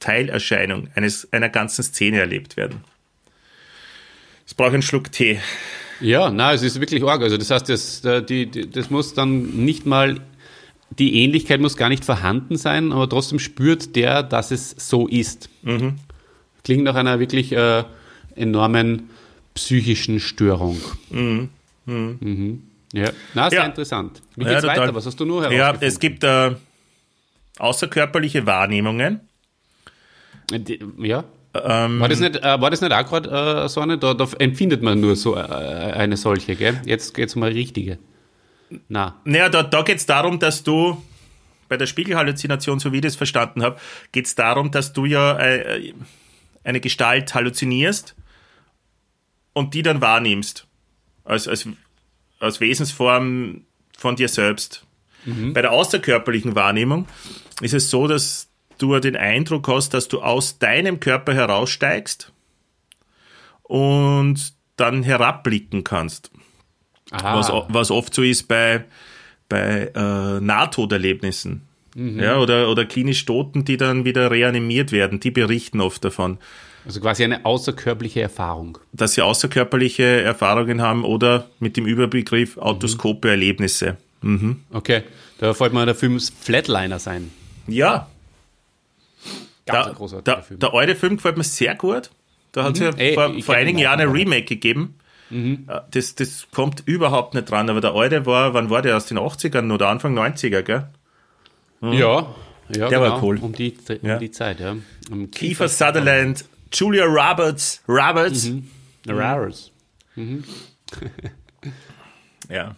Teilerscheinung 0.00 0.88
eines, 0.94 1.32
einer 1.32 1.48
ganzen 1.48 1.82
Szene 1.82 2.20
erlebt 2.20 2.56
werden. 2.56 2.84
Brauche 4.56 4.68
ich 4.68 4.74
einen 4.74 4.82
Schluck 4.82 5.10
Tee. 5.10 5.40
Ja, 6.00 6.30
na, 6.30 6.52
es 6.52 6.62
ist 6.62 6.78
wirklich 6.78 7.02
arg. 7.02 7.22
Also 7.22 7.38
das 7.38 7.50
heißt, 7.50 7.68
das, 7.68 8.02
die, 8.28 8.46
die, 8.46 8.70
das 8.70 8.90
muss 8.90 9.14
dann 9.14 9.64
nicht 9.64 9.86
mal, 9.86 10.20
die 10.98 11.22
Ähnlichkeit 11.22 11.60
muss 11.60 11.76
gar 11.76 11.88
nicht 11.88 12.04
vorhanden 12.04 12.56
sein, 12.58 12.92
aber 12.92 13.08
trotzdem 13.08 13.38
spürt 13.38 13.96
der, 13.96 14.22
dass 14.22 14.50
es 14.50 14.70
so 14.76 15.08
ist. 15.08 15.48
Mhm. 15.62 15.94
Klingt 16.64 16.84
nach 16.84 16.96
einer 16.96 17.18
wirklich 17.18 17.52
äh, 17.52 17.84
enormen 18.34 19.08
psychischen 19.54 20.20
Störung. 20.20 20.80
Mhm. 21.10 21.48
Mhm. 21.86 22.18
mhm. 22.20 22.62
Ja, 22.92 23.10
na, 23.32 23.48
sehr 23.48 23.60
ja. 23.60 23.66
interessant. 23.66 24.20
Wie 24.36 24.44
geht's 24.44 24.62
ja, 24.62 24.68
weiter? 24.68 24.94
Was 24.94 25.06
hast 25.06 25.18
du 25.18 25.24
nur 25.24 25.42
herausgefunden? 25.42 25.80
Ja, 25.80 25.86
es 25.86 25.98
gibt 25.98 26.24
äh, 26.24 26.54
außerkörperliche 27.58 28.44
Wahrnehmungen. 28.44 29.20
Ja. 30.98 31.24
Ähm, 31.54 32.00
war, 32.00 32.08
das 32.08 32.20
nicht, 32.20 32.36
äh, 32.36 32.60
war 32.60 32.70
das 32.70 32.80
nicht 32.80 32.92
auch 32.92 33.06
gerade 33.06 33.64
äh, 33.64 33.68
so 33.68 33.80
eine? 33.80 33.98
Da, 33.98 34.14
da, 34.14 34.26
empfindet 34.38 34.82
man 34.82 35.00
nur 35.00 35.16
so 35.16 35.36
äh, 35.36 35.40
eine 35.40 36.16
solche, 36.16 36.56
gell? 36.56 36.80
Jetzt 36.84 37.14
geht 37.14 37.28
es 37.28 37.36
um 37.36 37.42
eine 37.42 37.54
richtige. 37.54 37.98
Na. 38.88 39.20
Naja, 39.24 39.48
da, 39.48 39.62
da 39.62 39.82
geht 39.82 39.98
es 39.98 40.06
darum, 40.06 40.38
dass 40.38 40.62
du 40.62 41.02
bei 41.68 41.76
der 41.76 41.86
Spiegelhalluzination, 41.86 42.78
so 42.78 42.92
wie 42.92 42.96
ich 42.96 43.02
das 43.02 43.16
verstanden 43.16 43.62
habe, 43.62 43.78
geht 44.12 44.26
es 44.26 44.34
darum, 44.34 44.70
dass 44.70 44.92
du 44.92 45.04
ja 45.04 45.38
äh, 45.38 45.92
eine 46.64 46.80
Gestalt 46.80 47.34
halluzinierst 47.34 48.14
und 49.52 49.74
die 49.74 49.82
dann 49.82 50.00
wahrnimmst. 50.00 50.66
Als, 51.24 51.46
als, 51.46 51.68
als 52.40 52.60
Wesensform 52.60 53.62
von 53.96 54.16
dir 54.16 54.28
selbst. 54.28 54.84
Mhm. 55.24 55.52
Bei 55.52 55.62
der 55.62 55.72
außerkörperlichen 55.72 56.54
Wahrnehmung 56.54 57.06
ist 57.60 57.74
es 57.74 57.90
so, 57.90 58.08
dass 58.08 58.48
du 58.78 58.98
den 58.98 59.16
Eindruck 59.16 59.68
hast, 59.68 59.94
dass 59.94 60.08
du 60.08 60.20
aus 60.20 60.58
deinem 60.58 60.98
Körper 60.98 61.34
heraussteigst 61.34 62.32
und 63.62 64.54
dann 64.76 65.02
herabblicken 65.02 65.84
kannst. 65.84 66.30
Was, 67.10 67.50
was 67.68 67.90
oft 67.90 68.14
so 68.14 68.22
ist 68.22 68.48
bei, 68.48 68.84
bei 69.48 69.92
äh, 69.94 70.40
Nahtoderlebnissen. 70.40 71.62
Mhm. 71.94 72.18
Ja, 72.18 72.38
oder, 72.38 72.70
oder 72.70 72.86
klinisch 72.86 73.24
Toten, 73.24 73.64
die 73.64 73.76
dann 73.76 74.04
wieder 74.04 74.30
reanimiert 74.30 74.92
werden, 74.92 75.20
die 75.20 75.30
berichten 75.30 75.80
oft 75.80 76.04
davon. 76.04 76.38
Also 76.84 77.00
quasi 77.00 77.24
eine 77.24 77.44
außerkörperliche 77.44 78.20
Erfahrung. 78.20 78.78
Dass 78.92 79.14
sie 79.14 79.22
außerkörperliche 79.22 80.22
Erfahrungen 80.22 80.82
haben 80.82 81.04
oder 81.04 81.48
mit 81.60 81.76
dem 81.76 81.86
Überbegriff 81.86 82.58
autoskope 82.58 83.28
Erlebnisse. 83.30 83.96
Mhm. 84.20 84.62
Okay, 84.72 85.02
da 85.38 85.54
fällt 85.54 85.72
mir 85.72 85.86
der 85.86 85.94
Film 85.94 86.18
Flatliner 86.20 86.98
sein. 86.98 87.30
Ja, 87.66 88.08
Ganz 89.66 89.86
der, 89.86 89.94
großartiger 89.94 90.36
der, 90.36 90.42
Film. 90.42 90.60
Der 90.60 90.74
alte 90.74 90.96
Film 90.96 91.16
gefällt 91.16 91.36
mir 91.36 91.44
sehr 91.44 91.74
gut. 91.74 92.10
Da 92.52 92.64
hat 92.64 92.74
es 92.74 92.80
mhm. 92.80 92.86
ja 92.86 92.92
Ey, 92.96 93.14
vor, 93.14 93.42
vor 93.42 93.54
einigen 93.54 93.78
Jahren 93.78 94.00
ein 94.00 94.10
Remake 94.10 94.44
gegeben. 94.44 94.96
Mhm. 95.30 95.66
Äh, 95.68 95.80
das, 95.90 96.14
das 96.14 96.48
kommt 96.52 96.82
überhaupt 96.86 97.34
nicht 97.34 97.50
dran, 97.50 97.70
aber 97.70 97.80
der 97.80 97.94
alte 97.94 98.26
war, 98.26 98.54
wann 98.54 98.70
war 98.70 98.82
der? 98.82 98.96
Aus 98.96 99.06
den 99.06 99.18
80ern 99.18 99.72
oder 99.72 99.88
Anfang 99.88 100.18
90er, 100.18 100.62
gell? 100.62 100.88
Mhm. 101.80 101.92
Ja, 101.92 102.34
ja, 102.68 102.88
der 102.88 102.88
genau. 102.88 103.00
war 103.02 103.22
cool. 103.22 103.38
Um 103.40 103.52
die, 103.52 103.74
um 103.88 104.08
ja. 104.08 104.18
die 104.18 104.30
Zeit, 104.30 104.60
ja. 104.60 104.76
Um 105.10 105.30
Kiefer, 105.30 105.66
Kiefer 105.66 105.68
Sutherland, 105.68 106.44
Julia 106.72 107.04
Roberts, 107.04 107.82
Roberts. 107.88 108.44
Mhm. 108.44 108.68
mhm. 109.06 109.12
Roberts. 109.12 109.70
Mhm. 110.16 110.44
ja. 112.48 112.76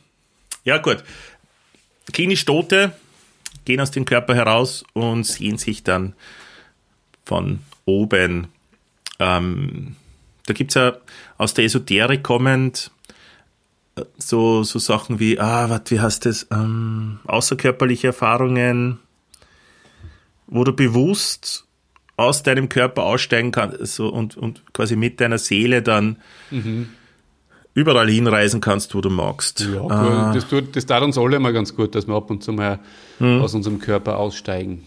Ja, 0.64 0.78
gut. 0.78 1.04
Klinisch 2.12 2.44
Tote 2.44 2.92
gehen 3.64 3.80
aus 3.80 3.90
dem 3.90 4.04
Körper 4.04 4.34
heraus 4.34 4.84
und 4.92 5.24
sehen 5.24 5.58
sich 5.58 5.82
dann 5.82 6.14
von 7.24 7.60
oben. 7.84 8.48
Ähm, 9.18 9.96
da 10.46 10.52
gibt 10.52 10.70
es 10.70 10.74
ja 10.74 10.96
aus 11.38 11.54
der 11.54 11.64
Esoterik 11.64 12.22
kommend 12.22 12.90
äh, 13.96 14.02
so, 14.18 14.62
so 14.62 14.78
Sachen 14.78 15.18
wie, 15.18 15.38
ah, 15.38 15.70
was, 15.70 15.82
wie 15.88 16.00
heißt 16.00 16.26
das, 16.26 16.46
ähm, 16.50 17.20
außerkörperliche 17.26 18.08
Erfahrungen, 18.08 18.98
wo 20.46 20.64
du 20.64 20.72
bewusst 20.72 21.63
aus 22.16 22.42
deinem 22.42 22.68
Körper 22.68 23.04
aussteigen 23.04 23.50
kannst 23.50 23.94
so, 23.94 24.08
und, 24.08 24.36
und 24.36 24.62
quasi 24.72 24.96
mit 24.96 25.20
deiner 25.20 25.38
Seele 25.38 25.82
dann 25.82 26.16
mhm. 26.50 26.88
überall 27.74 28.08
hinreisen 28.08 28.60
kannst, 28.60 28.94
wo 28.94 29.00
du 29.00 29.10
magst. 29.10 29.60
Ja, 29.60 29.86
ah. 29.88 30.32
das, 30.32 30.48
tut, 30.48 30.76
das 30.76 30.86
tat 30.86 31.02
uns 31.02 31.18
alle 31.18 31.38
mal 31.40 31.52
ganz 31.52 31.74
gut, 31.74 31.94
dass 31.94 32.06
wir 32.06 32.14
ab 32.14 32.30
und 32.30 32.42
zu 32.42 32.52
mal 32.52 32.78
mhm. 33.18 33.40
aus 33.40 33.54
unserem 33.54 33.80
Körper 33.80 34.18
aussteigen. 34.18 34.84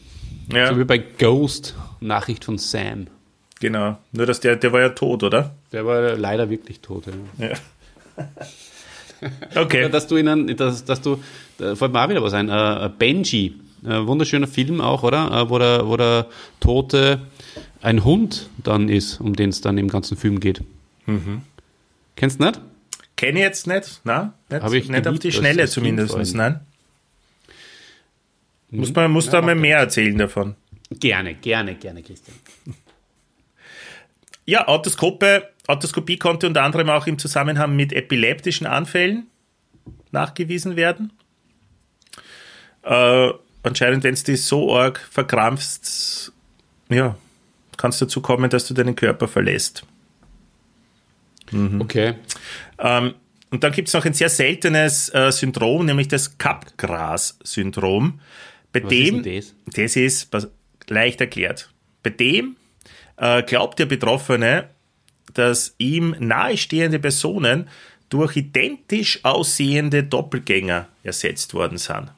Ja. 0.51 0.69
So 0.69 0.79
wie 0.79 0.85
bei 0.85 0.97
Ghost, 0.97 1.75
Nachricht 1.99 2.45
von 2.45 2.57
Sam. 2.57 3.07
Genau, 3.59 3.97
nur 4.11 4.25
dass 4.25 4.39
der, 4.39 4.55
der 4.55 4.71
war 4.71 4.81
ja 4.81 4.89
tot, 4.89 5.23
oder? 5.23 5.55
Der 5.71 5.85
war 5.85 6.15
leider 6.15 6.49
wirklich 6.49 6.79
tot, 6.79 7.05
ja. 7.07 7.47
ja. 7.47 9.61
okay. 9.61 9.89
dass 9.91 10.07
du 10.07 10.15
ihnen, 10.15 10.55
dass, 10.55 10.85
dass 10.85 11.01
du, 11.01 11.21
da 11.57 11.75
fällt 11.75 11.91
mir 11.91 12.03
auch 12.03 12.09
wieder 12.09 12.21
was 12.21 12.33
ein, 12.33 12.49
uh, 12.49 12.87
Benji, 12.97 13.55
ein 13.87 14.07
wunderschöner 14.07 14.47
Film 14.47 14.81
auch, 14.81 15.03
oder? 15.03 15.43
Uh, 15.43 15.49
wo, 15.49 15.59
der, 15.59 15.87
wo 15.87 15.97
der 15.97 16.27
Tote 16.59 17.21
ein 17.81 18.03
Hund 18.03 18.49
dann 18.63 18.89
ist, 18.89 19.19
um 19.21 19.35
den 19.35 19.49
es 19.49 19.61
dann 19.61 19.77
im 19.77 19.87
ganzen 19.87 20.17
Film 20.17 20.39
geht. 20.39 20.61
Mhm. 21.05 21.41
Kennst 22.15 22.39
du 22.39 22.45
nicht? 22.45 22.59
Kenne 23.15 23.39
ich 23.39 23.45
jetzt 23.45 23.67
nicht, 23.67 24.01
nein. 24.03 24.33
Nicht, 24.49 24.61
Habe 24.61 24.77
ich 24.77 24.89
nicht 24.89 25.07
auf 25.07 25.19
die 25.19 25.31
Schnelle 25.31 25.67
zumindest, 25.67 26.35
nein. 26.35 26.59
Muss 28.69 28.93
man 28.93 29.11
muss 29.11 29.27
ja, 29.27 29.33
da 29.33 29.41
mal 29.41 29.55
mehr 29.55 29.77
erzählen 29.77 30.17
davon. 30.17 30.55
Gerne, 30.89 31.35
gerne, 31.35 31.75
gerne, 31.75 32.03
Christian. 32.03 32.37
Ja, 34.49 34.65
Autoskope, 34.69 35.49
Autoskopie 35.67 36.15
konnte 36.15 36.47
unter 36.47 36.63
anderem 36.63 36.89
auch 36.89 37.05
im 37.05 37.19
Zusammenhang 37.19 37.75
mit 37.75 37.91
epileptischen 37.91 38.65
Anfällen 38.65 39.27
nachgewiesen 40.11 40.77
werden. 40.77 41.11
Äh, 42.83 43.31
anscheinend, 43.63 44.03
wenn 44.03 44.13
es 44.13 44.23
dich 44.23 44.43
so 44.43 44.75
arg 44.75 44.99
verkrampfst, 45.11 46.31
ja, 46.89 47.17
kann 47.77 47.91
es 47.91 47.99
dazu 47.99 48.21
kommen, 48.21 48.49
dass 48.49 48.67
du 48.67 48.73
deinen 48.73 48.95
Körper 48.95 49.27
verlässt. 49.27 49.85
Mhm. 51.51 51.81
Okay. 51.81 52.15
Ähm, 52.79 53.13
und 53.49 53.63
dann 53.63 53.71
gibt 53.71 53.87
es 53.87 53.93
noch 53.93 54.05
ein 54.05 54.13
sehr 54.13 54.29
seltenes 54.29 55.13
äh, 55.13 55.31
Syndrom, 55.31 55.85
nämlich 55.85 56.07
das 56.07 56.37
Capgras-Syndrom. 56.37 58.19
Bei 58.73 58.83
Was 58.83 58.89
dem, 58.89 59.23
ist 59.23 59.55
das? 59.65 59.75
das 59.75 59.95
ist 59.95 60.49
leicht 60.89 61.21
erklärt. 61.21 61.69
Bei 62.03 62.09
dem 62.09 62.57
äh, 63.15 63.43
glaubt 63.43 63.79
der 63.79 63.85
Betroffene, 63.85 64.69
dass 65.33 65.75
ihm 65.77 66.15
nahestehende 66.19 66.99
Personen 66.99 67.69
durch 68.09 68.35
identisch 68.35 69.19
aussehende 69.23 70.03
Doppelgänger 70.03 70.87
ersetzt 71.03 71.53
worden 71.53 71.77
sind. 71.77 72.11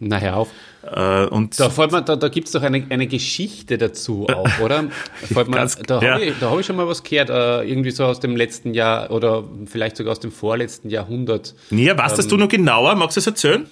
Na, 0.00 0.18
hör 0.18 0.36
auf. 0.36 0.48
Äh, 0.82 1.26
und 1.26 1.58
da 1.58 1.68
da, 1.68 2.16
da 2.16 2.28
gibt 2.28 2.46
es 2.46 2.52
doch 2.52 2.62
eine, 2.62 2.86
eine 2.88 3.08
Geschichte 3.08 3.78
dazu 3.78 4.26
auch, 4.28 4.60
oder? 4.60 4.84
man, 5.30 5.50
Ganz, 5.50 5.76
da 5.76 6.00
ja. 6.00 6.14
habe 6.14 6.24
ich, 6.24 6.40
hab 6.40 6.58
ich 6.60 6.66
schon 6.66 6.76
mal 6.76 6.86
was 6.86 7.02
gehört, 7.02 7.30
äh, 7.30 7.62
irgendwie 7.68 7.90
so 7.90 8.04
aus 8.04 8.20
dem 8.20 8.36
letzten 8.36 8.74
Jahr 8.74 9.10
oder 9.10 9.44
vielleicht 9.66 9.96
sogar 9.96 10.12
aus 10.12 10.20
dem 10.20 10.30
vorletzten 10.30 10.88
Jahrhundert. 10.88 11.54
Ja, 11.70 11.98
was 11.98 12.12
ähm, 12.12 12.16
das 12.16 12.28
du 12.28 12.36
noch 12.36 12.48
genauer? 12.48 12.94
Magst 12.94 13.16
du 13.16 13.20
es 13.20 13.26
erzählen? 13.26 13.66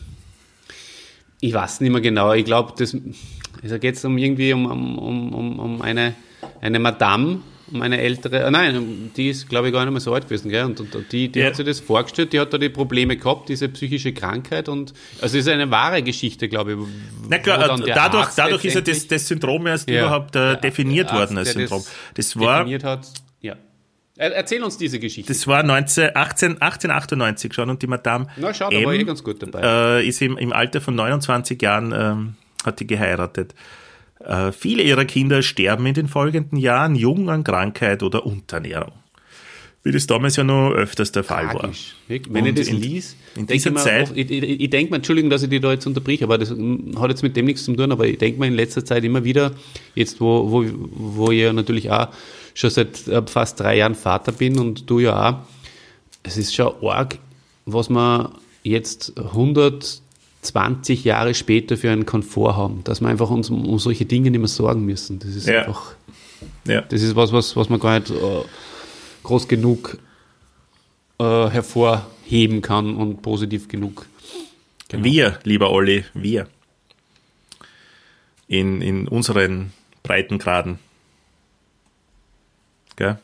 Ich 1.40 1.54
weiß 1.54 1.80
nicht 1.80 1.92
mehr 1.92 2.00
genau. 2.00 2.32
Ich 2.32 2.44
glaube, 2.44 2.72
das 2.76 2.96
also 3.62 3.78
geht 3.78 3.94
es 3.94 4.04
um 4.04 4.18
irgendwie 4.18 4.52
um, 4.52 4.66
um, 4.66 5.32
um, 5.32 5.58
um 5.58 5.82
eine, 5.82 6.14
eine 6.60 6.78
Madame, 6.80 7.40
um 7.72 7.82
eine 7.82 8.00
ältere, 8.00 8.44
äh, 8.44 8.50
nein, 8.50 9.10
die 9.16 9.30
ist, 9.30 9.48
glaube 9.48 9.68
ich, 9.68 9.72
gar 9.72 9.84
nicht 9.84 9.92
mehr 9.92 10.00
so 10.00 10.14
alt 10.14 10.24
gewesen, 10.24 10.50
gell? 10.50 10.64
Und, 10.64 10.80
und 10.80 11.12
die, 11.12 11.28
die 11.28 11.40
ja. 11.40 11.46
hat 11.46 11.56
sich 11.56 11.66
das 11.66 11.80
vorgestellt, 11.80 12.32
die 12.32 12.40
hat 12.40 12.52
da 12.52 12.58
die 12.58 12.68
Probleme 12.68 13.16
gehabt, 13.16 13.48
diese 13.48 13.68
psychische 13.68 14.12
Krankheit 14.12 14.68
und 14.68 14.92
also 15.20 15.38
es 15.38 15.46
ist 15.46 15.48
eine 15.52 15.70
wahre 15.70 16.02
Geschichte, 16.02 16.48
glaube 16.48 16.72
ich. 16.72 16.78
Na 17.28 17.38
klar, 17.38 17.58
dadurch, 17.58 18.28
dadurch 18.36 18.64
ist 18.64 18.74
ja 18.74 18.80
das, 18.80 19.08
das 19.08 19.26
Syndrom 19.26 19.66
erst 19.66 19.90
ja. 19.90 20.02
überhaupt 20.02 20.36
äh, 20.36 20.60
definiert 20.60 21.08
Arzt, 21.08 21.18
worden 21.18 21.38
als 21.38 21.52
Syndrom. 21.52 21.82
Das, 22.14 22.28
das 22.28 22.40
war. 22.40 22.58
Definiert 22.58 22.84
hat, 22.84 23.06
ja. 23.40 23.56
Erzähl 24.18 24.62
uns 24.62 24.78
diese 24.78 24.98
Geschichte. 24.98 25.32
Das 25.32 25.46
war 25.46 25.62
19, 25.62 26.16
18, 26.16 26.62
1898 26.62 27.52
schon 27.52 27.68
und 27.68 27.82
die 27.82 27.86
Madame 27.86 28.28
Na, 28.36 28.54
schau, 28.54 28.70
da 28.70 28.76
M, 28.76 28.84
war 28.86 28.94
eh 28.94 29.04
ganz 29.04 29.22
gut 29.22 29.42
dabei. 29.42 29.98
Äh, 30.00 30.08
ist 30.08 30.22
im, 30.22 30.38
im 30.38 30.52
Alter 30.52 30.80
von 30.80 30.94
29 30.94 31.60
Jahren 31.60 31.92
ähm, 31.92 32.34
hat 32.64 32.80
die 32.80 32.86
geheiratet. 32.86 33.54
Äh, 34.26 34.50
viele 34.50 34.82
ihrer 34.82 35.04
Kinder 35.04 35.42
sterben 35.42 35.86
in 35.86 35.94
den 35.94 36.08
folgenden 36.08 36.58
Jahren 36.58 36.96
jung 36.96 37.30
an 37.30 37.44
Krankheit 37.44 38.02
oder 38.02 38.26
Unterernährung. 38.26 38.92
Wie 39.84 39.92
das 39.92 40.08
damals 40.08 40.34
ja 40.34 40.42
noch 40.42 40.72
öfters 40.72 41.12
der 41.12 41.22
Fall 41.22 41.46
Tragisch. 41.46 41.94
war. 42.08 42.18
Wenn 42.30 42.42
und 42.42 42.48
ich 42.48 42.54
das 42.56 42.68
in, 42.68 42.80
lies, 42.80 43.16
in 43.36 43.46
dieser 43.46 43.70
ich 43.70 43.76
Zeit. 43.76 44.10
Auch, 44.10 44.16
ich, 44.16 44.28
ich, 44.28 44.60
ich 44.62 44.70
denke 44.70 44.90
mir, 44.90 44.96
Entschuldigung, 44.96 45.30
dass 45.30 45.44
ich 45.44 45.48
die 45.48 45.60
da 45.60 45.70
jetzt 45.70 45.86
unterbrich, 45.86 46.24
aber 46.24 46.38
das 46.38 46.50
hat 46.50 47.08
jetzt 47.08 47.22
mit 47.22 47.36
dem 47.36 47.44
nichts 47.44 47.64
zu 47.64 47.72
tun, 47.72 47.92
aber 47.92 48.04
ich 48.04 48.18
denke 48.18 48.40
mir 48.40 48.48
in 48.48 48.54
letzter 48.54 48.84
Zeit 48.84 49.04
immer 49.04 49.22
wieder, 49.22 49.52
jetzt 49.94 50.20
wo, 50.20 50.50
wo, 50.50 50.64
wo 50.90 51.30
ich 51.30 51.42
ja 51.42 51.52
natürlich 51.52 51.88
auch 51.92 52.08
schon 52.54 52.70
seit 52.70 53.06
äh, 53.06 53.22
fast 53.26 53.60
drei 53.60 53.76
Jahren 53.76 53.94
Vater 53.94 54.32
bin 54.32 54.58
und 54.58 54.90
du 54.90 54.98
ja 54.98 55.30
auch, 55.30 55.36
es 56.24 56.36
ist 56.36 56.52
schon 56.52 56.72
arg, 56.82 57.18
was 57.64 57.88
man 57.88 58.32
jetzt 58.64 59.12
120 60.54 61.04
Jahre 61.04 61.34
später 61.34 61.76
für 61.76 61.90
einen 61.90 62.06
Komfort 62.06 62.56
haben, 62.56 62.84
dass 62.84 63.00
wir 63.00 63.08
einfach 63.08 63.30
uns 63.30 63.50
um, 63.50 63.78
solche 63.78 64.04
Dinge 64.04 64.30
nicht 64.30 64.38
mehr 64.38 64.48
sorgen 64.48 64.84
müssen. 64.84 65.18
Das 65.18 65.30
ist 65.30 65.46
ja. 65.46 65.62
einfach, 65.62 65.94
ja. 66.66 66.82
das 66.82 67.02
ist 67.02 67.16
was, 67.16 67.32
was, 67.32 67.56
was 67.56 67.68
man 67.68 67.80
gar 67.80 67.98
nicht 67.98 68.10
uh, 68.10 68.44
groß 69.22 69.48
genug 69.48 69.98
äh, 71.18 71.24
hervorheben 71.50 72.62
kann 72.62 72.96
und 72.96 73.22
positiv 73.22 73.68
genug. 73.68 74.06
Genau. 74.88 75.04
Wir, 75.04 75.38
lieber 75.42 75.70
Olli, 75.70 76.04
wir. 76.14 76.46
In, 78.48 78.80
in 78.80 79.08
unseren 79.08 79.72
Breitengraden. 80.04 80.78
Gell? 82.94 83.18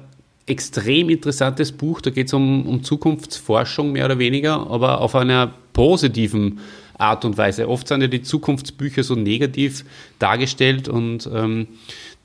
extrem 0.47 1.09
interessantes 1.09 1.71
Buch. 1.71 2.01
Da 2.01 2.11
geht 2.11 2.27
es 2.27 2.33
um, 2.33 2.65
um 2.67 2.83
Zukunftsforschung 2.83 3.91
mehr 3.91 4.05
oder 4.05 4.19
weniger, 4.19 4.69
aber 4.69 5.01
auf 5.01 5.15
einer 5.15 5.53
positiven 5.73 6.59
Art 6.97 7.25
und 7.25 7.37
Weise. 7.37 7.67
Oft 7.67 7.87
sind 7.87 8.01
ja 8.01 8.07
die 8.07 8.21
Zukunftsbücher 8.21 9.03
so 9.03 9.15
negativ 9.15 9.85
dargestellt 10.19 10.87
und 10.87 11.29
ähm, 11.33 11.67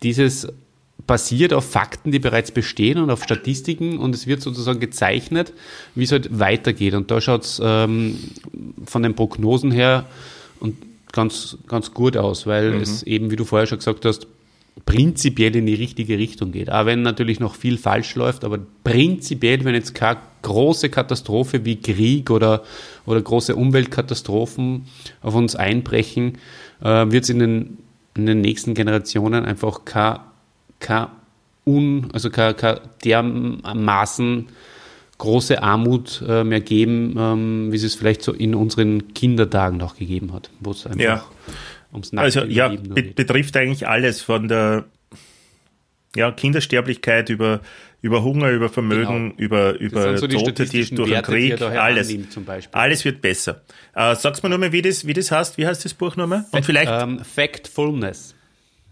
dieses 0.02 0.48
basiert 1.06 1.52
auf 1.52 1.68
Fakten, 1.68 2.12
die 2.12 2.18
bereits 2.18 2.52
bestehen 2.52 2.98
und 2.98 3.10
auf 3.10 3.24
Statistiken 3.24 3.98
und 3.98 4.14
es 4.14 4.26
wird 4.26 4.42
sozusagen 4.42 4.80
gezeichnet, 4.80 5.52
wie 5.94 6.04
es 6.04 6.12
halt 6.12 6.38
weitergeht. 6.38 6.94
Und 6.94 7.10
da 7.10 7.20
schaut 7.20 7.42
es 7.42 7.60
ähm, 7.64 8.18
von 8.84 9.02
den 9.02 9.14
Prognosen 9.14 9.72
her 9.72 10.06
und 10.60 10.76
ganz, 11.10 11.58
ganz 11.66 11.94
gut 11.94 12.16
aus, 12.16 12.46
weil 12.46 12.72
mhm. 12.72 12.82
es 12.82 13.02
eben, 13.02 13.30
wie 13.30 13.36
du 13.36 13.44
vorher 13.44 13.66
schon 13.66 13.78
gesagt 13.78 14.04
hast, 14.04 14.26
prinzipiell 14.86 15.54
in 15.56 15.66
die 15.66 15.74
richtige 15.74 16.18
Richtung 16.18 16.52
geht. 16.52 16.70
Auch 16.70 16.86
wenn 16.86 17.02
natürlich 17.02 17.40
noch 17.40 17.54
viel 17.54 17.78
falsch 17.78 18.14
läuft, 18.14 18.44
aber 18.44 18.58
prinzipiell, 18.84 19.64
wenn 19.64 19.74
jetzt 19.74 19.94
keine 19.94 20.20
große 20.42 20.88
Katastrophe 20.88 21.64
wie 21.64 21.76
Krieg 21.76 22.30
oder, 22.30 22.62
oder 23.06 23.20
große 23.20 23.54
Umweltkatastrophen 23.54 24.86
auf 25.22 25.34
uns 25.34 25.54
einbrechen, 25.54 26.38
äh, 26.82 27.10
wird 27.10 27.24
es 27.24 27.30
in 27.30 27.38
den, 27.38 27.78
in 28.16 28.26
den 28.26 28.40
nächsten 28.40 28.74
Generationen 28.74 29.44
einfach 29.44 29.84
kein, 29.84 30.18
also 32.12 32.30
dermaßen 33.04 34.46
große 35.18 35.62
Armut 35.62 36.24
äh, 36.26 36.42
mehr 36.44 36.62
geben, 36.62 37.14
ähm, 37.18 37.68
wie 37.70 37.76
es 37.76 37.82
es 37.82 37.94
vielleicht 37.94 38.22
so 38.22 38.32
in 38.32 38.54
unseren 38.54 39.12
Kindertagen 39.12 39.76
noch 39.76 39.96
gegeben 39.96 40.32
hat, 40.32 40.50
einfach 40.60 40.86
ja 40.98 41.22
ums 41.92 42.12
Also 42.14 42.44
ja, 42.44 42.68
be 42.68 43.02
betrifft 43.02 43.56
eigentlich 43.56 43.86
alles 43.86 44.22
von 44.22 44.48
der 44.48 44.84
ja, 46.16 46.32
Kindersterblichkeit 46.32 47.28
über, 47.28 47.60
über 48.02 48.22
Hunger, 48.22 48.50
über 48.50 48.68
Vermögen, 48.68 49.30
genau. 49.30 49.34
über, 49.36 49.78
über 49.78 50.18
so 50.18 50.26
Tote, 50.26 50.66
die 50.66 50.84
durch 50.86 51.10
den 51.10 51.22
Krieg, 51.22 51.62
alles. 51.62 52.12
Alles 52.72 53.04
wird 53.04 53.22
besser. 53.22 53.62
Äh, 53.94 54.16
sag's 54.16 54.42
mir 54.42 54.48
nochmal, 54.48 54.72
wie 54.72 54.82
das, 54.82 55.06
wie 55.06 55.12
das 55.12 55.30
heißt. 55.30 55.58
Wie 55.58 55.66
heißt 55.66 55.84
das 55.84 55.94
Buch 55.94 56.16
nochmal? 56.16 56.46
Und 56.50 56.66
vielleicht. 56.66 56.90
Ähm, 56.90 57.20
Factfulness. 57.24 58.34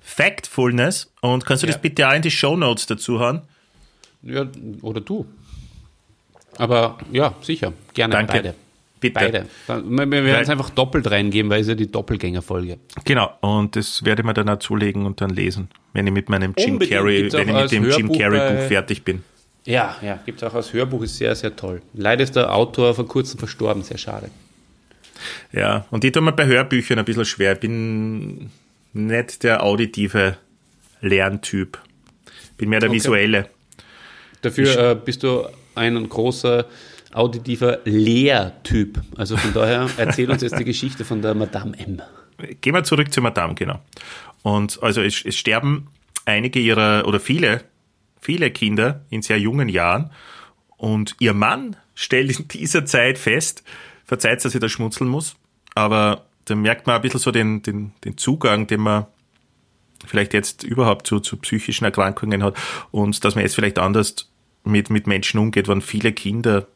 Factfulness. 0.01 1.13
Und 1.21 1.45
kannst 1.45 1.63
du 1.63 1.67
ja. 1.67 1.73
das 1.73 1.83
bitte 1.83 2.09
auch 2.09 2.15
in 2.15 2.23
die 2.23 2.31
Show 2.31 2.57
Notes 2.57 2.87
dazu 2.87 3.21
haben? 3.21 3.43
Ja, 4.23 4.47
oder 4.83 5.01
du. 5.01 5.27
Aber 6.57 6.99
ja, 7.13 7.35
sicher. 7.43 7.73
Gerne 7.95 8.13
Danke. 8.13 8.33
beide. 8.33 8.55
Bitte. 9.01 9.47
Beide. 9.67 9.85
Wir 9.85 10.11
werden 10.11 10.43
es 10.43 10.49
einfach 10.49 10.71
doppelt 10.71 11.11
reingeben, 11.11 11.51
weil 11.51 11.61
es 11.61 11.69
ja 11.69 11.75
die 11.75 11.91
Doppelgängerfolge. 11.91 12.79
Genau, 13.05 13.33
und 13.41 13.77
das 13.77 14.05
werde 14.05 14.23
ich 14.23 14.27
mir 14.27 14.35
dann 14.35 14.49
auch 14.49 14.59
zulegen 14.59 15.07
und 15.07 15.21
dann 15.21 15.31
lesen, 15.31 15.69
wenn 15.93 16.07
ich 16.07 16.13
mit 16.13 16.29
meinem 16.29 16.55
Jim 16.57 16.75
Unbedingt. 16.75 16.99
Carrey, 16.99 17.33
wenn 17.33 17.49
ich 17.49 17.55
mit 17.55 17.73
dem 17.73 17.85
Hörbuch 17.85 17.99
Jim 17.99 18.13
Carrey 18.13 18.57
Buch 18.57 18.69
fertig 18.69 19.05
bin. 19.05 19.23
Ja, 19.65 19.97
ja, 20.03 20.19
gibt 20.25 20.43
es 20.43 20.49
auch 20.49 20.55
als 20.55 20.73
Hörbuch, 20.73 21.03
ist 21.03 21.17
sehr, 21.19 21.35
sehr 21.35 21.55
toll. 21.55 21.83
Leider 21.93 22.25
ist 22.25 22.35
der 22.35 22.55
Autor 22.55 22.95
vor 22.95 23.07
kurzem 23.07 23.39
verstorben, 23.39 23.83
sehr 23.83 23.99
schade. 23.99 24.31
Ja, 25.53 25.87
und 25.91 26.05
ich 26.05 26.13
tue 26.13 26.23
mir 26.23 26.33
bei 26.33 26.47
Hörbüchern 26.47 26.99
ein 26.99 27.05
bisschen 27.05 27.25
schwer. 27.25 27.53
Ich 27.53 27.61
bin 27.61 28.51
nicht 28.93 29.43
der 29.43 29.63
auditive 29.63 30.37
Lerntyp. 31.01 31.79
Bin 32.57 32.71
mehr 32.71 32.81
der 32.81 32.89
okay. 32.89 32.97
visuelle. 32.97 33.51
Dafür 34.43 34.93
äh, 34.93 34.95
bist 34.95 35.23
du 35.23 35.45
ein 35.75 36.09
großer 36.09 36.67
auditiver 37.19 37.81
Lehrtyp. 37.85 39.01
Also 39.17 39.37
von 39.37 39.53
daher 39.53 39.91
erzähl 39.97 40.31
uns 40.31 40.43
jetzt 40.43 40.59
die 40.59 40.65
Geschichte 40.65 41.05
von 41.05 41.21
der 41.21 41.35
Madame 41.35 41.77
M. 41.79 42.01
Gehen 42.61 42.75
wir 42.75 42.85
zurück 42.85 43.13
zur 43.13 43.25
Madame, 43.25 43.55
genau. 43.55 43.81
Und 44.43 44.81
also 44.83 45.03
es, 45.03 45.25
es 45.25 45.37
sterben 45.37 45.89
einige 46.25 46.61
ihrer 46.61 47.07
oder 47.07 47.19
viele, 47.19 47.65
viele 48.21 48.51
Kinder 48.51 49.05
in 49.11 49.23
sehr 49.23 49.39
jungen 49.39 49.69
Jahren 49.69 50.11
und 50.77 51.17
ihr 51.19 51.35
Mann 51.35 51.77
stellt 51.95 52.39
in 52.39 52.47
dieser 52.47 52.87
Zeit 52.87 53.19
fest, 53.19 53.65
verzeiht, 54.05 54.45
dass 54.45 54.55
ich 54.55 54.61
da 54.61 54.69
schmunzeln 54.69 55.11
muss, 55.11 55.35
aber 55.75 56.27
da 56.45 56.55
merkt 56.55 56.87
man 56.87 56.97
ein 56.97 57.03
bisschen 57.03 57.21
so 57.21 57.33
den, 57.33 57.63
den, 57.63 57.93
den 58.05 58.17
Zugang, 58.17 58.69
den 58.69 58.81
man 58.81 59.07
vielleicht 60.07 60.33
jetzt 60.33 60.63
überhaupt 60.63 61.07
zu, 61.07 61.19
zu 61.19 61.37
psychischen 61.39 61.85
Erkrankungen 61.85 62.45
hat 62.45 62.57
und 62.93 63.25
dass 63.25 63.35
man 63.35 63.43
jetzt 63.43 63.57
vielleicht 63.57 63.81
anders 63.81 64.31
mit, 64.63 64.91
mit 64.91 65.09
Menschen 65.09 65.41
umgeht, 65.41 65.67
wenn 65.67 65.81
viele 65.81 66.13
Kinder 66.13 66.69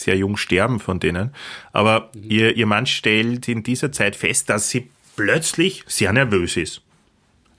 sehr 0.00 0.16
jung 0.16 0.36
sterben 0.36 0.80
von 0.80 1.00
denen. 1.00 1.30
Aber 1.72 2.10
mhm. 2.14 2.30
ihr, 2.30 2.56
ihr 2.56 2.66
Mann 2.66 2.86
stellt 2.86 3.48
in 3.48 3.62
dieser 3.62 3.92
Zeit 3.92 4.16
fest, 4.16 4.48
dass 4.48 4.70
sie 4.70 4.88
plötzlich 5.16 5.84
sehr 5.86 6.12
nervös 6.12 6.56
ist. 6.56 6.82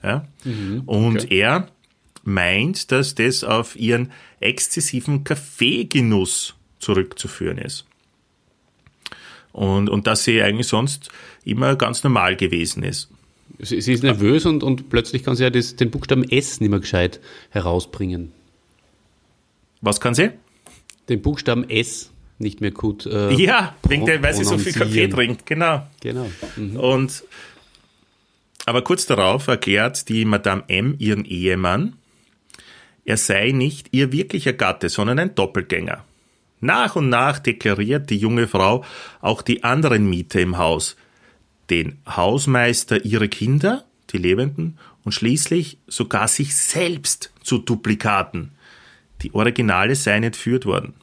Ja? 0.02 0.26
Mhm. 0.44 0.82
Und 0.86 1.24
okay. 1.24 1.38
er 1.38 1.68
meint, 2.24 2.92
dass 2.92 3.14
das 3.14 3.44
auf 3.44 3.76
ihren 3.76 4.12
exzessiven 4.40 5.24
Kaffeegenuss 5.24 6.54
zurückzuführen 6.78 7.58
ist. 7.58 7.86
Und, 9.52 9.90
und 9.90 10.06
dass 10.06 10.24
sie 10.24 10.42
eigentlich 10.42 10.68
sonst 10.68 11.10
immer 11.44 11.76
ganz 11.76 12.02
normal 12.02 12.36
gewesen 12.36 12.82
ist. 12.82 13.10
Sie, 13.58 13.80
sie 13.80 13.92
ist 13.92 14.02
nervös 14.02 14.46
und, 14.46 14.62
und 14.62 14.88
plötzlich 14.88 15.22
kann 15.22 15.36
sie 15.36 15.42
ja 15.42 15.50
das, 15.50 15.76
den 15.76 15.90
Buchstaben 15.90 16.28
S 16.28 16.60
nicht 16.60 16.70
mehr 16.70 16.80
gescheit 16.80 17.20
herausbringen. 17.50 18.32
Was 19.82 20.00
kann 20.00 20.14
sie? 20.14 20.30
Den 21.08 21.20
Buchstaben 21.20 21.68
S 21.68 22.11
nicht 22.38 22.60
mehr 22.60 22.70
gut. 22.70 23.06
Äh, 23.06 23.32
ja, 23.34 23.74
wegen 23.88 24.06
der, 24.06 24.22
weil 24.22 24.34
sie 24.34 24.44
so 24.44 24.58
viel 24.58 24.72
Kaffee 24.72 25.08
trinkt, 25.08 25.46
genau. 25.46 25.86
Genau. 26.00 26.30
Mhm. 26.56 26.76
Und 26.76 27.24
aber 28.64 28.82
kurz 28.82 29.06
darauf 29.06 29.48
erklärt 29.48 30.08
die 30.08 30.24
Madame 30.24 30.62
M 30.68 30.94
ihren 30.98 31.24
Ehemann, 31.24 31.94
er 33.04 33.16
sei 33.16 33.50
nicht 33.50 33.88
ihr 33.90 34.12
wirklicher 34.12 34.52
Gatte, 34.52 34.88
sondern 34.88 35.18
ein 35.18 35.34
Doppelgänger. 35.34 36.04
Nach 36.60 36.94
und 36.94 37.08
nach 37.08 37.40
deklariert 37.40 38.10
die 38.10 38.16
junge 38.16 38.46
Frau 38.46 38.84
auch 39.20 39.42
die 39.42 39.64
anderen 39.64 40.08
Mieter 40.08 40.40
im 40.40 40.58
Haus, 40.58 40.96
den 41.70 41.98
Hausmeister 42.06 43.04
ihre 43.04 43.28
Kinder, 43.28 43.84
die 44.10 44.18
Lebenden, 44.18 44.78
und 45.04 45.10
schließlich 45.10 45.78
sogar 45.88 46.28
sich 46.28 46.54
selbst 46.54 47.32
zu 47.42 47.58
Duplikaten. 47.58 48.52
Die 49.22 49.34
Originale 49.34 49.96
seien 49.96 50.22
entführt 50.22 50.64
worden. 50.64 50.94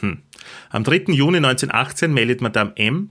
Hm. 0.00 0.22
Am 0.70 0.84
3. 0.84 1.12
Juni 1.12 1.38
1918 1.38 2.12
meldet 2.12 2.40
Madame 2.40 2.72
M 2.76 3.10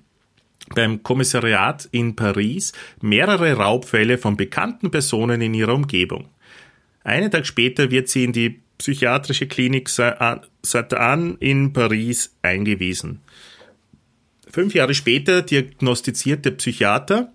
beim 0.74 1.04
Kommissariat 1.04 1.88
in 1.92 2.16
Paris 2.16 2.74
mehrere 3.02 3.54
Raubfälle 3.54 4.18
von 4.18 4.36
bekannten 4.36 4.92
Personen 4.92 5.42
in 5.42 5.54
ihrer 5.54 5.74
Umgebung. 5.74 6.30
Einen 7.04 7.30
Tag 7.30 7.46
später 7.46 7.92
wird 7.92 8.10
sie 8.10 8.24
in 8.24 8.34
die 8.34 8.62
psychiatrische 8.78 9.48
Klinik 9.48 9.90
Saint-Anne 9.90 11.38
in 11.40 11.72
Paris 11.72 12.36
eingewiesen. 12.42 13.22
Fünf 14.50 14.74
Jahre 14.74 14.94
später 14.94 15.42
diagnostiziert 15.42 16.46
der 16.46 16.52
Psychiater 16.52 17.32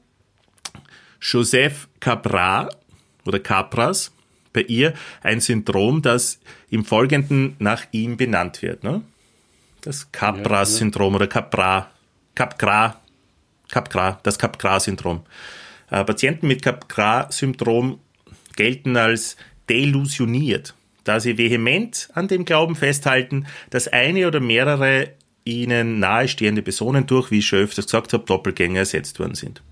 Joseph 1.21 1.89
Capra 2.01 2.69
oder 3.27 3.39
Capras 3.39 4.13
bei 4.53 4.63
ihr 4.63 4.95
ein 5.23 5.41
Syndrom, 5.41 6.03
das 6.03 6.41
im 6.71 6.85
Folgenden 6.85 7.57
nach 7.59 7.85
ihm 7.93 8.17
benannt 8.17 8.63
wird. 8.63 8.83
Ne? 8.83 9.03
Das 9.83 10.13
Capgras-Syndrom 10.13 11.15
oder 11.15 11.27
Capra, 11.27 11.91
Capgras, 12.35 12.95
Capgras, 13.71 14.17
das 14.23 14.39
Capgras-Syndrom. 14.39 15.23
Äh, 15.91 16.05
Patienten 16.05 16.49
mit 16.49 16.63
Capgras-Syndrom 16.63 17.99
gelten 18.57 18.97
als 18.97 19.37
delusioniert, 19.69 20.75
da 21.05 21.21
sie 21.21 21.39
vehement 21.39 22.09
an 22.15 22.29
dem 22.29 22.45
Glauben 22.45 22.77
festhalten, 22.77 23.47
dass 23.71 23.89
eine 23.89 24.27
oder 24.27 24.41
mehrere 24.41 25.13
ihnen 25.45 25.99
nahestehende 25.99 26.63
Personen 26.63 27.07
durch, 27.07 27.31
wie 27.31 27.39
ich 27.39 27.47
schon 27.47 27.61
öfters 27.61 27.87
gesagt 27.87 28.13
habe, 28.13 28.25
Doppelgänger 28.25 28.81
ersetzt 28.81 29.19
worden 29.19 29.35
sind. 29.35 29.63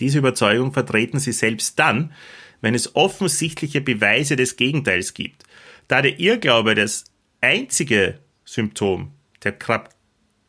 Diese 0.00 0.18
Überzeugung 0.18 0.72
vertreten 0.72 1.18
sie 1.18 1.32
selbst 1.32 1.78
dann, 1.78 2.12
wenn 2.60 2.74
es 2.74 2.96
offensichtliche 2.96 3.80
Beweise 3.80 4.36
des 4.36 4.56
Gegenteils 4.56 5.14
gibt. 5.14 5.44
Da 5.88 6.02
der 6.02 6.18
Irrglaube 6.18 6.74
das 6.74 7.04
einzige 7.40 8.18
Symptom 8.44 9.12
der 9.44 9.52
Krab 9.52 9.90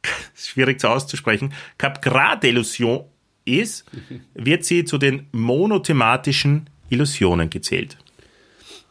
schwierig 0.36 0.80
zu 0.80 0.90
auszusprechen, 0.90 1.54
Capgras-Delusion 1.78 3.06
ist, 3.46 3.86
wird 4.34 4.66
sie 4.66 4.84
zu 4.84 4.98
den 4.98 5.28
monothematischen 5.32 6.70
Illusionen 6.90 7.50
gezählt. 7.50 7.98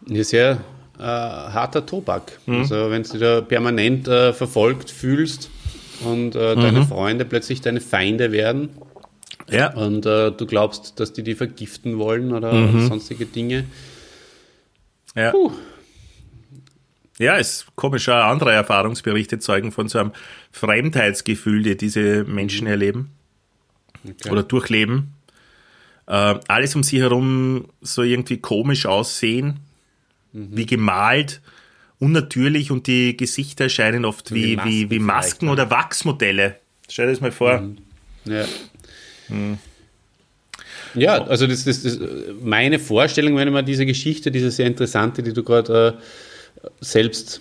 Ja, 0.06 0.24
sehr 0.24 0.60
äh, 0.98 1.02
harter 1.02 1.84
Tobak. 1.84 2.38
Mhm. 2.46 2.60
Also 2.60 2.90
wenn 2.90 3.02
du 3.02 3.10
dich 3.10 3.20
da 3.20 3.40
permanent 3.40 4.08
äh, 4.08 4.32
verfolgt 4.32 4.90
fühlst 4.90 5.50
und 6.04 6.34
äh, 6.34 6.54
deine 6.54 6.80
mhm. 6.80 6.86
Freunde 6.86 7.24
plötzlich 7.24 7.60
deine 7.60 7.80
Feinde 7.80 8.32
werden, 8.32 8.70
ja. 9.48 9.72
Und 9.74 10.06
äh, 10.06 10.32
du 10.32 10.46
glaubst, 10.46 10.98
dass 10.98 11.12
die 11.12 11.22
die 11.22 11.34
vergiften 11.34 11.98
wollen 11.98 12.32
oder 12.32 12.52
mhm. 12.52 12.88
sonstige 12.88 13.26
Dinge. 13.26 13.64
Ja. 15.14 15.30
Puh. 15.30 15.52
Ja, 17.18 17.36
ist 17.36 17.66
komisch, 17.76 18.08
auch 18.08 18.24
andere 18.24 18.52
Erfahrungsberichte 18.52 19.38
zeugen 19.38 19.72
von 19.72 19.88
so 19.88 19.98
einem 19.98 20.12
Fremdheitsgefühl, 20.52 21.62
die 21.62 21.76
diese 21.76 22.24
Menschen 22.24 22.64
mhm. 22.64 22.70
erleben 22.70 23.10
okay. 24.04 24.30
oder 24.30 24.42
durchleben. 24.42 25.14
Äh, 26.06 26.34
alles 26.48 26.74
um 26.76 26.82
sie 26.82 27.00
herum 27.00 27.68
so 27.80 28.02
irgendwie 28.02 28.38
komisch 28.38 28.86
aussehen, 28.86 29.60
mhm. 30.32 30.48
wie 30.52 30.66
gemalt, 30.66 31.40
unnatürlich 31.98 32.70
und 32.70 32.86
die 32.86 33.16
Gesichter 33.16 33.64
erscheinen 33.64 34.04
oft 34.04 34.32
wie, 34.34 34.58
wie, 34.64 34.90
wie 34.90 34.98
Masken 34.98 35.48
oder 35.48 35.70
Wachsmodelle. 35.70 36.56
Stell 36.88 37.06
dir 37.06 37.12
das 37.12 37.20
mal 37.20 37.32
vor. 37.32 37.60
Mhm. 37.60 37.78
Ja. 38.26 38.44
Hm. 39.28 39.58
Ja, 40.94 41.24
also 41.24 41.46
das, 41.46 41.64
das, 41.64 41.98
meine 42.40 42.78
Vorstellung, 42.78 43.36
wenn 43.36 43.48
ich 43.48 43.54
mir 43.54 43.62
diese 43.62 43.84
Geschichte, 43.86 44.30
diese 44.30 44.50
sehr 44.50 44.66
interessante, 44.66 45.22
die 45.22 45.32
du 45.32 45.42
gerade 45.42 45.98
äh, 45.98 46.02
selbst 46.80 47.40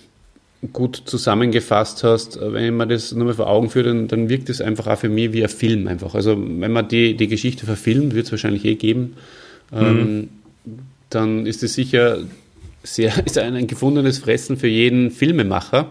gut 0.72 1.02
zusammengefasst 1.04 2.04
hast, 2.04 2.36
äh, 2.36 2.52
wenn 2.52 2.64
ich 2.64 2.70
mir 2.70 2.86
das 2.86 3.12
nochmal 3.12 3.34
vor 3.34 3.48
Augen 3.48 3.70
führe, 3.70 3.88
dann, 3.88 4.08
dann 4.08 4.28
wirkt 4.28 4.48
es 4.48 4.60
einfach 4.60 4.86
auch 4.86 4.98
für 4.98 5.08
mich 5.08 5.32
wie 5.32 5.42
ein 5.42 5.48
Film 5.48 5.86
einfach. 5.86 6.14
Also 6.14 6.36
wenn 6.36 6.72
man 6.72 6.88
die, 6.88 7.16
die 7.16 7.28
Geschichte 7.28 7.66
verfilmt, 7.66 8.14
wird 8.14 8.26
es 8.26 8.32
wahrscheinlich 8.32 8.64
eh 8.64 8.74
geben, 8.74 9.16
ähm, 9.72 9.98
mhm. 9.98 10.28
dann 11.10 11.46
ist 11.46 11.62
es 11.62 11.74
sicher 11.74 12.18
sehr, 12.82 13.12
ist 13.26 13.38
ein, 13.38 13.54
ein 13.54 13.66
gefundenes 13.66 14.18
Fressen 14.18 14.56
für 14.56 14.68
jeden 14.68 15.10
Filmemacher. 15.10 15.90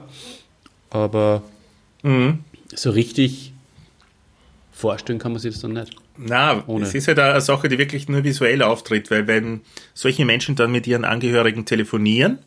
Aber 0.89 1.43
mhm. 2.03 2.39
so 2.73 2.91
richtig 2.91 3.53
vorstellen 4.71 5.19
kann 5.19 5.31
man 5.31 5.41
sich 5.41 5.53
das 5.53 5.61
dann 5.61 5.73
nicht. 5.73 5.95
Na, 6.17 6.63
es 6.81 6.93
ist 6.93 7.07
halt 7.09 7.19
eine 7.19 7.41
Sache, 7.41 7.67
die 7.67 7.77
wirklich 7.77 8.07
nur 8.07 8.23
visuell 8.23 8.61
auftritt, 8.61 9.11
weil 9.11 9.27
wenn 9.27 9.61
solche 9.93 10.23
Menschen 10.23 10.55
dann 10.55 10.71
mit 10.71 10.87
ihren 10.87 11.03
Angehörigen 11.03 11.65
telefonieren, 11.65 12.39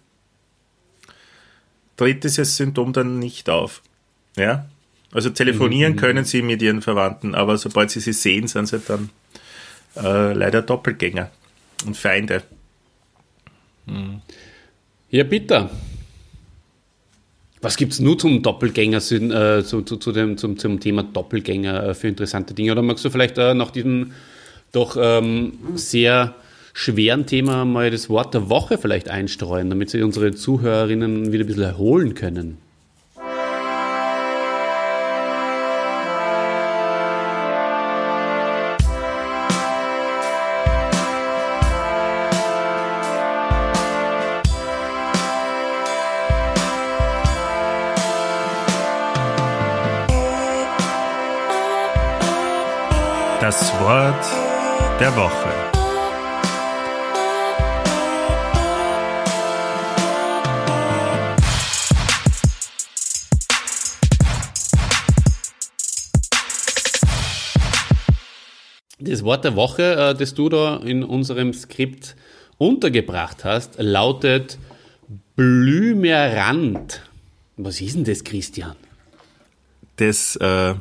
tritt 1.98 2.24
dieses 2.24 2.56
Symptom 2.56 2.94
dann 2.94 3.18
nicht 3.18 3.50
auf. 3.50 3.82
Ja? 4.36 4.66
Also 5.12 5.28
telefonieren 5.28 5.92
mhm. 5.92 5.98
können 5.98 6.24
sie 6.24 6.40
mit 6.40 6.62
ihren 6.62 6.80
Verwandten, 6.80 7.34
aber 7.34 7.58
sobald 7.58 7.90
sie 7.90 8.00
sie 8.00 8.14
sehen, 8.14 8.48
sind 8.48 8.66
sie 8.66 8.78
dann 8.78 9.10
äh, 9.96 10.32
leider 10.32 10.62
Doppelgänger 10.62 11.30
und 11.86 11.96
Feinde. 11.96 12.42
Mhm. 13.86 14.22
Ja, 15.10 15.24
bitte. 15.24 15.68
Was 17.60 17.76
gibt 17.76 17.92
es 17.92 18.00
nur 18.00 18.16
zum 18.18 18.42
Doppelgänger, 18.42 18.98
äh, 18.98 19.64
zu, 19.64 19.82
zu, 19.82 19.96
zu, 19.96 20.12
dem, 20.12 20.38
zum, 20.38 20.58
zum 20.58 20.78
Thema 20.78 21.02
Doppelgänger 21.02 21.88
äh, 21.88 21.94
für 21.94 22.08
interessante 22.08 22.54
Dinge? 22.54 22.72
Oder 22.72 22.82
magst 22.82 23.04
du 23.04 23.10
vielleicht 23.10 23.38
äh, 23.38 23.54
nach 23.54 23.70
diesem 23.70 24.12
doch 24.70 24.96
ähm, 25.00 25.54
sehr 25.74 26.34
schweren 26.78 27.26
Thema 27.26 27.64
mal 27.64 27.90
das 27.90 28.08
Wort 28.08 28.34
der 28.34 28.48
Woche 28.48 28.78
vielleicht 28.78 29.10
einstreuen, 29.10 29.68
damit 29.68 29.90
sich 29.90 30.00
unsere 30.04 30.32
Zuhörerinnen 30.32 31.32
wieder 31.32 31.42
ein 31.42 31.48
bisschen 31.48 31.64
erholen 31.64 32.14
können? 32.14 32.58
Das 53.40 53.72
Wort 53.80 55.00
der 55.00 55.16
Woche. 55.16 55.67
Das 69.08 69.24
Wort 69.24 69.44
der 69.44 69.56
Woche, 69.56 69.96
äh, 69.96 70.14
das 70.14 70.34
du 70.34 70.48
da 70.48 70.76
in 70.76 71.02
unserem 71.02 71.54
Skript 71.54 72.14
untergebracht 72.58 73.44
hast, 73.44 73.76
lautet 73.78 74.58
Blümerand. 75.34 77.02
Was 77.56 77.80
ist 77.80 77.96
denn 77.96 78.04
das, 78.04 78.22
Christian? 78.22 78.76
Das 79.96 80.36
äh, 80.36 80.74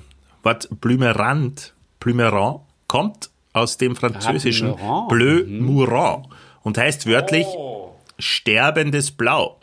Wort 0.44 0.68
Blümerand 0.82 1.74
Plumeron 2.00 2.62
kommt 2.88 3.30
aus 3.54 3.78
dem 3.78 3.96
französischen 3.96 4.76
ah, 4.80 5.08
Bleu 5.08 5.44
mhm. 5.46 5.66
Mourant 5.66 6.28
und 6.64 6.78
heißt 6.78 7.08
wörtlich 7.08 7.48
oh. 7.48 7.96
sterbendes 8.20 9.12
Blau. 9.12 9.60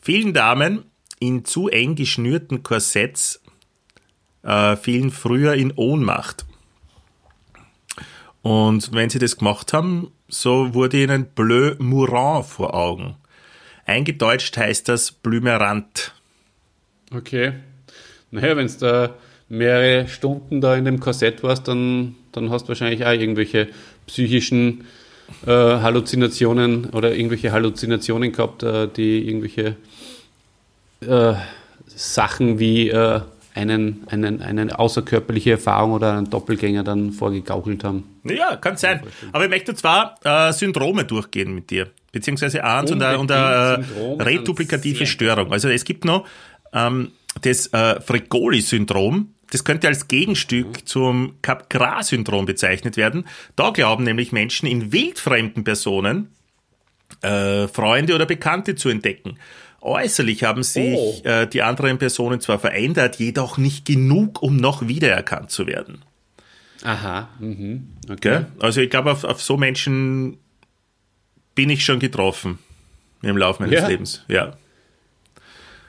Vielen 0.00 0.32
Damen 0.32 0.84
in 1.20 1.44
zu 1.44 1.68
eng 1.68 1.94
geschnürten 1.94 2.62
Korsetts 2.62 3.40
äh, 4.42 4.76
fielen 4.76 5.10
früher 5.10 5.54
in 5.54 5.72
Ohnmacht. 5.72 6.44
Und 8.44 8.92
wenn 8.92 9.08
sie 9.08 9.18
das 9.18 9.38
gemacht 9.38 9.72
haben, 9.72 10.12
so 10.28 10.74
wurde 10.74 11.02
ihnen 11.02 11.24
Bleu 11.34 11.76
Mourant 11.78 12.44
vor 12.44 12.74
Augen. 12.74 13.16
Eingedeutscht 13.86 14.58
heißt 14.58 14.86
das 14.86 15.12
Blümerant. 15.12 16.12
Okay. 17.10 17.54
Naja, 18.30 18.54
wenn 18.54 18.66
es 18.66 18.76
da 18.76 19.14
mehrere 19.48 20.08
Stunden 20.08 20.60
da 20.60 20.76
in 20.76 20.84
dem 20.84 21.00
Korsett 21.00 21.42
warst, 21.42 21.68
dann, 21.68 22.16
dann 22.32 22.50
hast 22.50 22.64
du 22.64 22.68
wahrscheinlich 22.68 23.06
auch 23.06 23.12
irgendwelche 23.12 23.68
psychischen 24.06 24.84
äh, 25.46 25.50
Halluzinationen 25.50 26.90
oder 26.90 27.14
irgendwelche 27.14 27.50
Halluzinationen 27.50 28.30
gehabt, 28.30 28.62
äh, 28.62 28.88
die 28.94 29.26
irgendwelche 29.26 29.76
äh, 31.00 31.32
Sachen 31.86 32.58
wie 32.58 32.90
äh, 32.90 33.22
einen, 33.54 34.06
einen, 34.08 34.42
eine 34.42 34.78
außerkörperliche 34.78 35.52
Erfahrung 35.52 35.92
oder 35.92 36.18
einen 36.18 36.28
Doppelgänger 36.28 36.82
dann 36.82 37.12
vorgegaukelt 37.12 37.84
haben. 37.84 38.04
Ja, 38.24 38.56
kann 38.56 38.76
sein. 38.76 39.02
Aber 39.32 39.44
ich 39.44 39.50
möchte 39.50 39.74
zwar 39.74 40.16
äh, 40.24 40.52
Syndrome 40.52 41.04
durchgehen 41.04 41.54
mit 41.54 41.70
dir, 41.70 41.90
beziehungsweise 42.12 42.64
eins 42.64 42.90
und 42.90 43.02
eine, 43.02 43.18
und 43.18 43.30
eine 43.30 43.84
äh, 44.18 44.22
reduplikative 44.22 45.06
Störung. 45.06 45.52
Also 45.52 45.68
es 45.68 45.84
gibt 45.84 46.04
noch 46.04 46.26
ähm, 46.72 47.12
das 47.42 47.68
äh, 47.68 48.00
Fregoli-Syndrom, 48.00 49.34
das 49.50 49.62
könnte 49.62 49.86
als 49.86 50.08
Gegenstück 50.08 50.88
zum 50.88 51.36
Capgras-Syndrom 51.42 52.46
bezeichnet 52.46 52.96
werden. 52.96 53.24
Da 53.54 53.70
glauben 53.70 54.02
nämlich 54.02 54.32
Menschen 54.32 54.66
in 54.66 54.92
wildfremden 54.92 55.62
Personen 55.62 56.30
äh, 57.22 57.68
Freunde 57.68 58.16
oder 58.16 58.26
Bekannte 58.26 58.74
zu 58.74 58.88
entdecken. 58.88 59.38
Äußerlich 59.84 60.44
haben 60.44 60.62
sich 60.62 60.96
oh. 60.96 61.20
äh, 61.24 61.46
die 61.46 61.60
anderen 61.62 61.98
Personen 61.98 62.40
zwar 62.40 62.58
verändert, 62.58 63.16
jedoch 63.16 63.58
nicht 63.58 63.84
genug, 63.84 64.42
um 64.42 64.56
noch 64.56 64.88
wiedererkannt 64.88 65.50
zu 65.50 65.66
werden. 65.66 66.02
Aha. 66.82 67.28
Mhm. 67.38 67.88
Okay. 68.10 68.46
Also 68.60 68.80
ich 68.80 68.88
glaube, 68.88 69.12
auf, 69.12 69.24
auf 69.24 69.42
so 69.42 69.58
Menschen 69.58 70.38
bin 71.54 71.68
ich 71.68 71.84
schon 71.84 71.98
getroffen 71.98 72.58
im 73.20 73.36
Laufe 73.36 73.62
meines 73.62 73.80
ja. 73.80 73.86
Lebens. 73.86 74.24
Ja. 74.26 74.54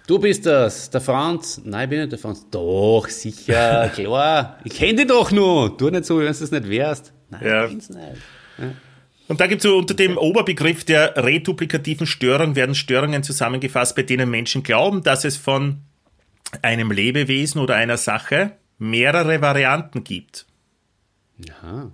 Du 0.07 0.19
bist 0.19 0.45
das, 0.45 0.89
der 0.89 0.99
Franz. 1.01 1.61
Nein, 1.63 1.85
ich 1.85 1.89
bin 1.89 1.99
nicht 1.99 2.11
der 2.11 2.19
Franz. 2.19 2.45
Doch, 2.51 3.07
sicher, 3.07 3.89
klar. 3.95 4.59
Ich 4.65 4.73
kenne 4.73 4.95
dich 4.95 5.07
doch 5.07 5.31
nur. 5.31 5.77
Tu 5.77 5.89
nicht 5.89 6.05
so, 6.05 6.17
wenn 6.17 6.25
du 6.25 6.31
es 6.31 6.51
nicht 6.51 6.69
wärst. 6.69 7.13
Nein, 7.29 7.41
ja. 7.45 7.63
ich 7.63 7.71
bin's 7.71 7.89
nicht. 7.89 8.17
Ja. 8.57 8.65
Und 9.27 9.39
da 9.39 9.47
gibt 9.47 9.63
es 9.63 9.69
so 9.69 9.77
unter 9.77 9.93
dem 9.93 10.17
Oberbegriff 10.17 10.83
der 10.83 11.15
reduplikativen 11.17 12.05
Störung 12.05 12.55
werden 12.55 12.75
Störungen 12.75 13.23
zusammengefasst, 13.23 13.95
bei 13.95 14.03
denen 14.03 14.29
Menschen 14.29 14.61
glauben, 14.61 15.01
dass 15.01 15.25
es 15.25 15.35
von 15.35 15.81
einem 16.61 16.91
Lebewesen 16.91 17.59
oder 17.59 17.75
einer 17.75 17.97
Sache 17.97 18.51
mehrere 18.77 19.41
Varianten 19.41 20.03
gibt. 20.03 20.45
Ja. 21.39 21.91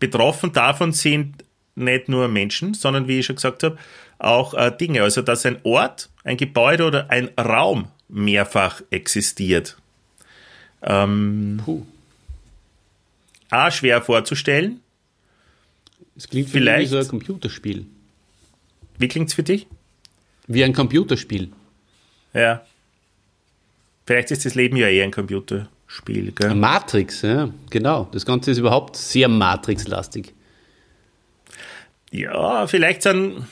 Betroffen 0.00 0.52
davon 0.52 0.92
sind 0.92 1.44
nicht 1.76 2.08
nur 2.08 2.28
Menschen, 2.28 2.74
sondern 2.74 3.08
wie 3.08 3.20
ich 3.20 3.26
schon 3.26 3.36
gesagt 3.36 3.62
habe, 3.62 3.78
auch 4.18 4.54
äh, 4.54 4.72
Dinge. 4.76 5.02
Also 5.02 5.22
dass 5.22 5.46
ein 5.46 5.58
Ort, 5.62 6.10
ein 6.24 6.36
Gebäude 6.36 6.86
oder 6.86 7.10
ein 7.10 7.30
Raum 7.38 7.88
mehrfach 8.08 8.82
existiert. 8.90 9.76
Ähm, 10.82 11.60
Puh. 11.64 11.86
A, 13.50 13.70
schwer 13.70 14.02
vorzustellen. 14.02 14.80
Es 16.16 16.28
klingt 16.28 16.48
vielleicht 16.48 16.90
wie 16.90 16.94
so 16.94 16.98
ein 16.98 17.08
Computerspiel. 17.08 17.86
Wie 18.98 19.08
klingt 19.08 19.28
es 19.28 19.34
für 19.34 19.42
dich? 19.42 19.66
Wie 20.46 20.62
ein 20.62 20.72
Computerspiel. 20.72 21.50
Ja. 22.32 22.64
Vielleicht 24.06 24.30
ist 24.30 24.44
das 24.44 24.54
Leben 24.54 24.76
ja 24.76 24.88
eher 24.88 25.04
ein 25.04 25.10
Computerspiel. 25.10 26.32
Gell? 26.32 26.54
Matrix, 26.54 27.22
ja, 27.22 27.50
genau. 27.70 28.08
Das 28.12 28.26
Ganze 28.26 28.50
ist 28.50 28.58
überhaupt 28.58 28.96
sehr 28.96 29.28
Matrix-lastig. 29.28 30.34
Ja, 32.10 32.66
vielleicht 32.66 33.02
sind 33.02 33.46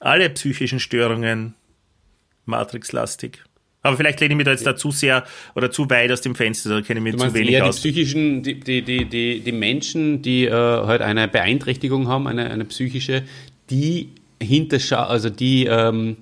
alle 0.00 0.30
psychischen 0.30 0.80
Störungen 0.80 1.54
Matrix-lastig. 2.46 3.42
Aber 3.84 3.98
vielleicht 3.98 4.18
lehne 4.20 4.32
ich 4.32 4.36
mich 4.38 4.46
da 4.46 4.50
jetzt 4.50 4.64
ja. 4.64 4.72
da 4.72 4.78
zu 4.78 4.90
sehr 4.90 5.24
oder 5.54 5.70
zu 5.70 5.88
weit 5.90 6.10
aus 6.10 6.22
dem 6.22 6.34
Fenster, 6.34 6.70
da 6.70 6.80
kenne 6.80 7.00
ich 7.00 7.04
mich 7.04 7.16
zu 7.18 7.34
wenig 7.34 7.52
eher 7.52 7.66
aus. 7.66 7.82
Die 7.82 7.90
psychischen, 7.92 8.42
die, 8.42 8.58
die, 8.58 8.80
die, 8.80 9.04
die, 9.04 9.40
die 9.40 9.52
Menschen, 9.52 10.22
die 10.22 10.46
äh, 10.46 10.50
halt 10.50 11.02
eine 11.02 11.28
Beeinträchtigung 11.28 12.08
haben, 12.08 12.26
eine, 12.26 12.50
eine 12.50 12.64
psychische, 12.64 13.24
die 13.68 14.08
hinterschau, 14.42 15.02
also 15.02 15.28
die, 15.28 15.66
ähm, 15.66 16.16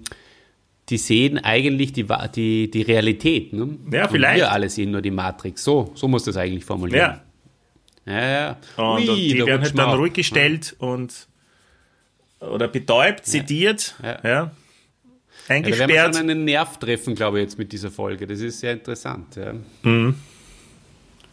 die 0.89 0.99
sehen 0.99 1.39
eigentlich 1.39 1.93
die, 1.93 2.05
die, 2.35 2.69
die 2.69 2.83
Realität. 2.83 3.53
Ne? 3.53 3.79
Ja, 3.93 4.09
vielleicht. 4.09 4.43
Und 4.43 4.49
wir 4.49 4.53
alle 4.53 4.69
sehen 4.69 4.91
nur 4.91 5.01
die 5.01 5.13
Matrix. 5.13 5.63
So, 5.63 5.93
so 5.95 6.09
muss 6.09 6.25
das 6.25 6.37
eigentlich 6.37 6.65
formulieren. 6.65 6.99
Ja. 6.99 8.13
Ja, 8.13 8.31
ja. 8.31 8.57
Und, 8.77 9.03
Ui, 9.03 9.09
und 9.09 9.17
die 9.17 9.47
werden 9.47 9.63
halt 9.63 9.79
dann 9.79 9.91
ruhig 9.91 10.15
gestellt 10.15 10.77
ja. 10.81 10.89
und 10.89 11.29
oder 12.41 12.67
betäubt, 12.67 13.25
sediert. 13.25 13.95
Ja. 14.03 14.51
Eingesperrt. 15.49 15.91
Ja, 15.91 15.97
da 15.97 16.03
werden 16.03 16.13
wir 16.13 16.21
schon 16.21 16.31
einen 16.31 16.45
Nerv 16.45 16.79
treffen, 16.79 17.15
glaube 17.15 17.39
ich, 17.39 17.45
jetzt 17.45 17.59
mit 17.59 17.73
dieser 17.73 17.91
Folge. 17.91 18.27
Das 18.27 18.41
ist 18.41 18.61
sehr 18.61 18.73
interessant. 18.73 19.37
Ja. 19.37 19.55
Mhm. 19.83 20.15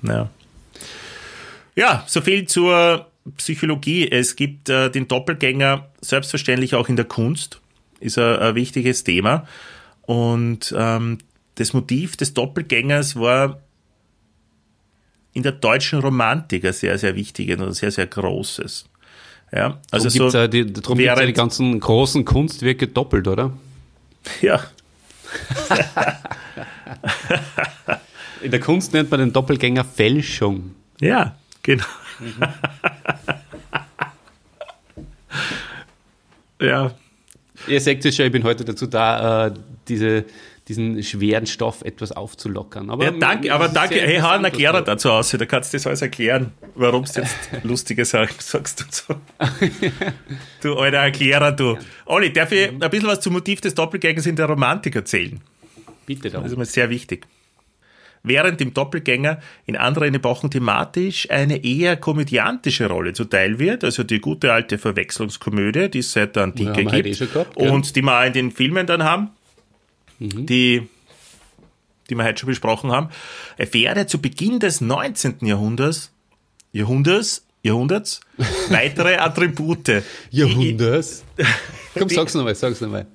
Ja. 0.02 0.30
ja, 1.76 2.04
so 2.08 2.22
viel 2.22 2.48
zur 2.48 3.08
Psychologie. 3.38 4.10
Es 4.10 4.36
gibt 4.36 4.70
äh, 4.70 4.90
den 4.90 5.08
Doppelgänger 5.08 5.90
selbstverständlich 6.02 6.76
auch 6.76 6.90
in 6.90 6.96
der 6.96 7.06
Kunst. 7.06 7.60
Ist 8.00 8.18
ein, 8.18 8.38
ein 8.38 8.56
wichtiges 8.56 9.04
Thema. 9.04 9.46
Und 10.04 10.74
ähm, 10.78 11.20
das 11.56 11.74
Motiv 11.74 12.18
des 12.18 12.34
Doppelgängers 12.34 13.18
war 13.18 13.62
in 15.34 15.44
der 15.44 15.52
deutschen 15.52 16.00
Romantik 16.00 16.66
ein 16.66 16.74
sehr, 16.74 16.98
sehr 16.98 17.16
wichtiges 17.16 17.60
und 17.60 17.74
sehr, 17.74 17.92
sehr 17.92 18.08
großes. 18.08 18.90
Ja, 19.52 19.80
also 19.92 20.10
darum 20.10 20.32
so 20.32 20.38
ja 20.38 20.48
die, 20.48 20.72
darum 20.72 20.98
gibt 20.98 21.08
ja 21.08 21.26
die 21.26 21.34
ganzen 21.34 21.80
großen 21.80 22.24
Kunstwerke 22.24 22.88
doppelt, 22.88 23.28
oder? 23.28 23.52
Ja. 24.42 24.62
In 28.42 28.52
der 28.52 28.60
Kunst 28.60 28.94
nennt 28.94 29.10
man 29.12 29.20
den 29.20 29.34
Doppelgänger 29.34 29.84
Fälschung. 29.84 30.76
Ja, 31.02 31.36
genau. 31.62 31.84
Mhm. 32.20 32.42
ja. 36.62 36.92
Ihr 37.68 37.82
seht 37.82 38.06
es 38.06 38.16
schon, 38.16 38.28
ich 38.28 38.32
bin 38.32 38.44
heute 38.44 38.64
dazu 38.64 38.88
da, 38.88 39.48
äh, 39.48 39.54
diese 39.88 40.26
diesen 40.70 41.02
schweren 41.04 41.48
Stoff 41.48 41.82
etwas 41.82 42.12
aufzulockern. 42.12 42.92
Aber 42.92 43.04
ja, 43.04 43.12
danke, 43.12 43.52
aber 43.52 43.70
danke, 43.70 44.00
hey, 44.00 44.20
hau 44.20 44.30
einen 44.30 44.46
Erklärer 44.46 44.84
dazu 44.84 45.12
aus, 45.12 45.32
da 45.32 45.46
kannst 45.46 45.74
du 45.74 45.78
das 45.78 45.88
alles 45.88 46.04
erklären, 46.04 46.54
warum 46.76 47.04
du 47.04 47.22
jetzt 47.22 47.36
lustige 47.64 48.06
Sachen 48.06 48.36
sagst 48.38 48.84
und 48.84 48.94
so. 48.94 49.16
du 50.62 50.76
alter 50.76 50.98
Erklärer, 50.98 51.52
du. 51.52 51.78
Olli, 52.06 52.32
darf 52.32 52.52
ich 52.52 52.70
ein 52.70 52.78
bisschen 52.78 53.08
was 53.08 53.20
zum 53.20 53.34
Motiv 53.34 53.62
des 53.62 53.74
Doppelgängers 53.74 54.28
in 54.28 54.36
der 54.36 54.46
Romantik 54.46 54.96
erzählen? 54.96 55.42
Bitte 56.06 56.30
doch. 56.30 56.44
Das 56.44 56.52
ist 56.52 56.58
mir 56.58 56.66
sehr 56.66 56.90
wichtig. 56.90 57.26
Während 58.22 58.60
dem 58.60 58.74
Doppelgänger 58.74 59.40
in 59.66 59.76
anderen 59.76 60.14
Epochen 60.14 60.52
thematisch 60.52 61.32
eine 61.32 61.64
eher 61.64 61.96
komödiantische 61.96 62.88
Rolle 62.88 63.14
zuteil 63.14 63.60
wird, 63.60 63.84
also 63.84 64.04
die 64.04 64.20
gute 64.20 64.54
alte 64.54 64.78
Verwechslungskomödie, 64.78 65.90
die 65.90 66.00
es 66.00 66.12
seit 66.12 66.36
der 66.36 66.44
Antike 66.44 66.82
ja, 66.82 66.92
gibt 66.92 67.22
eh 67.22 67.26
gehabt, 67.26 67.58
und 67.58 67.96
die 67.96 68.02
wir 68.02 68.20
auch 68.20 68.26
in 68.26 68.34
den 68.34 68.52
Filmen 68.52 68.86
dann 68.86 69.04
haben, 69.04 69.30
mhm. 70.20 70.46
die, 70.46 70.88
die 72.10 72.16
wir 72.16 72.24
heute 72.24 72.40
schon 72.40 72.48
besprochen 72.48 72.92
haben, 72.92 73.10
erfährt 73.58 73.98
er 73.98 74.08
zu 74.08 74.22
Beginn 74.22 74.60
des 74.60 74.82
19. 74.82 75.38
Jahrhunderts, 75.42 76.12
Jahrhunderts, 76.72 77.46
Jahrhunderts 77.64 78.22
weitere 78.70 79.16
Attribute. 79.16 80.04
Jahrhunderts? 80.30 81.26
Komm, 81.98 82.10
sag's 82.10 82.34
nochmal, 82.34 82.56
sag's 82.56 82.80
nochmal. 82.82 83.08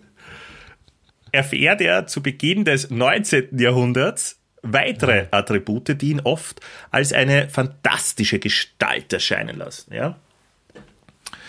Erfährt 1.33 1.81
er 1.81 2.07
zu 2.07 2.23
Beginn 2.23 2.65
des 2.65 2.91
19. 2.91 3.59
Jahrhunderts 3.59 4.39
weitere 4.63 5.27
Attribute, 5.31 6.01
die 6.01 6.11
ihn 6.11 6.21
oft 6.21 6.61
als 6.91 7.13
eine 7.13 7.49
fantastische 7.49 8.39
Gestalt 8.39 9.13
erscheinen 9.13 9.59
lassen. 9.59 9.93
Ja? 9.93 10.17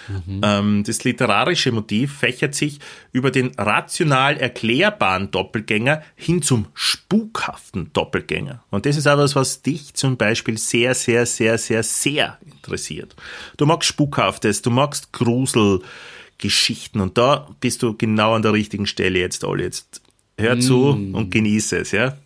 Mhm. 0.08 0.42
Ähm, 0.44 0.84
das 0.86 1.04
literarische 1.04 1.72
Motiv 1.72 2.20
fächert 2.20 2.56
sich 2.56 2.80
über 3.12 3.32
den 3.32 3.52
rational 3.58 4.38
erklärbaren 4.38 5.32
Doppelgänger 5.32 6.02
hin 6.16 6.42
zum 6.42 6.68
spukhaften 6.74 7.92
Doppelgänger. 7.94 8.64
Und 8.70 8.86
das 8.86 8.98
ist 8.98 9.08
aber 9.08 9.26
was, 9.36 9.62
dich 9.62 9.94
zum 9.94 10.18
Beispiel 10.18 10.58
sehr, 10.58 10.96
sehr, 10.96 11.26
sehr, 11.26 11.58
sehr, 11.58 11.84
sehr 11.84 12.38
interessiert. 12.46 13.16
Du 13.58 13.66
magst 13.66 13.90
Spukhaftes, 13.90 14.62
du 14.62 14.70
magst 14.70 15.12
Gruselgeschichten 15.14 17.02
und 17.02 17.18
da 17.18 17.48
bist 17.60 17.84
du 17.84 17.96
genau 17.96 18.34
an 18.34 18.42
der 18.42 18.54
richtigen 18.54 18.88
Stelle 18.88 19.20
jetzt, 19.20 19.44
Olli. 19.44 19.64
Jetzt 19.64 20.02
hör 20.38 20.60
zu 20.60 20.96
mm. 20.96 21.16
und 21.16 21.32
genieße 21.32 21.78
es, 21.78 21.92
ja. 21.92 22.18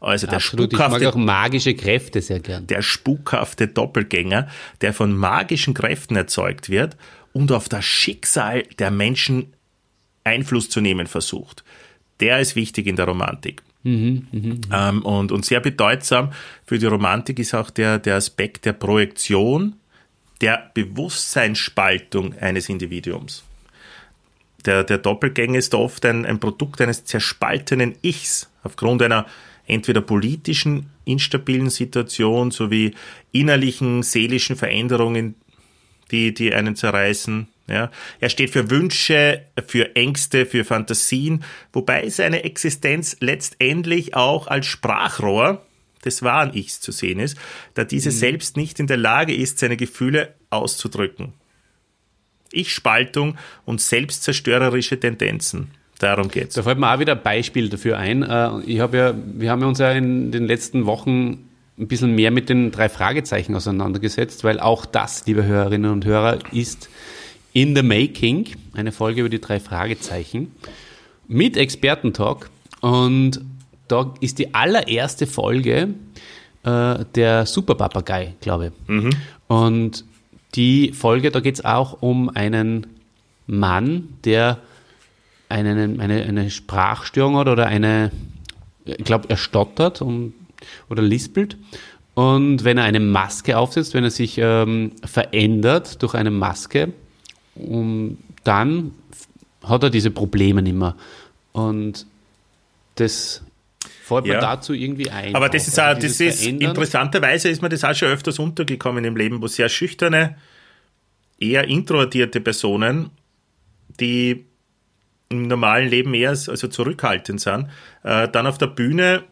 Also 0.00 0.26
der 0.28 0.36
Absolut, 0.36 0.70
spukhafte, 0.70 0.98
ich 0.98 1.04
mag 1.04 1.12
auch 1.12 1.16
magische 1.16 1.74
Kräfte 1.74 2.22
sehr 2.22 2.38
gern. 2.38 2.66
Der 2.68 2.82
spukhafte 2.82 3.66
Doppelgänger, 3.66 4.48
der 4.80 4.92
von 4.92 5.16
magischen 5.16 5.74
Kräften 5.74 6.14
erzeugt 6.14 6.70
wird 6.70 6.96
und 7.32 7.52
auf 7.52 7.68
das 7.68 7.84
Schicksal 7.84 8.64
der 8.78 8.90
Menschen 8.90 9.52
Einfluss 10.24 10.68
zu 10.68 10.80
nehmen 10.80 11.06
versucht. 11.06 11.64
Der 12.20 12.40
ist 12.40 12.56
wichtig 12.56 12.86
in 12.86 12.96
der 12.96 13.06
Romantik. 13.06 13.62
Mhm, 13.84 14.26
mh, 14.32 14.54
mh. 14.68 14.88
Ähm, 14.88 15.02
und, 15.02 15.32
und 15.32 15.44
sehr 15.44 15.60
bedeutsam 15.60 16.32
für 16.66 16.78
die 16.78 16.86
Romantik 16.86 17.38
ist 17.38 17.54
auch 17.54 17.70
der, 17.70 17.98
der 17.98 18.16
Aspekt 18.16 18.64
der 18.64 18.72
Projektion, 18.72 19.76
der 20.40 20.70
Bewusstseinsspaltung 20.74 22.34
eines 22.38 22.68
Individuums. 22.68 23.44
Der, 24.66 24.84
der 24.84 24.98
Doppelgänger 24.98 25.58
ist 25.58 25.74
oft 25.74 26.04
ein, 26.04 26.26
ein 26.26 26.40
Produkt 26.40 26.80
eines 26.80 27.04
zerspaltenen 27.04 27.94
Ichs 28.02 28.50
aufgrund 28.62 29.02
einer 29.02 29.26
entweder 29.66 30.00
politischen 30.00 30.90
instabilen 31.04 31.70
Situation 31.70 32.50
sowie 32.50 32.94
innerlichen 33.32 34.02
seelischen 34.02 34.56
Veränderungen, 34.56 35.36
die, 36.10 36.34
die 36.34 36.54
einen 36.54 36.76
zerreißen. 36.76 37.48
Ja. 37.66 37.90
Er 38.18 38.30
steht 38.30 38.50
für 38.50 38.70
Wünsche, 38.70 39.42
für 39.66 39.94
Ängste, 39.94 40.46
für 40.46 40.64
Fantasien, 40.64 41.44
wobei 41.72 42.08
seine 42.08 42.44
Existenz 42.44 43.16
letztendlich 43.20 44.14
auch 44.14 44.46
als 44.46 44.66
Sprachrohr 44.66 45.64
des 46.04 46.22
wahren 46.22 46.54
Ichs 46.54 46.80
zu 46.80 46.92
sehen 46.92 47.18
ist, 47.18 47.36
da 47.74 47.84
diese 47.84 48.10
mhm. 48.10 48.14
selbst 48.14 48.56
nicht 48.56 48.80
in 48.80 48.86
der 48.86 48.96
Lage 48.96 49.34
ist, 49.34 49.58
seine 49.58 49.76
Gefühle 49.76 50.34
auszudrücken. 50.50 51.34
Ich-Spaltung 52.50 53.36
und 53.66 53.80
selbstzerstörerische 53.80 54.98
Tendenzen. 54.98 55.70
Darum 55.98 56.28
geht's. 56.28 56.54
Da 56.54 56.62
fällt 56.62 56.78
mir 56.78 56.94
auch 56.94 57.00
wieder 57.00 57.12
ein 57.12 57.22
Beispiel 57.22 57.68
dafür 57.68 57.98
ein. 57.98 58.22
Äh, 58.22 58.60
ich 58.60 58.80
habe 58.80 58.96
ja, 58.96 59.14
wir 59.14 59.50
haben 59.50 59.60
ja 59.60 59.66
uns 59.66 59.78
ja 59.78 59.90
in 59.92 60.30
den 60.30 60.46
letzten 60.46 60.86
Wochen 60.86 61.47
ein 61.78 61.88
bisschen 61.88 62.14
mehr 62.14 62.30
mit 62.30 62.48
den 62.48 62.70
drei 62.70 62.88
Fragezeichen 62.88 63.54
auseinandergesetzt, 63.54 64.44
weil 64.44 64.60
auch 64.60 64.84
das, 64.84 65.26
liebe 65.26 65.44
Hörerinnen 65.44 65.90
und 65.90 66.04
Hörer, 66.04 66.38
ist 66.52 66.88
in 67.52 67.76
the 67.76 67.82
making, 67.82 68.46
eine 68.74 68.92
Folge 68.92 69.20
über 69.20 69.28
die 69.28 69.40
drei 69.40 69.60
Fragezeichen 69.60 70.52
mit 71.28 71.56
Expertentalk. 71.56 72.50
Und 72.80 73.40
da 73.86 74.14
ist 74.20 74.38
die 74.38 74.54
allererste 74.54 75.26
Folge 75.26 75.94
äh, 76.64 77.04
der 77.14 77.46
Superpapagei, 77.46 78.34
glaube 78.40 78.66
ich. 78.66 78.88
Mhm. 78.88 79.10
Und 79.46 80.04
die 80.54 80.92
Folge, 80.92 81.30
da 81.30 81.40
geht 81.40 81.54
es 81.54 81.64
auch 81.64 82.02
um 82.02 82.28
einen 82.28 82.86
Mann, 83.46 84.08
der 84.24 84.58
eine, 85.48 85.70
eine, 85.98 86.22
eine 86.22 86.50
Sprachstörung 86.50 87.36
hat 87.36 87.48
oder 87.48 87.66
eine, 87.66 88.10
ich 88.84 89.04
glaube, 89.04 89.30
er 89.30 89.36
stottert 89.36 90.02
und 90.02 90.34
oder 90.88 91.02
lispelt 91.02 91.56
Und 92.14 92.64
wenn 92.64 92.78
er 92.78 92.84
eine 92.84 93.00
Maske 93.00 93.56
aufsetzt, 93.58 93.94
wenn 93.94 94.04
er 94.04 94.10
sich 94.10 94.38
ähm, 94.38 94.92
verändert 95.04 96.02
durch 96.02 96.14
eine 96.14 96.30
Maske, 96.30 96.92
um, 97.54 98.18
dann 98.44 98.92
hat 99.62 99.82
er 99.82 99.90
diese 99.90 100.10
Probleme 100.10 100.62
nicht 100.62 100.76
mehr. 100.76 100.96
Und 101.52 102.06
das 102.96 103.42
fällt 104.02 104.26
mir 104.26 104.38
dazu 104.38 104.72
irgendwie 104.72 105.10
ein. 105.10 105.34
Aber 105.34 105.48
das 105.48 105.68
ist, 105.68 105.78
auch, 105.78 105.84
also 105.84 106.00
das 106.00 106.20
ist 106.20 106.44
interessanterweise 106.46 107.48
ist 107.48 107.62
mir 107.62 107.68
das 107.68 107.84
auch 107.84 107.94
schon 107.94 108.08
öfters 108.08 108.38
untergekommen 108.38 109.04
im 109.04 109.16
Leben, 109.16 109.42
wo 109.42 109.46
sehr 109.46 109.68
schüchterne, 109.68 110.36
eher 111.38 111.64
introvertierte 111.68 112.40
Personen, 112.40 113.10
die 114.00 114.46
im 115.28 115.46
normalen 115.46 115.88
Leben 115.88 116.14
eher 116.14 116.30
also 116.30 116.68
zurückhaltend 116.68 117.40
sind, 117.40 117.68
äh, 118.02 118.28
dann 118.28 118.46
auf 118.46 118.58
der 118.58 118.68
Bühne 118.68 119.24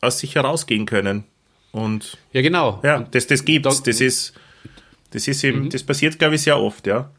aus 0.00 0.18
sich 0.18 0.34
herausgehen 0.34 0.86
können. 0.86 1.24
Und 1.72 2.16
ja, 2.32 2.42
genau. 2.42 2.80
Ja, 2.82 3.06
das, 3.10 3.26
das 3.26 3.44
gibt's. 3.44 3.82
Das 3.82 4.00
ist, 4.00 4.32
das 5.10 5.28
ist 5.28 5.44
eben, 5.44 5.64
mhm. 5.64 5.70
das 5.70 5.82
passiert, 5.82 6.18
glaube 6.18 6.36
ich, 6.36 6.42
sehr 6.42 6.58
oft, 6.58 6.86
ja. 6.86 7.10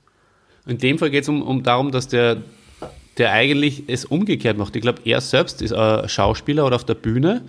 In 0.65 0.77
dem 0.77 0.97
Fall 0.97 1.09
geht 1.09 1.23
es 1.23 1.29
um, 1.29 1.41
um 1.41 1.63
darum, 1.63 1.91
dass 1.91 2.07
der, 2.07 2.43
der 3.17 3.31
eigentlich 3.31 3.83
es 3.87 4.05
umgekehrt 4.05 4.57
macht. 4.57 4.75
Ich 4.75 4.81
glaube, 4.81 5.01
er 5.05 5.21
selbst 5.21 5.61
ist 5.61 5.73
ein 5.73 6.07
Schauspieler 6.07 6.65
oder 6.65 6.75
auf 6.75 6.85
der 6.85 6.95
Bühne. 6.95 7.43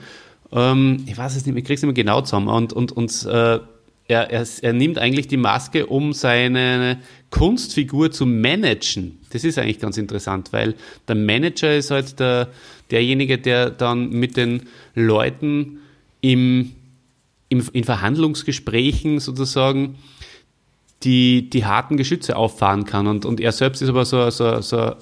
Ähm, 0.52 1.04
ich 1.06 1.16
weiß 1.16 1.36
es 1.36 1.46
nicht, 1.46 1.56
ich 1.56 1.64
krieg's 1.64 1.82
nicht 1.82 1.88
mehr 1.88 1.94
genau 1.94 2.22
zusammen. 2.22 2.48
Und, 2.48 2.72
und, 2.72 2.92
und 2.92 3.26
äh, 3.26 3.58
er, 4.08 4.30
er, 4.30 4.46
er 4.62 4.72
nimmt 4.72 4.98
eigentlich 4.98 5.28
die 5.28 5.36
Maske, 5.36 5.86
um 5.86 6.12
seine 6.12 7.00
Kunstfigur 7.30 8.10
zu 8.10 8.26
managen. 8.26 9.20
Das 9.30 9.44
ist 9.44 9.58
eigentlich 9.58 9.78
ganz 9.78 9.96
interessant, 9.98 10.52
weil 10.52 10.74
der 11.06 11.14
Manager 11.14 11.76
ist 11.76 11.90
halt 11.90 12.18
der, 12.18 12.48
derjenige, 12.90 13.38
der 13.38 13.70
dann 13.70 14.10
mit 14.10 14.36
den 14.36 14.68
Leuten 14.94 15.78
im, 16.20 16.72
im, 17.48 17.64
in 17.72 17.84
Verhandlungsgesprächen 17.84 19.20
sozusagen 19.20 19.96
die, 21.02 21.48
die 21.48 21.64
harten 21.64 21.96
Geschütze 21.96 22.36
auffahren 22.36 22.84
kann. 22.84 23.06
Und, 23.06 23.24
und 23.24 23.40
er 23.40 23.52
selbst 23.52 23.80
ist 23.82 23.88
aber 23.88 24.04
so, 24.04 24.28
so, 24.30 24.60
so 24.60 24.94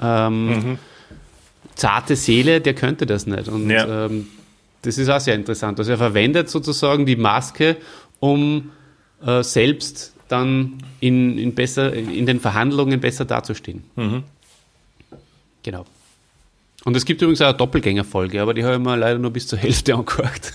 ähm, 0.00 0.48
mhm. 0.48 0.78
zarte 1.74 2.16
Seele, 2.16 2.60
der 2.60 2.74
könnte 2.74 3.06
das 3.06 3.26
nicht. 3.26 3.48
Und 3.48 3.70
ja. 3.70 4.06
ähm, 4.06 4.28
das 4.82 4.98
ist 4.98 5.08
auch 5.08 5.20
sehr 5.20 5.34
interessant. 5.34 5.78
Also 5.78 5.92
er 5.92 5.98
verwendet 5.98 6.50
sozusagen 6.50 7.06
die 7.06 7.16
Maske, 7.16 7.76
um 8.18 8.70
äh, 9.24 9.42
selbst 9.42 10.14
dann 10.28 10.78
in, 11.00 11.38
in, 11.38 11.54
besser, 11.54 11.92
in 11.92 12.26
den 12.26 12.40
Verhandlungen 12.40 13.00
besser 13.00 13.24
dazustehen. 13.24 13.84
Mhm. 13.94 14.24
Genau. 15.62 15.84
Und 16.86 16.96
es 16.96 17.04
gibt 17.04 17.20
übrigens 17.20 17.42
auch 17.42 17.48
eine 17.48 17.56
Doppelgängerfolge, 17.56 18.40
aber 18.40 18.54
die 18.54 18.62
habe 18.62 18.74
ich 18.74 18.78
mir 18.78 18.96
leider 18.96 19.18
nur 19.18 19.32
bis 19.32 19.48
zur 19.48 19.58
Hälfte 19.58 19.92
angehört. 19.96 20.52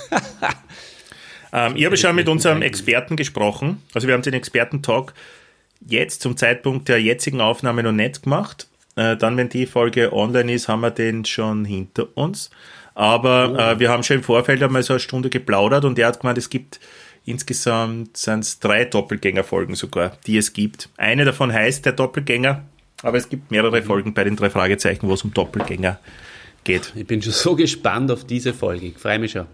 ähm, 1.52 1.74
ich 1.76 1.86
habe 1.86 1.98
schon 1.98 2.16
mit 2.16 2.30
unserem 2.30 2.62
Experten 2.62 3.18
gesprochen. 3.18 3.82
Also 3.94 4.08
wir 4.08 4.14
haben 4.14 4.22
den 4.22 4.34
Experten-Talk 4.34 5.14
jetzt 5.86 6.22
zum 6.22 6.38
Zeitpunkt 6.38 6.88
der 6.88 7.02
jetzigen 7.02 7.42
Aufnahme 7.42 7.84
noch 7.84 7.92
nicht 7.92 8.24
gemacht. 8.24 8.70
Äh, 8.96 9.18
dann, 9.18 9.36
wenn 9.36 9.50
die 9.50 9.66
Folge 9.66 10.14
online 10.14 10.54
ist, 10.54 10.70
haben 10.70 10.80
wir 10.80 10.92
den 10.92 11.26
schon 11.26 11.66
hinter 11.66 12.08
uns. 12.16 12.50
Aber 12.96 13.52
oh. 13.52 13.58
äh, 13.58 13.80
wir 13.82 13.90
haben 13.90 14.04
schon 14.04 14.18
im 14.18 14.24
Vorfeld 14.24 14.64
einmal 14.64 14.84
so 14.84 14.94
eine 14.94 15.02
Stunde 15.02 15.30
geplaudert 15.30 15.84
und 15.84 16.00
er 16.00 16.08
hat 16.08 16.22
gemeint, 16.22 16.38
es 16.38 16.50
gibt 16.50 16.80
insgesamt 17.26 18.16
sind 18.16 18.40
es 18.40 18.60
drei 18.60 18.86
Doppelgängerfolgen 18.86 19.76
sogar, 19.76 20.18
die 20.26 20.38
es 20.38 20.54
gibt. 20.54 20.88
Eine 20.96 21.26
davon 21.26 21.52
heißt 21.52 21.86
der 21.86 21.92
Doppelgänger 21.92 22.64
aber 23.02 23.18
es 23.18 23.30
gibt 23.30 23.52
mehrere 23.52 23.82
Folgen 23.82 24.14
bei 24.14 24.24
den 24.24 24.36
drei 24.36 24.50
Fragezeichen, 24.50 25.08
wo 25.08 25.14
es 25.14 25.24
um 25.24 25.34
Doppelgänger 25.34 26.00
geht. 26.64 26.94
Ich 26.96 27.08
bin 27.08 27.22
schon 27.22 27.34
so 27.34 27.56
gespannt 27.56 28.12
auf 28.12 28.26
diese 28.26 28.54
Folge. 28.54 28.88
Ich 28.88 28.98
freue 28.98 29.20
mich 29.20 29.32
schon. 29.32 29.42
Auch. 29.42 29.48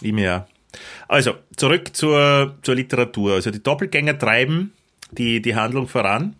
Ich 0.00 0.12
mir 0.12 0.36
auch. 0.36 0.58
Also, 1.08 1.34
zurück 1.56 1.96
zur, 1.96 2.56
zur 2.62 2.74
Literatur. 2.74 3.34
Also, 3.34 3.50
die 3.50 3.62
Doppelgänger 3.62 4.18
treiben 4.18 4.72
die, 5.10 5.40
die 5.40 5.54
Handlung 5.54 5.88
voran. 5.88 6.36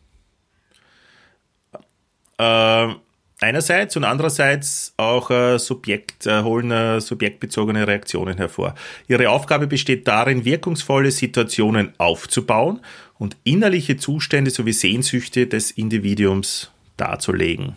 Äh, 2.38 2.94
einerseits 3.40 3.96
und 3.96 4.04
andererseits 4.04 4.94
auch 4.96 5.30
äh, 5.30 5.58
Subjekt, 5.58 6.26
äh, 6.26 6.42
holen 6.42 6.70
äh, 6.70 7.00
subjektbezogene 7.00 7.86
Reaktionen 7.86 8.36
hervor. 8.36 8.74
Ihre 9.08 9.30
Aufgabe 9.30 9.66
besteht 9.66 10.06
darin, 10.06 10.44
wirkungsvolle 10.44 11.10
Situationen 11.10 11.92
aufzubauen 11.98 12.80
und 13.18 13.36
innerliche 13.44 13.96
Zustände 13.96 14.50
sowie 14.50 14.72
Sehnsüchte 14.72 15.46
des 15.46 15.70
Individuums 15.70 16.70
darzulegen. 16.96 17.76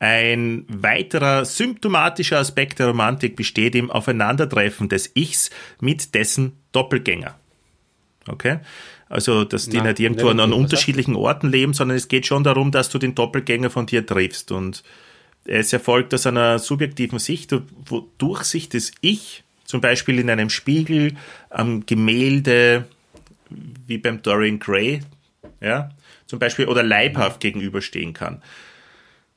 Ein 0.00 0.64
weiterer 0.68 1.44
symptomatischer 1.44 2.38
Aspekt 2.38 2.78
der 2.78 2.88
Romantik 2.88 3.34
besteht 3.34 3.74
im 3.74 3.90
Aufeinandertreffen 3.90 4.88
des 4.88 5.10
Ichs 5.14 5.50
mit 5.80 6.14
dessen 6.14 6.52
Doppelgänger. 6.70 7.36
Okay? 8.28 8.60
Also, 9.08 9.44
dass 9.44 9.68
die 9.68 9.78
Nein, 9.78 9.86
nicht 9.86 10.00
irgendwo 10.00 10.28
an, 10.28 10.38
an 10.38 10.52
unterschiedlichen 10.52 11.16
Orten 11.16 11.48
leben, 11.48 11.72
sondern 11.72 11.96
es 11.96 12.08
geht 12.08 12.26
schon 12.26 12.44
darum, 12.44 12.70
dass 12.70 12.90
du 12.90 12.98
den 12.98 13.14
Doppelgänger 13.14 13.70
von 13.70 13.86
dir 13.86 14.06
triffst. 14.06 14.52
Und 14.52 14.84
es 15.44 15.72
erfolgt 15.72 16.14
aus 16.14 16.26
einer 16.26 16.58
subjektiven 16.58 17.18
Sicht, 17.18 17.52
wodurch 17.86 18.44
sich 18.44 18.68
das 18.68 18.92
Ich, 19.00 19.42
zum 19.64 19.80
Beispiel 19.80 20.18
in 20.18 20.30
einem 20.30 20.50
Spiegel, 20.50 21.16
am 21.50 21.86
Gemälde, 21.86 22.86
wie 23.50 23.98
beim 23.98 24.22
Dorian 24.22 24.58
Gray, 24.58 25.00
ja, 25.60 25.90
zum 26.26 26.38
Beispiel, 26.38 26.66
oder 26.66 26.82
leibhaft 26.82 27.40
gegenüberstehen 27.40 28.12
kann. 28.12 28.42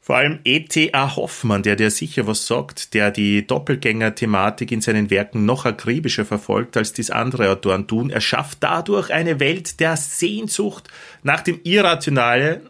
Vor 0.03 0.15
allem 0.15 0.39
E.T.A. 0.43 1.15
Hoffmann, 1.15 1.61
der 1.61 1.75
dir 1.75 1.91
sicher 1.91 2.25
was 2.25 2.47
sagt, 2.47 2.95
der 2.95 3.11
die 3.11 3.45
Doppelgänger-Thematik 3.45 4.71
in 4.71 4.81
seinen 4.81 5.11
Werken 5.11 5.45
noch 5.45 5.65
akribischer 5.65 6.25
verfolgt, 6.25 6.75
als 6.75 6.91
dies 6.91 7.11
andere 7.11 7.51
Autoren 7.51 7.87
tun, 7.87 8.09
erschafft 8.09 8.57
dadurch 8.61 9.13
eine 9.13 9.39
Welt 9.39 9.79
der 9.79 9.95
Sehnsucht 9.97 10.87
nach 11.21 11.41
dem 11.41 11.59
Irrationalen 11.63 12.61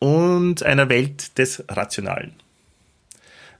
und 0.00 0.64
einer 0.64 0.88
Welt 0.88 1.38
des 1.38 1.62
Rationalen 1.68 2.39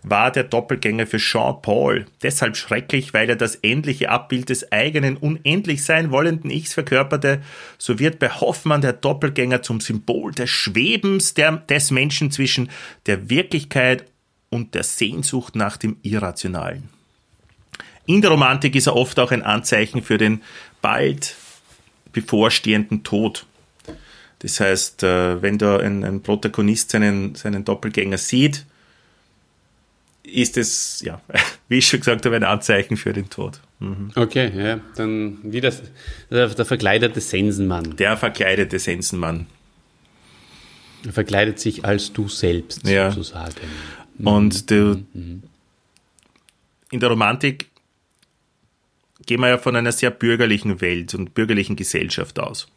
war 0.02 0.30
der 0.30 0.44
Doppelgänger 0.44 1.06
für 1.06 1.18
Jean 1.18 1.60
Paul 1.60 2.06
deshalb 2.22 2.56
schrecklich, 2.56 3.12
weil 3.12 3.28
er 3.28 3.36
das 3.36 3.56
endliche 3.56 4.08
Abbild 4.08 4.48
des 4.48 4.72
eigenen 4.72 5.16
unendlich 5.16 5.84
sein 5.84 6.10
wollenden 6.10 6.50
Ichs 6.50 6.72
verkörperte, 6.72 7.42
so 7.76 7.98
wird 7.98 8.18
bei 8.18 8.30
Hoffmann 8.30 8.80
der 8.80 8.94
Doppelgänger 8.94 9.62
zum 9.62 9.80
Symbol 9.80 10.32
des 10.32 10.48
Schwebens 10.48 11.34
der, 11.34 11.58
des 11.58 11.90
Menschen 11.90 12.30
zwischen 12.30 12.70
der 13.06 13.28
Wirklichkeit 13.28 14.06
und 14.48 14.74
der 14.74 14.84
Sehnsucht 14.84 15.54
nach 15.54 15.76
dem 15.76 15.96
Irrationalen. 16.02 16.88
In 18.06 18.22
der 18.22 18.30
Romantik 18.30 18.74
ist 18.74 18.86
er 18.86 18.96
oft 18.96 19.18
auch 19.18 19.30
ein 19.30 19.42
Anzeichen 19.42 20.02
für 20.02 20.18
den 20.18 20.42
bald 20.80 21.36
bevorstehenden 22.12 23.04
Tod. 23.04 23.46
Das 24.40 24.58
heißt, 24.58 25.02
äh, 25.02 25.42
wenn 25.42 25.58
da 25.58 25.76
ein, 25.76 26.02
ein 26.02 26.22
Protagonist 26.22 26.90
seinen, 26.90 27.34
seinen 27.34 27.64
Doppelgänger 27.64 28.18
sieht, 28.18 28.64
ist 30.22 30.56
es, 30.56 31.02
ja, 31.04 31.20
wie 31.68 31.78
ich 31.78 31.88
schon 31.88 32.00
gesagt 32.00 32.26
habe, 32.26 32.36
ein 32.36 32.44
Anzeichen 32.44 32.96
für 32.96 33.12
den 33.12 33.30
Tod. 33.30 33.60
Mhm. 33.78 34.10
Okay, 34.14 34.52
ja, 34.54 34.80
dann 34.96 35.38
wie 35.42 35.60
das, 35.60 35.82
der, 36.30 36.48
der 36.48 36.64
verkleidete 36.64 37.20
Sensenmann. 37.20 37.96
Der 37.96 38.16
verkleidete 38.16 38.78
Sensenmann. 38.78 39.46
Er 41.06 41.12
verkleidet 41.12 41.58
sich 41.58 41.84
als 41.84 42.12
du 42.12 42.28
selbst, 42.28 42.86
ja. 42.86 43.10
sozusagen. 43.10 43.54
Und 44.18 44.70
du, 44.70 45.02
mhm. 45.14 45.42
in 46.90 47.00
der 47.00 47.08
Romantik 47.08 47.70
gehen 49.24 49.40
wir 49.40 49.48
ja 49.48 49.58
von 49.58 49.76
einer 49.76 49.92
sehr 49.92 50.10
bürgerlichen 50.10 50.80
Welt 50.80 51.14
und 51.14 51.34
bürgerlichen 51.34 51.76
Gesellschaft 51.76 52.38
aus. 52.38 52.68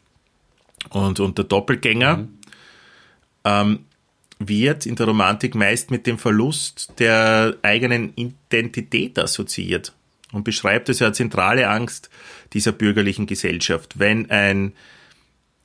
Und, 0.90 1.20
und 1.20 1.38
der 1.38 1.46
Doppelgänger 1.46 2.18
mhm. 2.18 2.30
ähm, 3.44 3.80
wird 4.48 4.86
in 4.86 4.96
der 4.96 5.08
Romantik 5.08 5.56
meist 5.56 5.92
mit 5.92 6.08
dem 6.08 6.18
Verlust 6.18 6.94
der 7.00 7.56
eigenen 7.62 8.14
Identität 8.16 9.18
assoziiert 9.20 9.94
und 10.32 10.44
beschreibt 10.44 10.90
es 10.90 11.00
ja 11.00 11.14
zentrale 11.14 11.70
Angst 11.70 12.10
dieser 12.54 12.72
bürgerlichen 12.72 13.26
Gesellschaft. 13.26 14.00
Wenn 14.00 14.30
ein, 14.30 14.74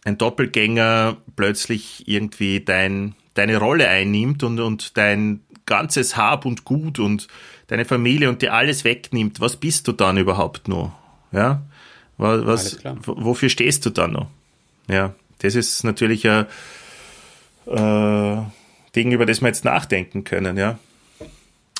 ein 0.04 0.18
Doppelgänger 0.18 1.16
plötzlich 1.36 2.06
irgendwie 2.06 2.60
dein, 2.60 3.14
deine 3.34 3.56
Rolle 3.56 3.88
einnimmt 3.88 4.42
und, 4.42 4.60
und 4.60 4.96
dein 4.96 5.40
ganzes 5.66 6.16
Hab 6.16 6.44
und 6.44 6.64
Gut 6.64 6.98
und 6.98 7.28
deine 7.66 7.84
Familie 7.84 8.28
und 8.28 8.42
dir 8.42 8.54
alles 8.54 8.84
wegnimmt, 8.84 9.40
was 9.40 9.56
bist 9.56 9.88
du 9.88 9.92
dann 9.92 10.16
überhaupt 10.16 10.68
noch? 10.68 10.92
Ja? 11.32 11.62
Was, 12.16 12.78
wofür 13.04 13.48
stehst 13.48 13.86
du 13.86 13.90
dann 13.90 14.12
noch? 14.12 14.26
Ja, 14.88 15.14
das 15.38 15.54
ist 15.54 15.84
natürlich 15.84 16.28
ein, 16.28 16.46
äh, 17.66 18.42
Ding, 18.98 19.12
über 19.12 19.26
das 19.26 19.40
wir 19.40 19.46
jetzt 19.46 19.64
nachdenken 19.64 20.24
können, 20.24 20.56
ja. 20.56 20.76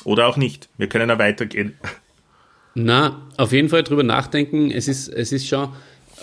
Oder 0.05 0.27
auch 0.27 0.37
nicht. 0.37 0.69
Wir 0.77 0.87
können 0.87 1.09
ja 1.09 1.19
weitergehen. 1.19 1.73
Na, 2.75 3.27
auf 3.35 3.51
jeden 3.51 3.67
Fall 3.67 3.83
drüber 3.83 4.03
nachdenken. 4.03 4.71
Es 4.71 4.87
ist, 4.87 5.09
es 5.09 5.33
ist 5.33 5.45
schon, 5.45 5.67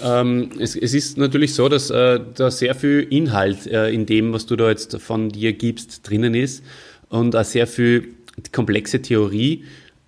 ähm, 0.02 0.48
es, 0.58 0.74
es, 0.74 0.94
ist 0.94 1.18
natürlich 1.18 1.52
so, 1.52 1.68
dass 1.68 1.90
äh, 1.90 2.18
da 2.34 2.50
sehr 2.50 2.74
viel 2.74 3.06
Inhalt 3.10 3.66
äh, 3.66 3.90
in 3.90 4.06
dem, 4.06 4.32
was 4.32 4.46
du 4.46 4.56
da 4.56 4.70
jetzt 4.70 4.98
von 4.98 5.28
dir 5.28 5.52
gibst, 5.52 6.08
drinnen 6.08 6.34
ist 6.34 6.64
und 7.10 7.36
auch 7.36 7.44
sehr 7.44 7.66
viel 7.66 8.14
komplexe 8.52 9.02
Theorie. 9.02 9.64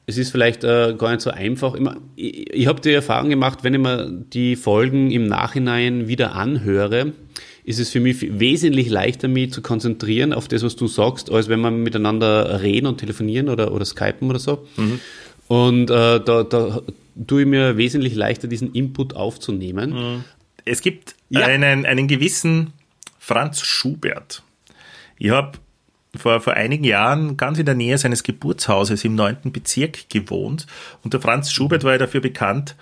es 0.06 0.16
ist 0.16 0.30
vielleicht 0.30 0.64
äh, 0.64 0.94
gar 0.96 1.10
nicht 1.10 1.20
so 1.20 1.30
einfach. 1.30 1.76
Ich, 2.16 2.50
ich 2.54 2.66
habe 2.66 2.80
die 2.80 2.92
Erfahrung 2.92 3.28
gemacht, 3.28 3.58
wenn 3.62 3.74
ich 3.74 3.80
mir 3.80 4.10
die 4.10 4.56
Folgen 4.56 5.10
im 5.10 5.26
Nachhinein 5.26 6.08
wieder 6.08 6.34
anhöre, 6.34 7.12
ist 7.68 7.78
es 7.78 7.90
für 7.90 8.00
mich 8.00 8.40
wesentlich 8.40 8.88
leichter, 8.88 9.28
mich 9.28 9.52
zu 9.52 9.60
konzentrieren 9.60 10.32
auf 10.32 10.48
das, 10.48 10.62
was 10.62 10.74
du 10.74 10.86
sagst, 10.86 11.30
als 11.30 11.50
wenn 11.50 11.60
wir 11.60 11.70
miteinander 11.70 12.62
reden 12.62 12.86
und 12.86 12.96
telefonieren 12.96 13.50
oder, 13.50 13.72
oder 13.72 13.84
skypen 13.84 14.30
oder 14.30 14.38
so. 14.38 14.66
Mhm. 14.76 15.00
Und 15.48 15.90
äh, 15.90 16.18
da, 16.18 16.44
da 16.44 16.80
tue 17.26 17.42
ich 17.42 17.46
mir 17.46 17.76
wesentlich 17.76 18.14
leichter, 18.14 18.48
diesen 18.48 18.72
Input 18.72 19.14
aufzunehmen. 19.14 19.90
Mhm. 19.90 20.24
Es 20.64 20.80
gibt 20.80 21.14
ja. 21.28 21.42
einen, 21.42 21.84
einen 21.84 22.08
gewissen 22.08 22.72
Franz 23.18 23.60
Schubert. 23.60 24.42
Ich 25.18 25.28
habe 25.28 25.58
vor, 26.16 26.40
vor 26.40 26.54
einigen 26.54 26.84
Jahren 26.84 27.36
ganz 27.36 27.58
in 27.58 27.66
der 27.66 27.74
Nähe 27.74 27.98
seines 27.98 28.22
Geburtshauses 28.22 29.04
im 29.04 29.14
9. 29.14 29.52
Bezirk 29.52 30.08
gewohnt. 30.08 30.66
Und 31.04 31.12
der 31.12 31.20
Franz 31.20 31.52
Schubert 31.52 31.84
war 31.84 31.92
ja 31.92 31.98
dafür 31.98 32.22
bekannt, 32.22 32.76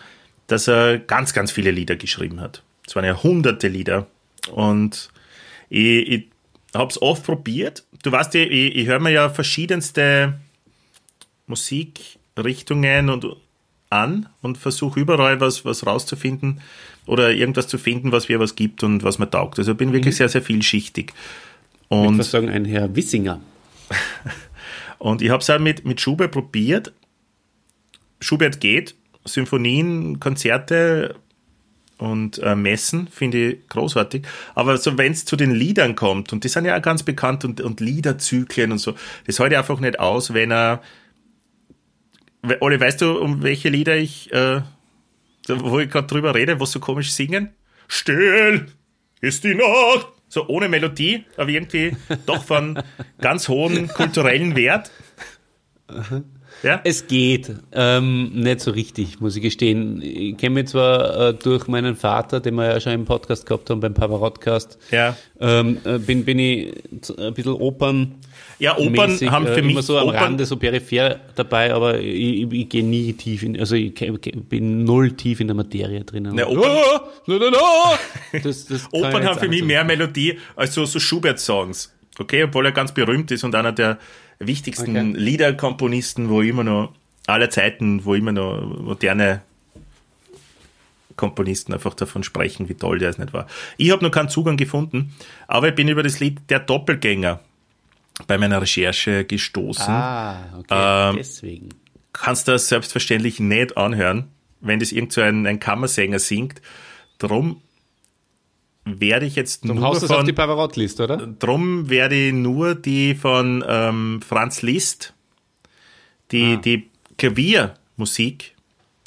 dass 0.47 0.69
er 0.69 0.99
ganz, 0.99 1.33
ganz 1.33 1.51
viele 1.51 1.73
Lieder 1.73 1.97
geschrieben 1.97 2.41
hat. 2.41 2.63
Es 2.87 2.95
waren 2.95 3.05
ja 3.05 3.21
hunderte 3.21 3.67
Lieder. 3.67 4.07
Und 4.49 5.11
ich, 5.69 6.09
ich 6.09 6.29
habe 6.75 6.91
es 6.91 7.01
oft 7.01 7.25
probiert. 7.25 7.85
Du 8.03 8.13
weißt 8.13 8.35
ich, 8.35 8.77
ich 8.77 8.87
höre 8.87 9.01
mir 9.01 9.11
ja 9.11 9.29
verschiedenste 9.29 10.39
Musikrichtungen 11.47 13.11
und 13.11 13.27
an 13.91 14.29
und 14.43 14.59
versuche 14.59 14.99
überall 15.01 15.41
was, 15.41 15.65
was 15.65 15.87
rauszufinden 15.87 16.61
oder 17.07 17.33
irgendwas 17.33 17.69
zu 17.69 17.79
finden, 17.79 18.13
was 18.13 18.29
mir 18.29 18.41
was 18.41 18.57
gibt 18.57 18.83
und 18.83 19.05
was 19.05 19.19
mir 19.19 19.31
taugt. 19.31 19.59
Also 19.59 19.75
bin 19.75 19.93
wirklich 19.93 20.15
mhm. 20.15 20.19
sehr, 20.19 20.29
sehr 20.29 20.43
vielschichtig. 20.43 21.13
Und 21.89 22.05
ich 22.05 22.13
würde 22.13 22.25
sagen, 22.25 22.49
ein 22.49 22.65
Herr 22.65 22.95
Wissinger. 22.97 23.41
und 24.99 25.23
ich 25.23 25.31
habe 25.31 25.41
es 25.41 25.51
auch 25.51 25.61
mit, 25.61 25.85
mit 25.85 26.01
Schubert 26.01 26.33
probiert. 26.33 26.93
Schubert 28.21 28.61
geht, 28.61 28.97
Symphonien, 29.25 30.19
Konzerte 30.19 31.15
und 31.99 32.39
äh, 32.39 32.55
Messen 32.55 33.09
finde 33.09 33.53
ich 33.53 33.69
großartig. 33.69 34.27
Aber 34.55 34.77
so, 34.77 34.97
wenn 34.99 35.13
es 35.13 35.25
zu 35.25 35.37
den 35.37 35.53
Liedern 35.53 35.97
kommt, 35.97 36.33
und 36.33 36.45
die 36.45 36.49
sind 36.49 36.65
ja 36.65 36.77
auch 36.77 36.83
ganz 36.83 37.03
bekannt 37.03 37.45
und, 37.45 37.61
und 37.61 37.81
Liederzyklen 37.81 38.73
und 38.73 38.79
so, 38.79 38.95
das 39.27 39.41
halte 39.41 39.55
ich 39.55 39.59
einfach 39.59 39.81
nicht 39.81 39.99
aus, 39.99 40.35
wenn 40.35 40.51
er. 40.53 40.83
Olli, 42.61 42.79
weißt 42.79 43.01
du, 43.01 43.19
um 43.19 43.43
welche 43.43 43.71
Lieder 43.71 43.97
ich, 43.97 44.33
äh, 44.33 44.61
wo 45.49 45.81
ich 45.81 45.91
gerade 45.91 46.07
drüber 46.07 46.35
rede, 46.35 46.61
was 46.61 46.71
so 46.71 46.79
komisch 46.79 47.13
singen? 47.13 47.51
Still 47.89 48.67
ist 49.21 49.43
die 49.43 49.55
Nacht 49.55 50.13
so 50.29 50.47
ohne 50.49 50.69
Melodie, 50.69 51.25
aber 51.37 51.51
irgendwie 51.51 51.97
doch 52.27 52.45
von 52.45 52.83
ganz 53.21 53.49
hohem 53.49 53.89
kulturellen 53.89 54.55
Wert. 54.55 54.91
Ja? 56.63 56.81
Es 56.85 57.07
geht. 57.07 57.53
Ähm, 57.73 58.31
nicht 58.33 58.61
so 58.61 58.71
richtig, 58.71 59.21
muss 59.21 59.37
ich 59.37 59.43
gestehen. 59.43 60.01
Ich 60.03 60.37
kenne 60.37 60.55
mich 60.55 60.69
zwar 60.69 61.29
äh, 61.29 61.35
durch 61.35 61.69
meinen 61.69 61.97
Vater, 61.97 62.41
den 62.41 62.55
wir 62.55 62.67
ja 62.67 62.81
schon 62.81 62.93
im 62.93 63.05
Podcast 63.05 63.47
gehabt 63.47 63.71
haben, 63.71 63.81
beim 63.81 63.95
Pavarotcast, 63.95 64.79
ja. 64.91 65.17
ähm, 65.41 65.79
äh, 65.85 65.99
bin, 65.99 66.25
bin 66.25 66.39
ich 66.39 66.73
ein 67.19 67.35
bisschen 67.35 67.53
Opern. 67.53 68.17
Ja, 68.59 68.79
Opern 68.79 69.11
mäßig, 69.11 69.31
haben 69.31 69.47
für 69.47 69.59
äh, 69.59 69.63
mich 69.63 69.73
immer 69.73 69.83
so 69.83 69.99
am 69.99 70.09
Opern 70.09 70.23
Rande, 70.23 70.47
so 70.47 70.57
peripher 70.57 71.21
dabei, 71.35 71.75
aber 71.75 71.99
ich, 72.01 72.43
ich, 72.43 72.53
ich 72.53 72.69
gehe 72.69 72.85
nie 72.85 73.13
tief 73.13 73.43
in, 73.43 73.59
also 73.59 73.75
ich, 73.77 73.95
bin 73.95 74.85
null 74.85 75.13
tief 75.13 75.41
in 75.41 75.49
der 75.49 75.57
Materie 75.57 76.05
drinnen. 76.05 76.39
Ja, 76.39 76.47
Opern, 76.47 76.79
no, 77.27 77.39
no, 77.39 77.51
no. 77.51 77.59
Das, 78.43 78.67
das 78.67 78.89
Opern 78.93 79.25
haben 79.25 79.39
für 79.39 79.49
mich 79.49 79.63
mehr 79.63 79.85
Melodie 79.85 80.39
als 80.55 80.75
so, 80.75 80.87
so 80.87 80.99
Schubert-Songs. 80.99 81.93
Okay, 82.19 82.45
obwohl 82.45 82.65
er 82.65 82.73
ganz 82.73 82.93
berühmt 82.93 83.31
ist 83.31 83.45
und 83.45 83.55
einer 83.55 83.73
der 83.73 83.99
wichtigsten 84.39 84.97
okay. 84.97 85.13
Liederkomponisten, 85.19 86.29
wo 86.29 86.43
immer 86.43 86.65
noch 86.65 86.93
alle 87.27 87.49
Zeiten, 87.49 88.05
wo 88.05 88.15
immer 88.15 88.33
noch 88.33 88.61
moderne 88.61 89.43
Komponisten 91.17 91.73
einfach 91.73 91.95
davon 91.95 92.23
sprechen, 92.23 92.69
wie 92.69 92.75
toll 92.75 92.99
der 92.99 93.11
es 93.11 93.19
nicht 93.19 93.33
war. 93.33 93.47
Ich 93.79 93.91
habe 93.91 94.05
noch 94.05 94.11
keinen 94.11 94.29
Zugang 94.29 94.57
gefunden, 94.57 95.15
aber 95.49 95.69
ich 95.69 95.75
bin 95.75 95.89
über 95.89 96.03
das 96.03 96.21
Lied 96.21 96.41
Der 96.51 96.61
Doppelgänger 96.61 97.41
bei 98.27 98.39
meiner 98.39 98.61
Recherche 98.63 99.25
gestoßen. 99.25 99.93
Ah, 99.93 100.59
okay, 100.59 101.11
ähm, 101.11 101.17
deswegen. 101.17 101.69
Kannst 102.13 102.49
du 102.49 102.53
das 102.53 102.69
selbstverständlich 102.69 103.41
nicht 103.41 103.77
anhören, 103.77 104.29
wenn 104.61 104.81
das 104.81 104.93
irgend 104.93 105.13
so 105.13 105.21
ein, 105.21 105.47
ein 105.47 105.61
Kammersänger 105.61 106.19
singt. 106.19 106.63
Drum 107.19 107.61
werde 108.87 109.27
ich 109.27 109.35
jetzt 109.35 109.65
Drum 109.65 109.81
nur 109.81 109.95
von... 109.97 110.11
auf 110.11 110.25
die 110.25 110.33
Pavarotti-Liste, 110.33 111.05
oder? 111.05 111.17
Drum 111.17 111.91
werde 111.91 112.15
ich 112.15 112.33
nur 112.33 112.75
die 112.75 113.15
von 113.15 113.65
ähm, 113.67 114.21
Franz 114.27 114.63
Liszt, 114.63 115.13
die, 116.31 116.55
ah. 116.55 116.57
die 116.57 116.89
Klaviermusik, 117.19 118.55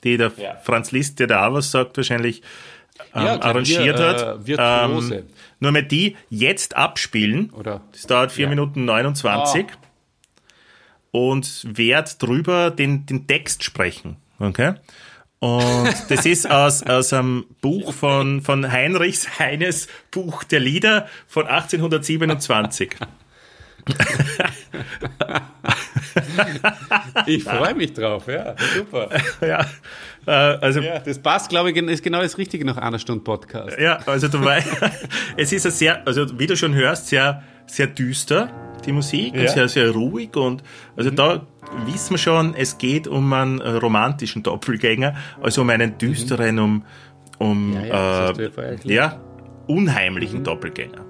die 0.03 0.17
der 0.17 0.31
ja. 0.37 0.55
Franz 0.61 0.91
Liszt, 0.91 1.19
der 1.19 1.27
da 1.27 1.47
auch 1.47 1.53
was 1.53 1.71
sagt, 1.71 1.95
wahrscheinlich 1.95 2.41
ähm, 3.15 3.25
ja, 3.25 3.41
arrangiert 3.41 3.99
hat. 3.99 4.47
Äh, 4.47 4.55
ähm, 4.57 5.23
nur 5.61 5.71
mit 5.71 5.91
die 5.91 6.17
jetzt 6.29 6.75
abspielen. 6.75 7.49
Oder? 7.51 7.81
Das 7.93 8.03
dauert 8.03 8.31
4 8.33 8.43
ja. 8.43 8.49
Minuten 8.49 8.85
29. 8.85 9.65
Oh. 11.11 11.31
Und 11.31 11.65
werde 11.65 12.11
drüber 12.19 12.69
den, 12.69 13.05
den 13.05 13.27
Text 13.27 13.63
sprechen. 13.63 14.17
Okay? 14.39 14.75
Und 15.39 15.95
das 16.09 16.25
ist 16.25 16.51
aus, 16.51 16.83
aus 16.83 17.13
einem 17.13 17.45
Buch 17.61 17.93
von, 17.93 18.41
von 18.41 18.69
Heinrichs 18.69 19.39
Heines 19.39 19.87
Buch 20.11 20.43
der 20.43 20.59
Lieder 20.59 21.07
von 21.27 21.47
1827. 21.47 22.97
ich 27.25 27.43
freue 27.43 27.73
mich 27.73 27.93
drauf, 27.93 28.27
ja, 28.27 28.55
super. 28.75 29.09
Ja, 29.41 29.65
äh, 30.27 30.31
also, 30.31 30.81
ja, 30.81 30.99
das 30.99 31.19
passt, 31.19 31.49
glaube 31.49 31.71
ich, 31.71 31.77
ist 31.77 32.03
genau 32.03 32.21
das 32.21 32.37
Richtige 32.37 32.65
nach 32.65 32.77
einer 32.77 32.99
Stunde 32.99 33.23
Podcast. 33.23 33.79
Ja, 33.79 33.99
also 34.05 34.27
du 34.27 34.43
weißt, 34.43 34.67
es 35.37 35.53
ist 35.53 35.65
ein 35.65 35.71
sehr, 35.71 36.05
also 36.05 36.37
wie 36.37 36.47
du 36.47 36.57
schon 36.57 36.75
hörst, 36.75 37.07
sehr, 37.07 37.43
sehr 37.65 37.87
düster, 37.87 38.68
die 38.81 38.91
Musik, 38.91 39.35
ja. 39.35 39.41
und 39.41 39.49
sehr, 39.49 39.67
sehr 39.67 39.91
ruhig 39.91 40.35
und 40.35 40.63
also 40.95 41.11
mhm. 41.11 41.15
da 41.15 41.41
wissen 41.85 42.11
wir 42.11 42.17
schon, 42.17 42.53
es 42.55 42.77
geht 42.77 43.07
um 43.07 43.31
einen 43.33 43.61
äh, 43.61 43.69
romantischen 43.71 44.43
Doppelgänger, 44.43 45.15
also 45.41 45.61
um 45.61 45.69
einen 45.69 45.97
düsteren, 45.97 46.55
mhm. 46.55 46.61
um, 46.61 46.83
um 47.37 47.73
ja, 47.73 47.85
ja, 47.85 48.29
äh, 48.31 48.77
ja 48.85 49.19
unheimlichen 49.67 50.39
mhm. 50.39 50.43
Doppelgänger. 50.43 51.05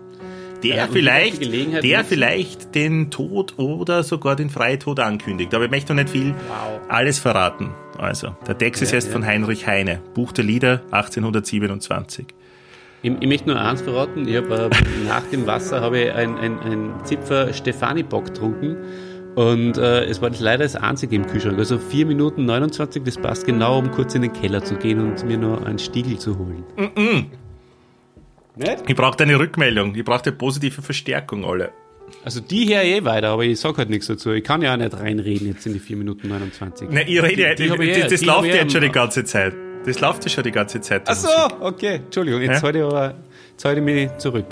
Der 0.63 0.75
ja, 0.75 0.87
vielleicht, 0.91 1.41
der 1.83 2.03
vielleicht 2.03 2.75
den 2.75 3.09
Tod 3.09 3.57
oder 3.57 4.03
sogar 4.03 4.35
den 4.35 4.49
Freitod 4.49 4.99
ankündigt. 4.99 5.53
Aber 5.53 5.63
ich 5.63 5.71
möchte 5.71 5.93
noch 5.93 6.03
nicht 6.03 6.11
viel 6.11 6.35
wow. 6.49 6.81
alles 6.89 7.17
verraten. 7.17 7.71
Also, 7.97 8.35
der 8.45 8.57
Text 8.57 8.81
ist 8.81 8.91
erst 8.91 9.09
von 9.09 9.25
Heinrich 9.25 9.67
Heine, 9.67 10.01
Buch 10.13 10.33
der 10.33 10.43
Lieder 10.43 10.81
1827. 10.91 12.27
Ich, 13.01 13.11
ich, 13.19 13.27
möchte 13.27 13.49
nur 13.49 13.59
eins 13.59 13.81
verraten. 13.81 14.27
Ich 14.27 14.35
habe 14.35 14.69
äh, 14.71 15.07
nach 15.07 15.23
dem 15.31 15.47
Wasser 15.47 15.81
habe 15.81 15.99
ich 15.99 16.11
ein, 16.11 16.37
ein, 16.37 16.59
ein 16.59 16.93
Zipfer 17.05 17.53
Stefani-Bock 17.53 18.25
getrunken 18.25 18.77
und 19.35 19.77
äh, 19.77 20.03
es 20.05 20.21
war 20.21 20.31
leider 20.37 20.63
das 20.63 20.75
einzige 20.75 21.15
im 21.15 21.25
Kühlschrank. 21.25 21.57
Also 21.57 21.77
4 21.77 22.05
Minuten 22.05 22.45
29, 22.45 23.03
das 23.03 23.17
passt 23.17 23.45
genau, 23.45 23.79
um 23.79 23.89
kurz 23.91 24.15
in 24.15 24.23
den 24.23 24.33
Keller 24.33 24.63
zu 24.63 24.75
gehen 24.75 24.99
und 24.99 25.23
mir 25.25 25.37
noch 25.37 25.63
einen 25.63 25.79
Stiegel 25.79 26.17
zu 26.17 26.37
holen. 26.37 26.63
Mm 26.75 26.99
-mm. 26.99 27.25
Ich 28.87 28.95
brauche 28.95 29.17
eine 29.23 29.39
Rückmeldung. 29.39 29.95
Ich 29.95 30.03
brauche 30.03 30.25
eine 30.25 30.33
positive 30.33 30.81
Verstärkung, 30.81 31.45
alle. 31.45 31.71
Also 32.25 32.41
die 32.41 32.65
her 32.65 32.83
eh 32.83 33.05
weiter, 33.05 33.29
aber 33.29 33.43
ich 33.45 33.59
sag 33.59 33.77
halt 33.77 33.89
nichts 33.89 34.07
dazu. 34.07 34.31
Ich 34.31 34.43
kann 34.43 34.61
ja 34.61 34.73
auch 34.73 34.77
nicht 34.77 34.93
reinreden 34.93 35.47
jetzt 35.47 35.65
in 35.65 35.73
die 35.73 35.79
4 35.79 35.95
Minuten 35.95 36.27
29. 36.27 36.89
Nein, 36.89 37.05
ich 37.07 37.21
rede 37.21 37.55
die, 37.55 37.69
die, 37.69 37.77
die, 37.77 38.01
das, 38.01 38.11
das 38.11 38.25
läuft 38.25 38.53
jetzt 38.53 38.73
schon 38.73 38.81
die 38.81 38.89
ganze 38.89 39.23
Zeit. 39.23 39.53
Das 39.85 39.99
läuft 39.99 40.23
ja 40.25 40.29
schon 40.29 40.43
die 40.43 40.51
ganze 40.51 40.81
Zeit. 40.81 41.03
Ach 41.05 41.15
so, 41.15 41.29
okay. 41.61 41.95
Entschuldigung, 41.95 42.41
jetzt 42.41 42.57
ja? 42.57 42.61
halte 42.61 42.79
ich 42.79 42.83
aber 42.83 43.15
jetzt 43.51 43.65
halte 43.65 43.79
ich 43.79 43.85
mich 43.85 44.17
zurück. 44.17 44.45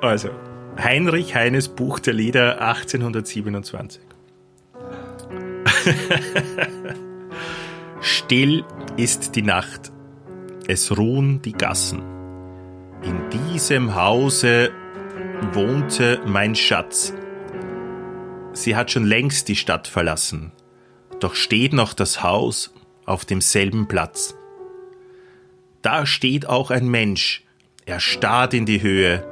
Also, 0.00 0.30
Heinrich 0.78 1.34
Heines 1.34 1.68
Buch 1.68 1.98
der 1.98 2.14
Lieder 2.14 2.60
1827. 2.60 4.00
Still 8.00 8.64
ist 8.96 9.34
die 9.34 9.42
Nacht, 9.42 9.92
es 10.68 10.96
ruhen 10.96 11.42
die 11.42 11.52
Gassen. 11.52 12.02
In 13.02 13.28
diesem 13.30 13.96
Hause 13.96 14.70
wohnte 15.52 16.20
mein 16.26 16.54
Schatz. 16.54 17.12
Sie 18.52 18.76
hat 18.76 18.90
schon 18.90 19.04
längst 19.04 19.48
die 19.48 19.56
Stadt 19.56 19.88
verlassen, 19.88 20.52
doch 21.18 21.34
steht 21.34 21.72
noch 21.72 21.92
das 21.92 22.22
Haus 22.22 22.72
auf 23.08 23.24
demselben 23.24 23.88
Platz. 23.88 24.36
Da 25.82 26.06
steht 26.06 26.48
auch 26.48 26.70
ein 26.70 26.88
Mensch, 26.88 27.44
er 27.86 28.00
starrt 28.00 28.54
in 28.54 28.66
die 28.66 28.82
Höhe, 28.82 29.24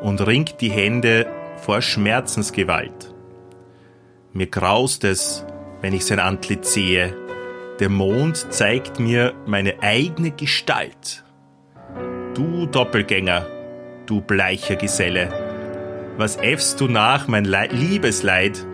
und 0.00 0.24
ringt 0.26 0.60
die 0.60 0.70
Hände 0.70 1.26
vor 1.56 1.82
Schmerzensgewalt. 1.82 3.12
Mir 4.32 4.46
graust 4.46 5.02
es, 5.04 5.44
wenn 5.80 5.92
ich 5.92 6.04
sein 6.04 6.20
Antlitz 6.20 6.72
sehe. 6.72 7.16
Der 7.80 7.88
Mond 7.88 8.52
zeigt 8.52 9.00
mir 9.00 9.34
meine 9.46 9.82
eigene 9.82 10.30
Gestalt. 10.30 11.24
Du 12.34 12.66
Doppelgänger, 12.66 13.46
du 14.06 14.20
bleicher 14.20 14.76
Geselle, 14.76 16.14
was 16.16 16.36
äffst 16.36 16.80
du 16.80 16.88
nach 16.88 17.26
mein 17.28 17.44
Le 17.44 17.68
Liebesleid? 17.70 18.66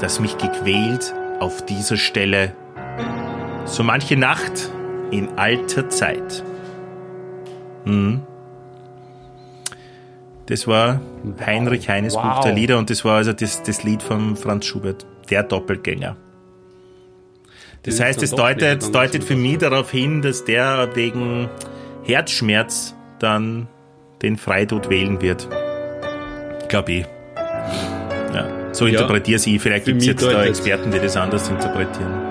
das 0.00 0.20
mich 0.20 0.36
gequält 0.36 1.14
auf 1.40 1.64
dieser 1.64 1.96
Stelle, 1.96 2.54
so 3.66 3.82
manche 3.82 4.16
Nacht 4.16 4.70
in 5.10 5.28
alter 5.36 5.88
Zeit. 5.88 6.42
Mhm. 7.84 8.22
Das 10.46 10.66
war 10.66 11.00
Heinrich 11.44 11.88
Heines 11.88 12.14
wow. 12.14 12.22
Buch 12.22 12.40
der 12.44 12.52
Lieder 12.52 12.78
und 12.78 12.88
das 12.88 13.04
war 13.04 13.16
also 13.16 13.32
das, 13.32 13.62
das 13.62 13.82
Lied 13.82 14.02
von 14.02 14.36
Franz 14.36 14.66
Schubert, 14.66 15.04
der 15.28 15.42
Doppelgänger. 15.42 16.16
Das 17.82 18.00
heißt, 18.00 18.22
es 18.22 18.32
deutet, 18.32 18.92
deutet 18.92 19.22
für 19.22 19.36
mich 19.36 19.58
darauf 19.58 19.92
hin, 19.92 20.20
dass 20.20 20.44
der 20.44 20.90
wegen 20.94 21.48
Herzschmerz 22.04 22.96
dann 23.20 23.68
den 24.22 24.36
Freitod 24.36 24.90
wählen 24.90 25.20
wird. 25.20 25.48
Glaube 26.68 26.92
ich. 26.92 27.06
Ja, 28.34 28.48
so 28.72 28.86
ja, 28.86 28.92
interpretiere 28.92 29.40
ich. 29.44 29.60
Vielleicht 29.60 29.84
gibt 29.84 30.00
es 30.00 30.06
jetzt 30.06 30.24
da 30.24 30.44
Experten, 30.44 30.90
die 30.90 30.98
das 30.98 31.16
anders 31.16 31.48
interpretieren. 31.48 32.25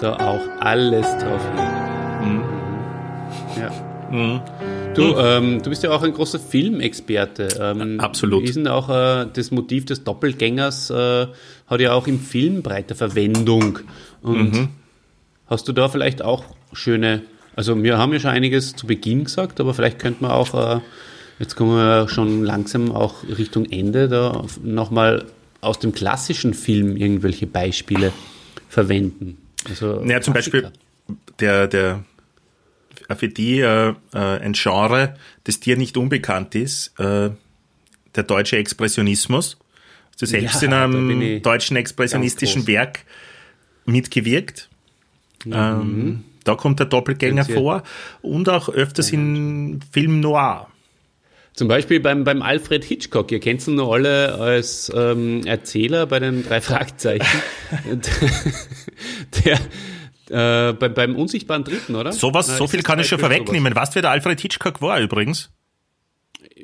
Da 0.00 0.14
auch 0.14 0.40
alles 0.60 1.06
drauf 1.18 1.42
hin. 1.56 2.30
Mhm. 2.30 2.42
Ja. 3.60 3.88
Mhm. 4.10 4.40
Du, 4.94 5.16
ähm, 5.16 5.62
du 5.62 5.70
bist 5.70 5.82
ja 5.82 5.90
auch 5.90 6.02
ein 6.02 6.12
großer 6.12 6.38
Filmexperte. 6.38 7.48
Ähm, 7.60 8.00
Absolut. 8.00 8.48
Ist 8.48 8.66
auch 8.66 8.88
äh, 8.88 9.26
das 9.32 9.50
Motiv 9.50 9.84
des 9.84 10.04
Doppelgängers 10.04 10.90
äh, 10.90 11.26
hat 11.66 11.80
ja 11.80 11.92
auch 11.92 12.06
im 12.06 12.18
Film 12.18 12.62
breite 12.62 12.94
Verwendung. 12.94 13.80
Und 14.22 14.54
mhm. 14.54 14.68
hast 15.46 15.68
du 15.68 15.72
da 15.72 15.88
vielleicht 15.88 16.22
auch 16.22 16.44
schöne, 16.72 17.22
also 17.54 17.80
wir 17.82 17.98
haben 17.98 18.12
ja 18.12 18.20
schon 18.20 18.30
einiges 18.30 18.74
zu 18.74 18.86
Beginn 18.86 19.24
gesagt, 19.24 19.60
aber 19.60 19.74
vielleicht 19.74 19.98
könnte 19.98 20.22
man 20.22 20.32
auch, 20.32 20.54
äh, 20.54 20.80
jetzt 21.38 21.54
kommen 21.54 21.76
wir 21.76 22.08
schon 22.08 22.44
langsam 22.44 22.90
auch 22.92 23.22
Richtung 23.24 23.66
Ende, 23.66 24.08
da 24.08 24.44
nochmal 24.62 25.26
aus 25.60 25.78
dem 25.78 25.92
klassischen 25.92 26.54
Film 26.54 26.96
irgendwelche 26.96 27.46
Beispiele 27.46 28.12
verwenden. 28.68 29.38
Also 29.66 30.04
ja, 30.04 30.20
zum 30.20 30.34
Beispiel 30.34 30.70
der, 31.40 31.66
der 31.66 32.04
für 33.16 33.28
die 33.28 33.60
äh, 33.60 33.90
äh, 33.90 33.94
ein 34.12 34.52
Genre, 34.52 35.16
das 35.44 35.60
dir 35.60 35.76
nicht 35.76 35.96
unbekannt 35.96 36.54
ist, 36.54 36.98
äh, 36.98 37.30
der 38.14 38.22
deutsche 38.24 38.56
Expressionismus. 38.56 39.56
Du 40.18 40.26
selbst 40.26 40.62
ja, 40.62 40.68
in 40.68 40.74
einem 40.74 41.42
deutschen 41.42 41.76
expressionistischen 41.76 42.66
Werk 42.66 43.04
mitgewirkt. 43.86 44.68
Mhm. 45.44 45.52
Ähm, 45.54 46.24
da 46.44 46.54
kommt 46.56 46.80
der 46.80 46.86
Doppelgänger 46.86 47.44
vor 47.44 47.82
und 48.20 48.48
auch 48.48 48.68
öfters 48.68 49.10
ja. 49.10 49.18
in 49.18 49.80
Film 49.92 50.20
Noir. 50.20 50.68
Zum 51.58 51.66
Beispiel 51.66 51.98
beim, 51.98 52.22
beim 52.22 52.40
Alfred 52.40 52.84
Hitchcock. 52.84 53.32
Ihr 53.32 53.40
kennt 53.40 53.66
ihn 53.66 53.74
noch 53.74 53.90
alle 53.90 54.34
als 54.34 54.92
ähm, 54.94 55.44
Erzähler 55.44 56.06
bei 56.06 56.20
den 56.20 56.44
drei 56.44 56.60
Fragezeichen. 56.60 57.26
der, 59.44 60.68
äh, 60.68 60.72
bei, 60.74 60.88
beim 60.88 61.16
unsichtbaren 61.16 61.64
Dritten, 61.64 61.96
oder? 61.96 62.12
Sowas, 62.12 62.46
so 62.46 62.68
viel 62.68 62.84
kann 62.84 63.00
ich 63.00 63.08
schon 63.08 63.18
vorwegnehmen. 63.18 63.74
Was 63.74 63.92
wer 63.96 64.02
der 64.02 64.12
Alfred 64.12 64.40
Hitchcock 64.40 64.80
war 64.80 65.00
übrigens? 65.00 65.50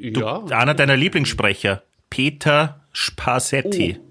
Du, 0.01 0.20
ja. 0.20 0.45
Einer 0.51 0.74
deiner 0.74 0.97
Lieblingssprecher. 0.97 1.82
Peter 2.09 2.86
Spassetti. 2.92 3.97
Oh. 3.99 4.05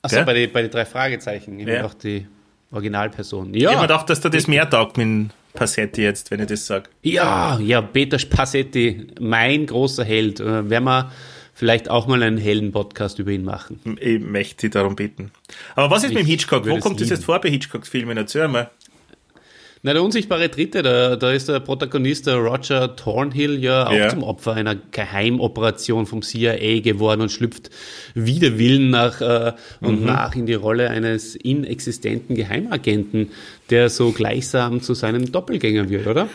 Achso, 0.00 0.24
bei 0.24 0.32
den 0.32 0.52
bei 0.52 0.62
die 0.62 0.70
drei 0.70 0.86
Fragezeichen. 0.86 1.60
Ich 1.60 1.66
ja. 1.66 1.84
auch 1.84 1.92
die 1.92 2.26
Originalperson. 2.70 3.52
Ja. 3.52 3.72
Ich 3.72 3.76
habe 3.76 3.88
gedacht, 3.88 4.08
dass 4.08 4.22
dir 4.22 4.30
das 4.30 4.46
mehr 4.46 4.70
taugt 4.70 4.96
mit 4.96 5.32
Passetti 5.52 6.02
jetzt, 6.02 6.30
wenn 6.30 6.40
ich 6.40 6.46
das 6.46 6.66
sage. 6.66 6.88
Ja, 7.02 7.58
ja, 7.58 7.80
Peter 7.80 8.18
Passetti, 8.18 9.08
mein 9.20 9.66
großer 9.66 10.04
Held. 10.04 10.40
Äh, 10.40 10.68
werden 10.70 10.84
wir 10.84 11.10
vielleicht 11.54 11.90
auch 11.90 12.06
mal 12.06 12.22
einen 12.22 12.38
hellen 12.38 12.72
Podcast 12.72 13.18
über 13.18 13.32
ihn 13.32 13.44
machen. 13.44 13.80
Ich 14.00 14.18
möchte 14.20 14.62
Sie 14.62 14.70
darum 14.70 14.96
bitten. 14.96 15.30
Aber 15.76 15.90
was 15.90 16.04
ist 16.04 16.10
ich 16.10 16.14
mit 16.14 16.24
dem 16.24 16.26
Hitchcock? 16.26 16.66
Wo 16.66 16.78
kommt 16.78 17.00
das 17.00 17.10
jetzt 17.10 17.24
vor 17.24 17.38
bei 17.40 17.50
Hitchcocks 17.50 17.88
Filmen? 17.88 18.16
Erzähl 18.16 18.48
mal. 18.48 18.70
Na, 19.82 19.94
der 19.94 20.02
unsichtbare 20.02 20.50
Dritte, 20.50 20.82
da, 20.82 21.16
da 21.16 21.32
ist 21.32 21.48
der 21.48 21.60
Protagonist, 21.60 22.26
der 22.26 22.36
Roger 22.36 22.96
Thornhill, 22.96 23.58
ja 23.62 23.86
auch 23.86 23.92
ja. 23.92 24.10
zum 24.10 24.22
Opfer 24.22 24.52
einer 24.52 24.74
Geheimoperation 24.74 26.04
vom 26.04 26.20
CIA 26.20 26.80
geworden 26.80 27.22
und 27.22 27.32
schlüpft 27.32 27.70
wider 28.14 28.58
Willen 28.58 28.90
nach 28.90 29.22
äh, 29.22 29.54
und 29.80 30.00
mhm. 30.00 30.06
nach 30.06 30.34
in 30.34 30.44
die 30.44 30.54
Rolle 30.54 30.90
eines 30.90 31.34
inexistenten 31.34 32.34
Geheimagenten, 32.34 33.30
der 33.70 33.88
so 33.88 34.12
gleichsam 34.12 34.82
zu 34.82 34.92
seinem 34.92 35.32
Doppelgänger 35.32 35.88
wird, 35.88 36.06
oder? 36.06 36.28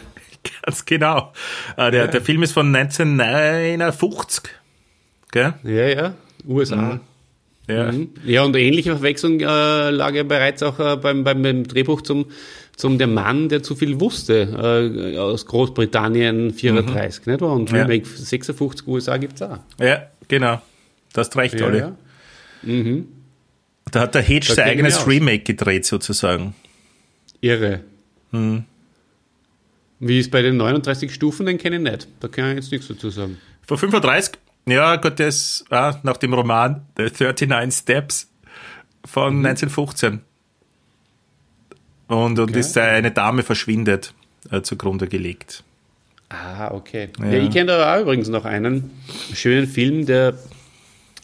Ganz 0.64 0.86
genau. 0.86 1.32
Äh, 1.78 1.91
der, 1.91 2.06
ja. 2.06 2.08
der 2.08 2.22
Film 2.22 2.41
ist 2.41 2.54
von 2.54 2.76
1959. 2.76 4.43
Gell? 5.32 5.54
Ja, 5.64 5.88
ja. 5.88 6.14
USA. 6.48 6.76
Mhm. 6.76 7.00
Ja. 7.68 7.91
Mhm. 7.91 8.10
ja, 8.26 8.43
und 8.43 8.56
ähnliche 8.56 8.91
Verwechslung 8.91 9.39
äh, 9.39 9.89
lag 9.89 10.14
ja 10.14 10.24
bereits 10.24 10.62
auch 10.62 10.80
äh, 10.80 10.98
beim, 10.98 11.24
beim, 11.24 11.41
beim 11.41 11.68
Drehbuch 11.68 12.02
zum 12.02 12.28
zum 12.76 12.98
der 12.98 13.08
Mann, 13.08 13.50
der 13.50 13.64
zu 13.64 13.76
viel 13.76 14.00
wusste, 14.00 15.14
äh, 15.14 15.18
aus 15.18 15.46
Großbritannien 15.46 16.54
34, 16.54 17.26
mhm. 17.26 17.32
nicht 17.32 17.42
wahr? 17.42 17.54
Und 17.54 17.72
Remake 17.72 18.08
ja. 18.08 18.18
56 18.18 18.88
USA 18.88 19.18
gibt's 19.18 19.42
auch. 19.42 19.60
Ja, 19.80 20.08
genau. 20.28 20.62
Das 21.14 21.28
hast 21.28 21.38
recht, 21.38 21.60
ja, 21.60 21.66
Olli. 21.66 21.80
Ja. 21.80 21.96
Mhm. 22.64 23.08
Da 23.92 24.02
hat 24.02 24.16
der 24.16 24.22
Hedge 24.22 24.54
sein 24.54 24.68
eigenes 24.68 25.08
Remake 25.08 25.44
gedreht, 25.44 25.86
sozusagen. 25.86 26.56
Irre. 27.40 27.82
Mhm. 28.32 28.66
Wie 30.00 30.20
ist 30.20 30.32
bei 30.32 30.42
den 30.42 30.58
39 30.58 31.14
Stufen, 31.14 31.46
den 31.46 31.58
kenne 31.58 31.78
ich 31.78 31.82
nicht. 31.82 32.08
Da 32.20 32.28
kann 32.28 32.50
ich 32.50 32.56
jetzt 32.56 32.72
nichts 32.72 32.88
dazu 32.88 33.10
sagen. 33.10 33.38
Vor 33.66 33.78
35? 33.78 34.34
Ja, 34.68 34.98
Gott, 34.98 35.20
das 35.20 35.64
ah, 35.70 36.00
nach 36.04 36.18
dem 36.18 36.34
Roman 36.34 36.86
The 36.98 37.04
39 37.04 37.80
Steps 37.80 38.30
von 39.06 39.38
mhm. 39.38 39.46
1915. 39.46 40.22
Und, 42.08 42.39
und 42.39 42.51
okay. 42.51 42.60
ist 42.60 42.78
eine 42.78 43.12
Dame 43.12 43.43
verschwindet 43.43 44.14
äh, 44.51 44.62
zugrunde 44.62 45.08
gelegt. 45.08 45.64
Ah, 46.30 46.72
okay. 46.72 47.10
Ja. 47.20 47.26
ja 47.26 47.43
ich 47.43 47.51
kenne 47.51 47.68
da 47.68 47.95
auch 47.95 48.01
übrigens 48.01 48.30
noch 48.30 48.45
einen 48.45 48.91
schönen 49.34 49.68
Film, 49.68 50.06
der 50.06 50.36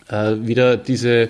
äh, 0.10 0.36
wieder 0.42 0.78
diese, 0.78 1.30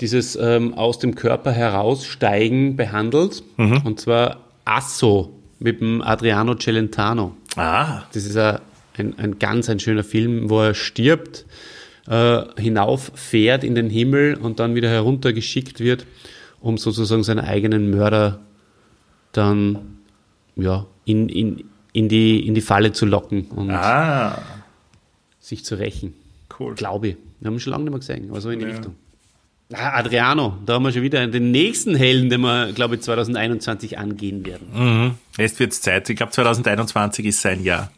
dieses 0.00 0.36
ähm, 0.36 0.74
aus 0.74 0.98
dem 0.98 1.14
Körper 1.14 1.52
heraussteigen 1.52 2.76
behandelt. 2.76 3.42
Mhm. 3.56 3.82
Und 3.84 4.00
zwar 4.00 4.38
Asso 4.64 5.32
mit 5.58 5.80
dem 5.80 6.00
Adriano 6.02 6.54
Celentano. 6.54 7.36
Ah. 7.56 8.02
Das 8.12 8.24
ist 8.24 8.36
ein, 8.36 8.58
ein, 8.96 9.18
ein 9.18 9.38
ganz 9.38 9.68
ein 9.68 9.78
schöner 9.78 10.04
Film, 10.04 10.48
wo 10.48 10.62
er 10.62 10.74
stirbt, 10.74 11.44
äh, 12.08 12.42
hinauffährt 12.58 13.62
in 13.62 13.74
den 13.74 13.90
Himmel 13.90 14.34
und 14.34 14.58
dann 14.58 14.74
wieder 14.74 14.88
heruntergeschickt 14.88 15.80
wird, 15.80 16.06
um 16.60 16.78
sozusagen 16.78 17.22
seinen 17.22 17.40
eigenen 17.40 17.90
Mörder 17.90 18.40
dann 19.32 19.98
ja, 20.56 20.86
in, 21.04 21.28
in, 21.28 21.64
in, 21.92 22.08
die, 22.08 22.46
in 22.46 22.54
die 22.54 22.60
Falle 22.60 22.92
zu 22.92 23.06
locken 23.06 23.46
und 23.46 23.70
ah. 23.70 24.42
sich 25.40 25.64
zu 25.64 25.76
rächen. 25.76 26.14
Cool. 26.58 26.74
Glaube 26.74 27.08
ich. 27.08 27.16
Wir 27.40 27.46
haben 27.46 27.54
ihn 27.54 27.60
schon 27.60 27.70
lange 27.70 27.84
nicht 27.84 27.92
mehr 27.92 28.00
gesehen, 28.00 28.30
aber 28.30 28.40
so 28.40 28.50
in 28.50 28.58
die 28.58 28.66
ja. 28.66 28.72
Richtung. 28.72 28.94
Ah, 29.72 29.98
Adriano, 29.98 30.58
da 30.66 30.74
haben 30.74 30.82
wir 30.82 30.92
schon 30.92 31.02
wieder 31.02 31.24
den 31.28 31.52
nächsten 31.52 31.94
Helden, 31.94 32.28
den 32.28 32.40
wir, 32.40 32.72
glaube 32.72 32.96
ich, 32.96 33.02
2021 33.02 33.98
angehen 33.98 34.44
werden. 34.44 34.66
Mhm. 34.74 35.14
Jetzt 35.38 35.60
wird 35.60 35.72
es 35.72 35.80
Zeit. 35.80 36.10
Ich 36.10 36.16
glaube, 36.16 36.32
2021 36.32 37.26
ist 37.26 37.40
sein 37.40 37.62
Jahr. 37.62 37.92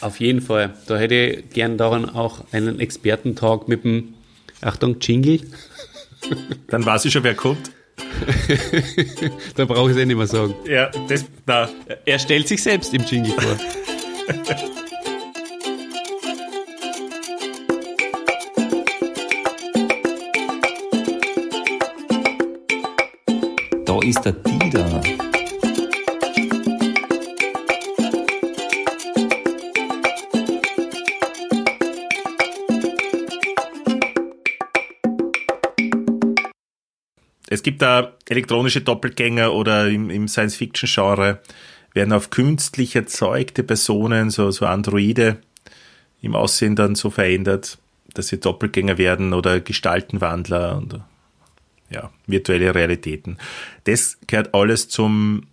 Auf 0.00 0.20
jeden 0.20 0.42
Fall. 0.42 0.74
Da 0.86 0.98
hätte 0.98 1.14
ich 1.14 1.50
gern 1.50 1.78
daran 1.78 2.08
auch 2.08 2.44
einen 2.52 2.80
Expertentalk 2.80 3.66
mit 3.66 3.84
dem, 3.84 4.14
Achtung, 4.60 4.98
Jingle. 5.00 5.40
Dann 6.68 6.84
weiß 6.84 7.06
ich 7.06 7.12
schon, 7.12 7.24
wer 7.24 7.34
kommt. 7.34 7.70
da 9.56 9.64
brauche 9.64 9.90
ich 9.90 9.96
es 9.96 10.02
eh 10.02 10.06
nicht 10.06 10.16
mehr 10.16 10.26
sagen. 10.26 10.54
Ja, 10.66 10.90
das, 11.08 11.24
na. 11.46 11.68
Er 12.04 12.18
stellt 12.18 12.48
sich 12.48 12.62
selbst 12.62 12.92
im 12.94 13.04
Jingle 13.04 13.32
vor. 13.32 13.56
da 23.84 23.98
ist 24.02 24.24
der 24.24 24.32
Dieter. 24.32 25.02
Es 37.54 37.62
gibt 37.62 37.82
da 37.82 38.14
elektronische 38.28 38.80
Doppelgänger 38.80 39.52
oder 39.52 39.88
im, 39.88 40.10
im 40.10 40.26
Science-Fiction-Genre 40.26 41.40
werden 41.92 42.12
auf 42.12 42.30
künstlich 42.30 42.96
erzeugte 42.96 43.62
Personen, 43.62 44.30
so, 44.30 44.50
so 44.50 44.66
Androide, 44.66 45.38
im 46.20 46.34
Aussehen 46.34 46.74
dann 46.74 46.96
so 46.96 47.10
verändert, 47.10 47.78
dass 48.12 48.26
sie 48.26 48.40
Doppelgänger 48.40 48.98
werden 48.98 49.32
oder 49.32 49.60
Gestaltenwandler 49.60 50.76
und 50.76 51.00
ja, 51.90 52.10
virtuelle 52.26 52.74
Realitäten. 52.74 53.38
Das 53.84 54.18
gehört 54.26 54.52
alles 54.52 54.88
zum 54.88 55.46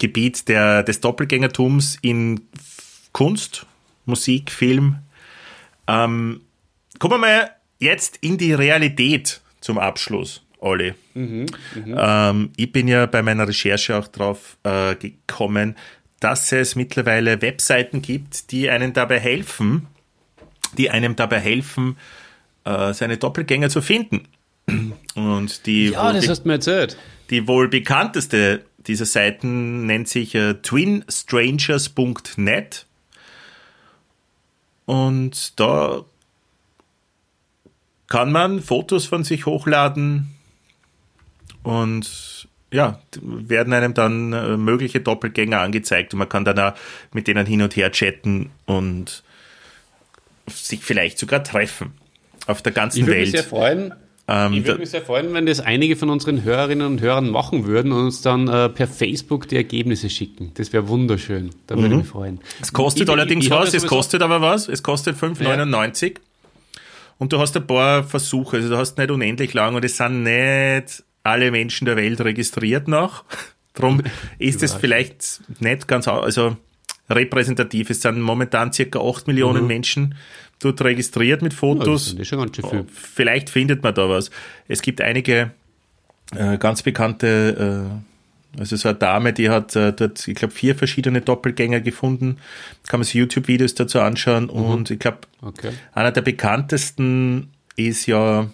Gebiet 0.00 0.48
der, 0.48 0.82
des 0.82 1.00
Doppelgängertums 1.00 1.96
in 2.02 2.40
Kunst, 3.12 3.66
Musik, 4.04 4.50
Film. 4.50 4.96
Ähm, 5.86 6.40
kommen 6.98 7.14
wir 7.14 7.18
mal 7.18 7.50
jetzt 7.78 8.16
in 8.20 8.36
die 8.36 8.52
Realität 8.52 9.42
zum 9.68 9.76
Abschluss, 9.76 10.40
Olli. 10.60 10.94
Mhm, 11.12 11.44
ähm, 11.76 12.50
ich 12.56 12.72
bin 12.72 12.88
ja 12.88 13.04
bei 13.04 13.20
meiner 13.20 13.46
Recherche 13.46 13.98
auch 13.98 14.08
drauf 14.08 14.56
äh, 14.62 14.94
gekommen, 14.94 15.76
dass 16.20 16.52
es 16.52 16.74
mittlerweile 16.74 17.42
Webseiten 17.42 18.00
gibt, 18.00 18.50
die 18.50 18.70
einen 18.70 18.94
dabei 18.94 19.20
helfen, 19.20 19.86
die 20.78 20.88
einem 20.88 21.16
dabei 21.16 21.40
helfen, 21.40 21.98
äh, 22.64 22.94
seine 22.94 23.18
Doppelgänger 23.18 23.68
zu 23.68 23.82
finden. 23.82 24.26
Und 25.14 25.66
die 25.66 25.88
ja, 25.88 26.14
das 26.14 26.30
hast 26.30 26.44
du 26.44 26.48
mir 26.48 26.54
erzählt. 26.54 26.96
Die 27.28 27.46
wohl 27.46 27.68
bekannteste 27.68 28.64
dieser 28.86 29.04
Seiten 29.04 29.84
nennt 29.84 30.08
sich 30.08 30.34
äh, 30.34 30.54
twinstrangers.net. 30.54 32.86
Und 34.86 35.60
da 35.60 36.06
kann 38.08 38.32
man 38.32 38.60
Fotos 38.60 39.06
von 39.06 39.24
sich 39.24 39.46
hochladen 39.46 40.34
und 41.62 42.48
ja, 42.70 43.00
werden 43.22 43.72
einem 43.72 43.94
dann 43.94 44.32
äh, 44.32 44.56
mögliche 44.56 45.00
Doppelgänger 45.00 45.60
angezeigt 45.60 46.12
und 46.12 46.18
man 46.18 46.28
kann 46.28 46.44
dann 46.44 46.58
auch 46.58 46.72
mit 47.12 47.26
denen 47.26 47.46
hin 47.46 47.62
und 47.62 47.76
her 47.76 47.90
chatten 47.92 48.50
und 48.66 49.22
sich 50.46 50.82
vielleicht 50.82 51.18
sogar 51.18 51.42
treffen 51.44 51.92
auf 52.46 52.62
der 52.62 52.72
ganzen 52.72 53.00
ich 53.00 53.06
Welt. 53.06 53.20
Mich 53.20 53.30
sehr 53.30 53.44
freuen. 53.44 53.94
Ähm, 54.26 54.52
ich 54.52 54.66
würde 54.66 54.80
mich 54.80 54.90
sehr 54.90 55.02
freuen, 55.02 55.32
wenn 55.32 55.46
das 55.46 55.60
einige 55.60 55.96
von 55.96 56.10
unseren 56.10 56.42
Hörerinnen 56.42 56.86
und 56.86 57.00
Hörern 57.00 57.30
machen 57.30 57.66
würden 57.66 57.92
und 57.92 58.04
uns 58.04 58.20
dann 58.20 58.48
äh, 58.48 58.68
per 58.68 58.86
Facebook 58.86 59.48
die 59.48 59.56
Ergebnisse 59.56 60.10
schicken. 60.10 60.52
Das 60.54 60.72
wäre 60.74 60.88
wunderschön. 60.88 61.50
Da 61.66 61.76
würde 61.76 61.88
mhm. 61.88 61.94
ich 61.94 61.98
mich 62.00 62.08
freuen. 62.08 62.40
Es 62.60 62.72
kostet 62.74 63.08
ich, 63.08 63.10
allerdings 63.10 63.46
ich, 63.46 63.50
was, 63.50 63.72
es 63.72 63.86
kostet 63.86 64.20
aber 64.20 64.42
was. 64.42 64.68
Es 64.68 64.82
kostet 64.82 65.16
5,99. 65.16 66.06
Ja. 66.06 66.10
Und 67.18 67.32
du 67.32 67.38
hast 67.38 67.56
ein 67.56 67.66
paar 67.66 68.04
Versuche, 68.04 68.56
also 68.56 68.68
du 68.68 68.76
hast 68.76 68.96
nicht 68.96 69.10
unendlich 69.10 69.52
lang 69.54 69.74
und 69.74 69.84
es 69.84 69.96
sind 69.96 70.22
nicht 70.22 71.02
alle 71.24 71.50
Menschen 71.50 71.84
der 71.84 71.96
Welt 71.96 72.20
registriert 72.20 72.88
noch. 72.88 73.24
Darum 73.74 74.02
ist 74.38 74.62
es 74.62 74.74
vielleicht 74.74 75.40
nicht 75.60 75.86
ganz, 75.88 76.08
also 76.08 76.56
repräsentativ. 77.10 77.90
Es 77.90 78.02
sind 78.02 78.20
momentan 78.20 78.72
circa 78.72 79.00
8 79.00 79.26
Millionen 79.26 79.62
mhm. 79.62 79.68
Menschen 79.68 80.14
dort 80.60 80.80
registriert 80.82 81.42
mit 81.42 81.54
Fotos. 81.54 82.14
Ja, 82.18 82.24
schon 82.24 82.38
ganz 82.38 82.56
schön 82.56 82.68
viel. 82.68 82.86
Vielleicht 82.92 83.50
findet 83.50 83.82
man 83.82 83.94
da 83.94 84.08
was. 84.08 84.30
Es 84.66 84.82
gibt 84.82 85.00
einige 85.00 85.52
äh, 86.34 86.58
ganz 86.58 86.82
bekannte, 86.82 88.02
also 88.56 88.76
so 88.76 88.88
eine 88.88 88.98
Dame, 88.98 89.32
die 89.32 89.50
hat 89.50 89.76
äh, 89.76 89.92
dort, 89.92 90.26
ich 90.26 90.34
glaube, 90.34 90.54
vier 90.54 90.74
verschiedene 90.74 91.20
Doppelgänger 91.20 91.80
gefunden. 91.80 92.38
Kann 92.86 93.00
man 93.00 93.04
sich 93.04 93.14
YouTube-Videos 93.14 93.74
dazu 93.74 94.00
anschauen. 94.00 94.44
Mhm. 94.44 94.50
Und 94.50 94.90
ich 94.90 94.98
glaube, 94.98 95.18
okay. 95.42 95.72
einer 95.92 96.12
der 96.12 96.22
bekanntesten 96.22 97.50
ist 97.76 98.06
ja 98.06 98.48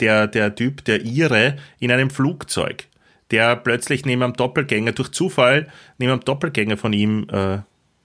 der, 0.00 0.26
der 0.26 0.54
Typ, 0.54 0.84
der 0.84 1.04
Ire 1.04 1.56
in 1.78 1.92
einem 1.92 2.10
Flugzeug, 2.10 2.86
der 3.30 3.56
plötzlich 3.56 4.04
neben 4.04 4.22
einem 4.22 4.34
Doppelgänger, 4.34 4.92
durch 4.92 5.10
Zufall 5.10 5.68
neben 5.98 6.12
einem 6.12 6.24
Doppelgänger 6.24 6.76
von 6.76 6.92
ihm 6.92 7.26
äh, 7.30 7.58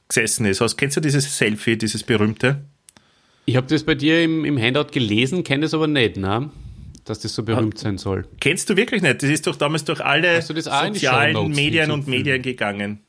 gesessen 0.07 0.45
ist. 0.45 0.61
Also, 0.61 0.75
kennst 0.75 0.97
du 0.97 1.01
dieses 1.01 1.37
Selfie, 1.37 1.77
dieses 1.77 2.03
berühmte? 2.03 2.61
Ich 3.45 3.57
habe 3.57 3.67
das 3.67 3.83
bei 3.83 3.95
dir 3.95 4.23
im, 4.23 4.45
im 4.45 4.57
Handout 4.57 4.91
gelesen, 4.91 5.43
kenne 5.43 5.65
es 5.65 5.73
aber 5.73 5.87
nicht, 5.87 6.17
ne? 6.17 6.49
Dass 7.05 7.19
das 7.19 7.33
so 7.33 7.43
berühmt 7.43 7.77
sein 7.77 7.97
soll. 7.97 8.25
Kennst 8.39 8.69
du 8.69 8.77
wirklich 8.77 9.01
nicht? 9.01 9.21
Das 9.21 9.29
ist 9.29 9.47
doch 9.47 9.55
damals 9.55 9.83
durch 9.85 10.03
alle 10.03 10.41
sozialen 10.41 11.51
Medien 11.51 11.91
und 11.91 12.07
Medien 12.07 12.41
gegangen. 12.41 12.99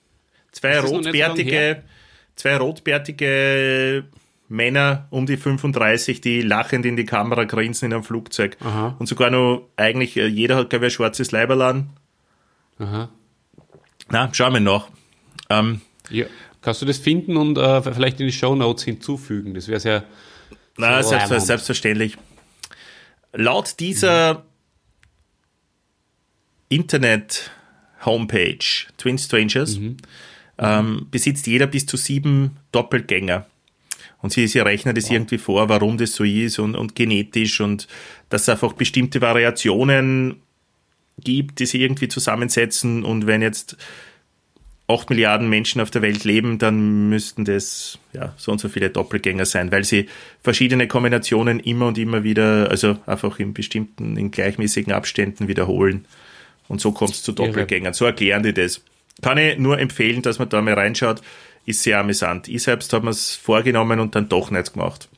Zwei 0.52 0.78
rotbärtige, 0.80 1.82
so 1.82 1.88
zwei 2.36 2.56
rotbärtige 2.56 4.04
Männer 4.48 5.06
um 5.10 5.26
die 5.26 5.36
35, 5.36 6.20
die 6.20 6.42
lachend 6.42 6.86
in 6.86 6.96
die 6.96 7.04
Kamera 7.04 7.44
grinsen 7.44 7.86
in 7.86 7.94
einem 7.94 8.04
Flugzeug. 8.04 8.56
Aha. 8.60 8.94
Und 8.98 9.06
sogar 9.06 9.30
noch, 9.30 9.68
eigentlich, 9.76 10.16
äh, 10.16 10.26
jeder 10.26 10.56
hat, 10.56 10.70
glaube 10.70 10.86
ich, 10.86 10.92
ein 10.92 10.96
schwarzes 10.96 11.32
Leiberl 11.32 11.62
an. 11.62 11.90
Aha. 12.78 13.08
Na, 14.10 14.28
schauen 14.32 14.52
wir 14.52 14.60
noch. 14.60 14.88
Ähm, 15.48 15.80
ja. 16.10 16.26
Kannst 16.60 16.82
du 16.82 16.86
das 16.86 16.98
finden 16.98 17.36
und 17.36 17.58
äh, 17.58 17.82
vielleicht 17.82 18.20
in 18.20 18.26
die 18.26 18.32
Show 18.32 18.54
Notes 18.54 18.84
hinzufügen? 18.84 19.54
Das 19.54 19.68
wäre 19.68 19.80
sehr. 19.80 20.04
Na, 20.76 21.02
selbst, 21.02 21.46
selbstverständlich. 21.46 22.16
Laut 23.34 23.78
dieser. 23.80 24.44
Internet-Homepage 26.74 28.58
Twin 28.96 29.18
Strangers 29.18 29.78
mhm. 29.78 29.96
ähm, 30.58 31.06
besitzt 31.10 31.46
jeder 31.46 31.66
bis 31.66 31.86
zu 31.86 31.96
sieben 31.96 32.56
Doppelgänger. 32.72 33.46
Und 34.20 34.32
sie, 34.32 34.46
sie 34.48 34.60
rechnen 34.60 34.94
das 34.94 35.04
wow. 35.04 35.12
irgendwie 35.12 35.38
vor, 35.38 35.68
warum 35.68 35.98
das 35.98 36.14
so 36.14 36.24
ist 36.24 36.58
und, 36.58 36.74
und 36.74 36.94
genetisch 36.94 37.60
und 37.60 37.86
dass 38.30 38.42
es 38.42 38.48
einfach 38.48 38.72
bestimmte 38.72 39.20
Variationen 39.20 40.40
gibt, 41.22 41.58
die 41.60 41.66
sie 41.66 41.82
irgendwie 41.82 42.08
zusammensetzen. 42.08 43.04
Und 43.04 43.26
wenn 43.26 43.42
jetzt 43.42 43.76
8 44.86 45.08
Milliarden 45.08 45.48
Menschen 45.48 45.80
auf 45.80 45.90
der 45.90 46.02
Welt 46.02 46.24
leben, 46.24 46.58
dann 46.58 47.08
müssten 47.08 47.44
das 47.44 47.98
ja, 48.12 48.34
so 48.36 48.52
und 48.52 48.58
so 48.58 48.68
viele 48.68 48.90
Doppelgänger 48.90 49.46
sein, 49.46 49.72
weil 49.72 49.84
sie 49.84 50.08
verschiedene 50.42 50.88
Kombinationen 50.88 51.58
immer 51.60 51.86
und 51.86 51.96
immer 51.96 52.22
wieder, 52.22 52.70
also 52.70 52.98
einfach 53.06 53.38
in 53.38 53.54
bestimmten, 53.54 54.18
in 54.18 54.30
gleichmäßigen 54.30 54.92
Abständen 54.92 55.48
wiederholen. 55.48 56.04
Und 56.68 56.80
so 56.80 56.92
kommt 56.92 57.12
es 57.12 57.22
zu 57.22 57.32
Doppelgängern. 57.32 57.94
So 57.94 58.04
erklären 58.04 58.42
die 58.42 58.52
das. 58.52 58.82
Kann 59.22 59.38
ich 59.38 59.58
nur 59.58 59.78
empfehlen, 59.78 60.22
dass 60.22 60.38
man 60.38 60.48
da 60.48 60.60
mal 60.60 60.74
reinschaut. 60.74 61.22
Ist 61.66 61.82
sehr 61.82 62.00
amüsant. 62.00 62.48
Ich 62.48 62.62
selbst 62.62 62.92
habe 62.92 63.06
mir 63.06 63.10
es 63.10 63.34
vorgenommen 63.34 64.00
und 64.00 64.14
dann 64.14 64.28
doch 64.28 64.50
nichts 64.50 64.72
gemacht. 64.72 65.08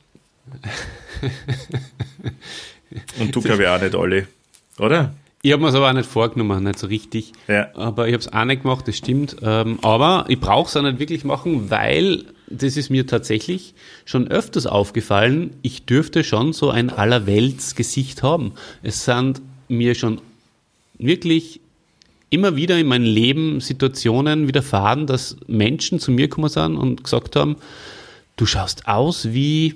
und 3.19 3.35
du, 3.35 3.41
glaube 3.41 3.63
ich, 3.63 3.67
auch 3.67 3.81
nicht 3.81 3.95
alle. 3.95 4.27
Oder? 4.77 5.13
Ich 5.43 5.51
habe 5.51 5.61
mir 5.61 5.69
es 5.69 5.75
aber 5.75 5.89
auch 5.89 5.93
nicht 5.93 6.09
vorgenommen, 6.09 6.63
nicht 6.63 6.79
so 6.79 6.87
richtig. 6.87 7.31
Ja. 7.47 7.73
Aber 7.75 8.07
ich 8.07 8.13
habe 8.13 8.21
es 8.21 8.33
auch 8.33 8.45
nicht 8.45 8.63
gemacht, 8.63 8.87
das 8.87 8.97
stimmt. 8.97 9.37
Ähm, 9.41 9.79
aber 9.81 10.25
ich 10.29 10.39
brauche 10.39 10.67
es 10.67 10.75
auch 10.75 10.81
nicht 10.81 10.99
wirklich 10.99 11.23
machen, 11.23 11.69
weil 11.69 12.25
das 12.47 12.77
ist 12.77 12.89
mir 12.89 13.05
tatsächlich 13.05 13.73
schon 14.05 14.27
öfters 14.29 14.65
aufgefallen. 14.65 15.51
Ich 15.61 15.85
dürfte 15.85 16.23
schon 16.23 16.53
so 16.53 16.69
ein 16.69 16.89
Allerweltsgesicht 16.89 18.23
haben. 18.23 18.53
Es 18.83 19.05
sind 19.05 19.41
mir 19.67 19.95
schon 19.95 20.21
wirklich 20.97 21.59
immer 22.29 22.55
wieder 22.55 22.77
in 22.77 22.87
meinem 22.87 23.05
Leben 23.05 23.61
Situationen 23.61 24.47
widerfahren, 24.47 25.07
dass 25.07 25.37
Menschen 25.47 25.99
zu 25.99 26.11
mir 26.11 26.27
gekommen 26.27 26.49
sind 26.49 26.77
und 26.77 27.03
gesagt 27.03 27.35
haben, 27.35 27.57
du 28.37 28.45
schaust 28.45 28.87
aus 28.87 29.31
wie 29.31 29.75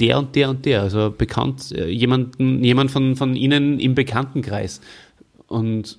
der 0.00 0.18
und 0.18 0.34
der 0.34 0.50
und 0.50 0.66
der, 0.66 0.82
also 0.82 1.10
bekannt, 1.16 1.72
äh, 1.72 1.88
jemanden, 1.88 2.64
jemand 2.64 2.90
von, 2.90 3.16
von 3.16 3.36
Ihnen 3.36 3.78
im 3.78 3.94
Bekanntenkreis. 3.94 4.80
Und 5.46 5.98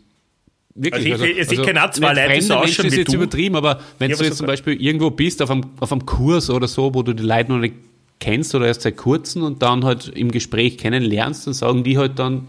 wirklich. 0.73 1.13
Also 1.13 1.25
ich, 1.25 1.37
also, 1.37 1.53
ich, 1.53 1.59
ich 1.59 1.65
kenne 1.65 1.83
auch 1.85 1.91
zwei 1.91 2.13
Leute, 2.13 2.33
die 2.33 2.41
so 2.41 2.55
ausschauen 2.55 2.87
ist 2.87 2.97
jetzt 2.97 3.13
du. 3.13 3.17
übertrieben, 3.17 3.55
aber 3.55 3.79
wenn 3.99 4.11
ja, 4.11 4.17
du 4.17 4.23
jetzt 4.23 4.37
zum 4.37 4.47
Beispiel 4.47 4.81
irgendwo 4.81 5.11
bist, 5.11 5.41
auf 5.41 5.49
einem, 5.49 5.63
auf 5.79 5.91
einem 5.91 6.05
Kurs 6.05 6.49
oder 6.49 6.67
so, 6.67 6.93
wo 6.93 7.03
du 7.03 7.13
die 7.13 7.23
Leute 7.23 7.51
noch 7.51 7.59
nicht 7.59 7.75
kennst 8.19 8.53
oder 8.55 8.67
erst 8.67 8.81
seit 8.81 8.97
kurzem 8.97 9.43
und 9.43 9.61
dann 9.61 9.85
halt 9.85 10.09
im 10.09 10.31
Gespräch 10.31 10.77
kennenlernst, 10.77 11.47
dann 11.47 11.53
sagen 11.53 11.83
die 11.83 11.97
halt 11.97 12.19
dann, 12.19 12.47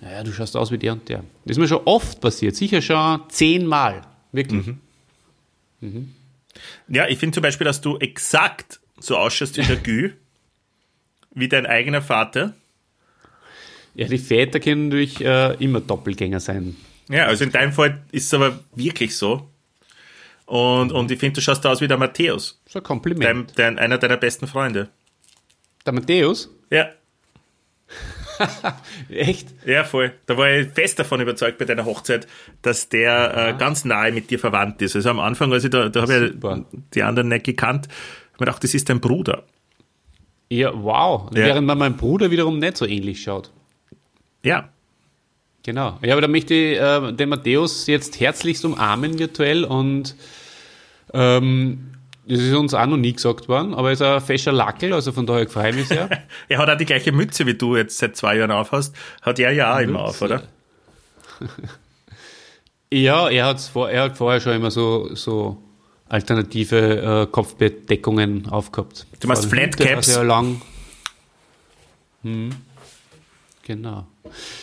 naja, 0.00 0.22
du 0.22 0.32
schaust 0.32 0.56
aus 0.56 0.70
wie 0.70 0.78
der 0.78 0.92
und 0.92 1.08
der. 1.08 1.24
Das 1.44 1.56
ist 1.56 1.58
mir 1.58 1.68
schon 1.68 1.82
oft 1.84 2.20
passiert, 2.20 2.56
sicher 2.56 2.80
schon 2.80 3.20
zehnmal, 3.28 4.02
wirklich. 4.32 4.66
Mhm. 4.66 4.78
Mhm. 5.80 6.14
Ja, 6.88 7.08
ich 7.08 7.18
finde 7.18 7.34
zum 7.34 7.42
Beispiel, 7.42 7.64
dass 7.64 7.80
du 7.80 7.98
exakt 7.98 8.80
so 8.98 9.16
ausschaust 9.16 9.56
wie 9.56 9.62
der 9.62 9.76
Gü 9.82 10.12
wie 11.34 11.48
dein 11.48 11.66
eigener 11.66 12.02
Vater? 12.02 12.54
Ja, 13.94 14.06
die 14.06 14.18
Väter 14.18 14.60
können 14.60 14.88
natürlich 14.88 15.20
äh, 15.24 15.54
immer 15.58 15.80
Doppelgänger 15.80 16.40
sein. 16.40 16.76
Ja, 17.08 17.26
also 17.26 17.44
in 17.44 17.50
deinem 17.50 17.72
Fall 17.72 18.02
ist 18.12 18.26
es 18.26 18.34
aber 18.34 18.60
wirklich 18.74 19.16
so. 19.16 19.48
Und, 20.46 20.92
und 20.92 21.10
ich 21.10 21.18
finde, 21.18 21.34
du 21.34 21.40
schaust 21.40 21.66
aus 21.66 21.80
wie 21.80 21.88
der 21.88 21.98
Matthäus. 21.98 22.60
So 22.66 22.78
ein 22.78 22.82
Kompliment. 22.82 23.52
Dein, 23.56 23.76
dein, 23.76 23.78
einer 23.78 23.98
deiner 23.98 24.16
besten 24.16 24.46
Freunde. 24.46 24.88
Der 25.84 25.92
Matthäus? 25.92 26.50
Ja. 26.70 26.90
Echt? 29.10 29.48
Ja, 29.66 29.84
voll. 29.84 30.12
Da 30.26 30.36
war 30.36 30.50
ich 30.50 30.68
fest 30.68 30.98
davon 30.98 31.20
überzeugt 31.20 31.58
bei 31.58 31.64
deiner 31.64 31.84
Hochzeit, 31.84 32.26
dass 32.62 32.88
der 32.88 33.36
äh, 33.36 33.58
ganz 33.58 33.84
nahe 33.84 34.12
mit 34.12 34.30
dir 34.30 34.38
verwandt 34.38 34.80
ist. 34.80 34.96
Also 34.96 35.10
am 35.10 35.20
Anfang, 35.20 35.52
als 35.52 35.64
ich 35.64 35.70
da, 35.70 35.88
da 35.88 36.02
habe 36.02 36.26
ich 36.26 36.80
die 36.94 37.02
anderen 37.02 37.28
nicht 37.28 37.44
gekannt, 37.44 37.88
habe 37.88 37.94
ich 38.34 38.40
mir 38.40 38.46
gedacht, 38.46 38.64
das 38.64 38.74
ist 38.74 38.88
dein 38.88 39.00
Bruder. 39.00 39.44
Ja, 40.50 40.72
wow. 40.74 41.30
Ja. 41.34 41.44
Während 41.44 41.66
man 41.66 41.78
meinem 41.78 41.96
Bruder 41.96 42.30
wiederum 42.30 42.58
nicht 42.58 42.76
so 42.76 42.86
ähnlich 42.86 43.22
schaut. 43.22 43.50
Ja. 44.42 44.70
Genau. 45.62 45.98
Ja, 46.02 46.14
aber 46.14 46.22
da 46.22 46.28
möchte 46.28 46.54
ich 46.54 46.80
äh, 46.80 47.12
den 47.12 47.28
Matthäus 47.28 47.86
jetzt 47.86 48.20
herzlichst 48.20 48.64
umarmen 48.64 49.18
virtuell 49.18 49.64
und 49.64 50.14
ähm, 51.12 51.92
das 52.26 52.40
ist 52.40 52.54
uns 52.54 52.74
auch 52.74 52.86
noch 52.86 52.96
nie 52.96 53.12
gesagt 53.12 53.48
worden, 53.48 53.74
aber 53.74 53.88
er 53.88 53.92
ist 53.92 54.02
ein 54.02 54.20
fescher 54.20 54.52
Lackel, 54.52 54.92
also 54.92 55.12
von 55.12 55.26
daher 55.26 55.48
freue 55.48 55.70
ich 55.70 55.76
mich 55.76 55.88
sehr. 55.88 56.08
er 56.48 56.58
hat 56.58 56.68
auch 56.68 56.76
die 56.76 56.84
gleiche 56.84 57.12
Mütze, 57.12 57.46
wie 57.46 57.54
du 57.54 57.76
jetzt 57.76 57.98
seit 57.98 58.16
zwei 58.16 58.36
Jahren 58.36 58.50
aufhast. 58.50 58.94
Hat 59.22 59.38
er 59.38 59.52
ja 59.52 59.72
auch 59.72 59.78
Mütze. 59.78 59.90
immer 59.90 60.04
auf, 60.04 60.22
oder? 60.22 60.42
ja, 62.92 63.28
er, 63.28 63.46
hat's 63.46 63.68
vor, 63.68 63.90
er 63.90 64.04
hat 64.04 64.16
vorher 64.16 64.40
schon 64.40 64.52
immer 64.54 64.70
so, 64.70 65.14
so 65.14 65.62
alternative 66.08 67.22
äh, 67.22 67.30
Kopfbedeckungen 67.30 68.48
aufgehabt. 68.48 69.06
Du 69.20 69.28
machst 69.28 69.46
Flatcaps? 69.46 70.08
Ja 70.08 70.22
lang. 70.22 70.60
Hm. 72.22 72.50
Genau. 73.62 74.06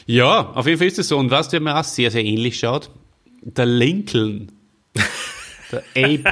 Ja, 0.06 0.52
auf 0.52 0.66
jeden 0.66 0.78
Fall 0.78 0.88
ist 0.88 1.00
es 1.00 1.08
so. 1.08 1.18
Und 1.18 1.32
was 1.32 1.50
der 1.50 1.60
mir 1.60 1.78
auch 1.78 1.84
sehr, 1.84 2.12
sehr 2.12 2.24
ähnlich 2.24 2.60
schaut, 2.60 2.90
der 3.42 3.66
Lincoln. 3.66 4.52
Der 5.72 5.84
Ape. 5.96 6.24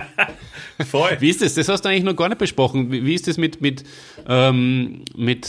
Voll. 0.86 1.18
Wie 1.20 1.30
ist 1.30 1.42
das? 1.42 1.56
Das 1.56 1.68
hast 1.68 1.84
du 1.84 1.90
eigentlich 1.90 2.04
noch 2.04 2.16
gar 2.16 2.30
nicht 2.30 2.38
besprochen. 2.38 2.92
Wie, 2.92 3.14
ist 3.16 3.28
das 3.28 3.38
mit, 3.38 3.62
mit, 3.62 3.84
ähm, 4.28 5.04
mit 5.16 5.46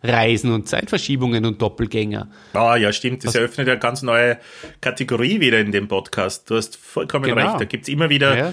Zeitreisen 0.00 0.52
und 0.52 0.68
Zeitverschiebungen 0.68 1.44
und 1.44 1.60
Doppelgänger? 1.60 2.28
Ah, 2.52 2.76
ja, 2.76 2.92
stimmt. 2.92 3.24
Das 3.24 3.28
Was? 3.28 3.34
eröffnet 3.36 3.66
ja 3.66 3.74
eine 3.74 3.80
ganz 3.80 4.02
neue 4.02 4.38
Kategorie 4.80 5.40
wieder 5.40 5.58
in 5.58 5.72
dem 5.72 5.88
Podcast. 5.88 6.48
Du 6.48 6.56
hast 6.56 6.76
vollkommen 6.76 7.24
genau. 7.24 7.48
recht. 7.48 7.60
Da 7.60 7.64
gibt 7.64 7.84
es 7.84 7.88
immer 7.88 8.08
wieder 8.08 8.36
ja, 8.36 8.52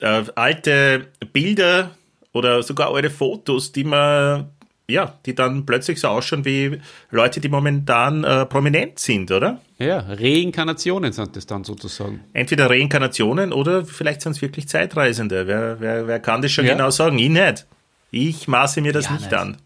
äh, 0.00 0.24
alte 0.34 1.08
Bilder 1.32 1.90
oder 2.32 2.62
sogar 2.62 2.90
eure 2.90 3.10
Fotos, 3.10 3.72
die 3.72 3.84
man 3.84 4.50
ja, 4.90 5.18
die 5.26 5.34
dann 5.34 5.66
plötzlich 5.66 6.00
so 6.00 6.08
ausschauen 6.08 6.46
wie 6.46 6.80
Leute, 7.10 7.40
die 7.40 7.50
momentan 7.50 8.24
äh, 8.24 8.46
prominent 8.46 8.98
sind, 8.98 9.30
oder? 9.30 9.60
Ja, 9.78 9.98
Reinkarnationen 9.98 11.12
sind 11.12 11.36
das 11.36 11.44
dann 11.44 11.64
sozusagen. 11.64 12.24
Entweder 12.32 12.70
Reinkarnationen 12.70 13.52
oder 13.52 13.84
vielleicht 13.84 14.22
sind 14.22 14.32
es 14.32 14.40
wirklich 14.40 14.66
Zeitreisende. 14.66 15.46
Wer, 15.46 15.78
wer, 15.80 16.06
wer 16.06 16.20
kann 16.20 16.40
das 16.40 16.52
schon 16.52 16.64
ja. 16.64 16.72
genau 16.72 16.88
sagen? 16.88 17.18
Ich 17.18 17.28
nicht. 17.28 17.66
Ich 18.10 18.48
maße 18.48 18.80
mir 18.80 18.94
das 18.94 19.04
ja, 19.04 19.12
nicht 19.12 19.24
nicht 19.24 19.34
an. 19.34 19.58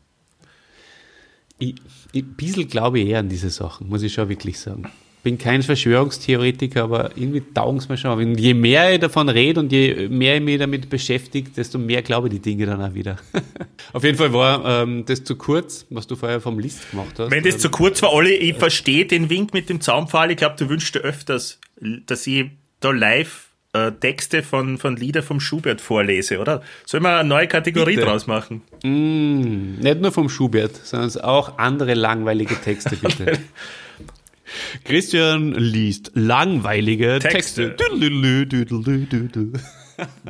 Ich, 1.63 1.75
ich, 2.13 2.25
ein 2.25 2.35
bisschen 2.35 2.69
glaube 2.69 3.01
ich 3.01 3.09
eher 3.09 3.21
an 3.21 3.29
diese 3.29 3.51
Sachen, 3.51 3.89
muss 3.89 4.03
ich 4.03 4.13
schon 4.13 4.29
wirklich 4.29 4.59
sagen 4.59 4.91
bin 5.23 5.39
kein 5.39 5.63
Verschwörungstheoretiker, 5.63 6.83
aber 6.83 7.17
irgendwie 7.17 7.43
taugen 7.55 7.79
es 7.79 7.89
mir 7.89 7.97
schon. 7.97 8.19
Und 8.19 8.39
je 8.39 8.55
mehr 8.55 8.93
ich 8.93 9.01
davon 9.01 9.29
rede 9.29 9.61
und 9.61 9.71
je 9.71 10.09
mehr 10.09 10.37
ich 10.37 10.43
mich 10.43 10.59
damit 10.59 10.91
beschäftige, 10.91 11.51
desto 11.51 11.79
mehr 11.79 12.03
glaube 12.03 12.29
ich 12.29 12.35
die 12.35 12.41
Dinge 12.41 12.67
dann 12.67 12.83
auch 12.83 12.95
wieder. 12.95 13.17
Auf 13.93 14.03
jeden 14.03 14.19
Fall 14.19 14.33
war 14.33 14.83
ähm, 14.83 15.05
das 15.07 15.23
zu 15.23 15.37
kurz, 15.37 15.87
was 15.91 16.07
du 16.07 16.17
vorher 16.17 16.41
vom 16.41 16.59
List 16.59 16.91
gemacht 16.91 17.19
hast. 17.19 17.31
Wenn 17.31 17.45
das 17.45 17.55
ähm, 17.55 17.61
zu 17.61 17.71
kurz 17.71 18.03
war, 18.03 18.13
Olli, 18.13 18.35
ich 18.35 18.57
verstehe 18.57 19.07
den 19.07 19.31
Wink 19.31 19.55
mit 19.55 19.69
dem 19.69 19.81
Zaunpfahl. 19.81 20.31
Ich 20.33 20.37
glaube, 20.37 20.57
du 20.59 20.69
wünschst 20.69 20.95
dir 20.95 21.01
öfters, 21.01 21.61
dass 22.07 22.27
ich 22.27 22.47
da 22.81 22.91
live 22.91 23.52
äh, 23.73 23.93
Texte 23.93 24.43
von, 24.43 24.79
von 24.79 24.97
Lieder 24.97 25.23
vom 25.23 25.41
Schubert 25.41 25.81
vorlese, 25.81 26.39
oder? 26.39 26.63
Sollen 26.85 27.03
wir 27.03 27.19
eine 27.19 27.29
neue 27.29 27.49
Kategorie 27.49 27.97
bitte. 27.97 28.07
draus 28.07 28.27
machen? 28.27 28.63
Mm, 28.83 29.81
nicht 29.81 30.01
nur 30.01 30.13
vom 30.13 30.29
Schubert, 30.29 30.77
sondern 30.77 31.23
auch 31.23 31.59
andere 31.59 31.95
langweilige 31.95 32.55
Texte, 32.57 32.97
bitte. 32.97 33.39
Christian 34.85 35.53
liest 35.53 36.11
langweilige 36.15 37.19
Texte. 37.19 37.75
Texte. 37.75 37.77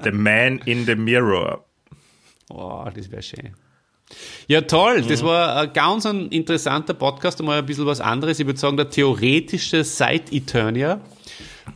The 0.05 0.13
Man 0.13 0.59
in 0.59 0.87
the 0.87 0.95
Mirror. 0.95 1.65
Oh, 2.51 2.87
das 2.95 3.11
wäre 3.11 3.23
schön. 3.23 3.55
Ja, 4.47 4.61
toll. 4.61 5.03
Das 5.03 5.23
mhm. 5.23 5.27
war 5.27 5.57
ein 5.57 5.73
ganz 5.73 6.07
ein 6.07 6.29
interessanter 6.29 6.95
Podcast, 6.95 7.43
mal 7.43 7.59
ein 7.59 7.67
bisschen 7.67 7.87
was 7.87 8.01
anderes. 8.01 8.39
Ich 8.39 8.47
würde 8.47 8.59
sagen, 8.59 8.77
der 8.77 8.91
theoretische 8.91 9.85
Side 9.85 10.25
Eternia. 10.31 11.01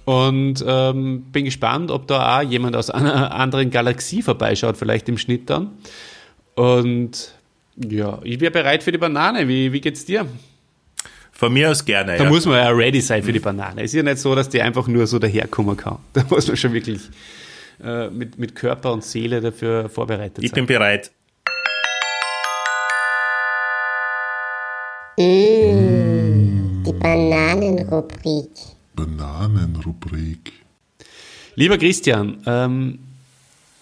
Und 0.05 0.65
ähm, 0.67 1.23
bin 1.33 1.45
gespannt, 1.45 1.91
ob 1.91 2.07
da 2.07 2.39
auch 2.39 2.43
jemand 2.43 2.77
aus 2.77 2.91
einer 2.91 3.35
anderen 3.35 3.71
Galaxie 3.71 4.23
vorbeischaut, 4.23 4.77
vielleicht 4.77 5.09
im 5.09 5.19
Schnitt 5.19 5.49
dann. 5.51 5.71
Und 6.55 7.35
ja, 7.77 8.19
ich 8.23 8.41
wäre 8.41 8.51
bereit 8.51 8.83
für 8.83 8.93
die 8.93 8.99
Banane. 8.99 9.47
Wie, 9.49 9.73
wie 9.73 9.81
geht's 9.81 10.05
dir? 10.05 10.27
Von 11.33 11.53
mir 11.53 11.71
aus 11.71 11.85
gerne. 11.85 12.17
Da 12.17 12.25
ja. 12.25 12.31
muss 12.31 12.47
man 12.47 12.57
ja 12.57 12.71
ready 12.71 13.01
sein 13.01 13.23
für 13.23 13.33
die 13.33 13.41
Banane. 13.41 13.83
Es 13.83 13.93
ist 13.93 13.97
ja 13.97 14.03
nicht 14.03 14.19
so, 14.19 14.35
dass 14.35 14.49
die 14.49 14.63
einfach 14.63 14.89
nur 14.89 15.07
so 15.07 15.19
daherkommen 15.19 15.77
kann. 15.77 15.99
Da 16.15 16.25
muss 16.31 16.49
man 16.49 16.57
schon 16.57 16.73
wirklich 16.73 17.01
äh, 17.85 18.09
mit, 18.09 18.39
mit 18.39 18.55
Körper 18.55 18.93
und 18.93 19.05
Seele 19.05 19.41
dafür 19.41 19.91
vorbereitet 19.91 20.43
ich 20.43 20.51
sein. 20.51 20.63
Ich 20.63 20.67
bin 20.67 20.67
bereit. 20.67 21.11
Mmh, 25.19 26.85
die 26.87 26.93
Bananenrubrik. 26.93 28.76
Bananenrubrik. 28.97 30.53
Lieber 31.55 31.79
Christian, 31.79 32.39
ähm, 32.47 32.99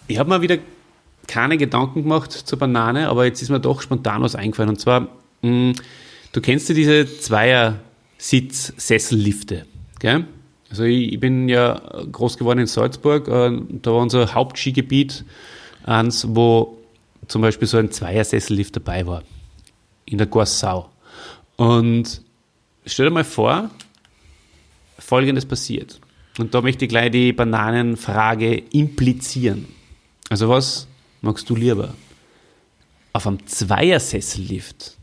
ich 0.08 0.18
habe 0.18 0.28
mal 0.28 0.42
wieder 0.42 0.58
keine 1.26 1.56
Gedanken 1.56 2.02
gemacht 2.02 2.32
zur 2.32 2.58
Banane, 2.58 3.08
aber 3.08 3.24
jetzt 3.24 3.40
ist 3.40 3.48
mir 3.48 3.60
doch 3.60 3.80
spontan 3.80 4.20
was 4.20 4.34
eingefallen. 4.34 4.68
Und 4.68 4.80
zwar, 4.80 5.08
mh, 5.42 5.50
mm, 5.50 5.74
Du 6.34 6.40
kennst 6.40 6.68
ja 6.68 6.74
diese 6.74 7.06
Zweier-Sitz-Sessellifte? 7.06 9.66
Also 10.68 10.82
ich, 10.82 11.12
ich, 11.12 11.20
bin 11.20 11.48
ja 11.48 11.80
groß 12.10 12.38
geworden 12.38 12.58
in 12.58 12.66
Salzburg, 12.66 13.28
äh, 13.28 13.56
da 13.80 13.92
war 13.92 14.00
unser 14.00 14.34
Hauptskigebiet 14.34 15.24
eins, 15.84 16.26
wo 16.28 16.76
zum 17.28 17.40
Beispiel 17.40 17.68
so 17.68 17.78
ein 17.78 17.92
Zweier-Sessellift 17.92 18.74
dabei 18.74 19.06
war, 19.06 19.22
in 20.06 20.18
der 20.18 20.26
Gorsau. 20.26 20.90
Und 21.54 22.20
stell 22.84 23.06
dir 23.06 23.12
mal 23.12 23.22
vor, 23.22 23.70
Folgendes 25.04 25.44
passiert. 25.44 26.00
Und 26.38 26.54
da 26.54 26.62
möchte 26.62 26.86
ich 26.86 26.88
gleich 26.88 27.10
die 27.10 27.32
Bananenfrage 27.32 28.56
implizieren. 28.56 29.66
Also 30.30 30.48
was 30.48 30.88
magst 31.20 31.48
du 31.50 31.54
lieber? 31.54 31.94
Auf 33.12 33.26
einem 33.26 33.46
Zweiersessellift 33.46 34.96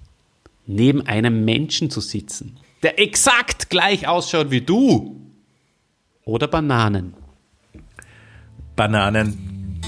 neben 0.66 1.06
einem 1.06 1.46
Menschen 1.46 1.92
zu 1.92 2.02
sitzen, 2.02 2.58
der 2.82 3.00
exakt 3.00 3.70
gleich 3.70 4.08
ausschaut 4.08 4.50
wie 4.50 4.62
du? 4.62 5.22
Oder 6.26 6.48
Bananen? 6.48 7.14
Bananen. 8.76 9.80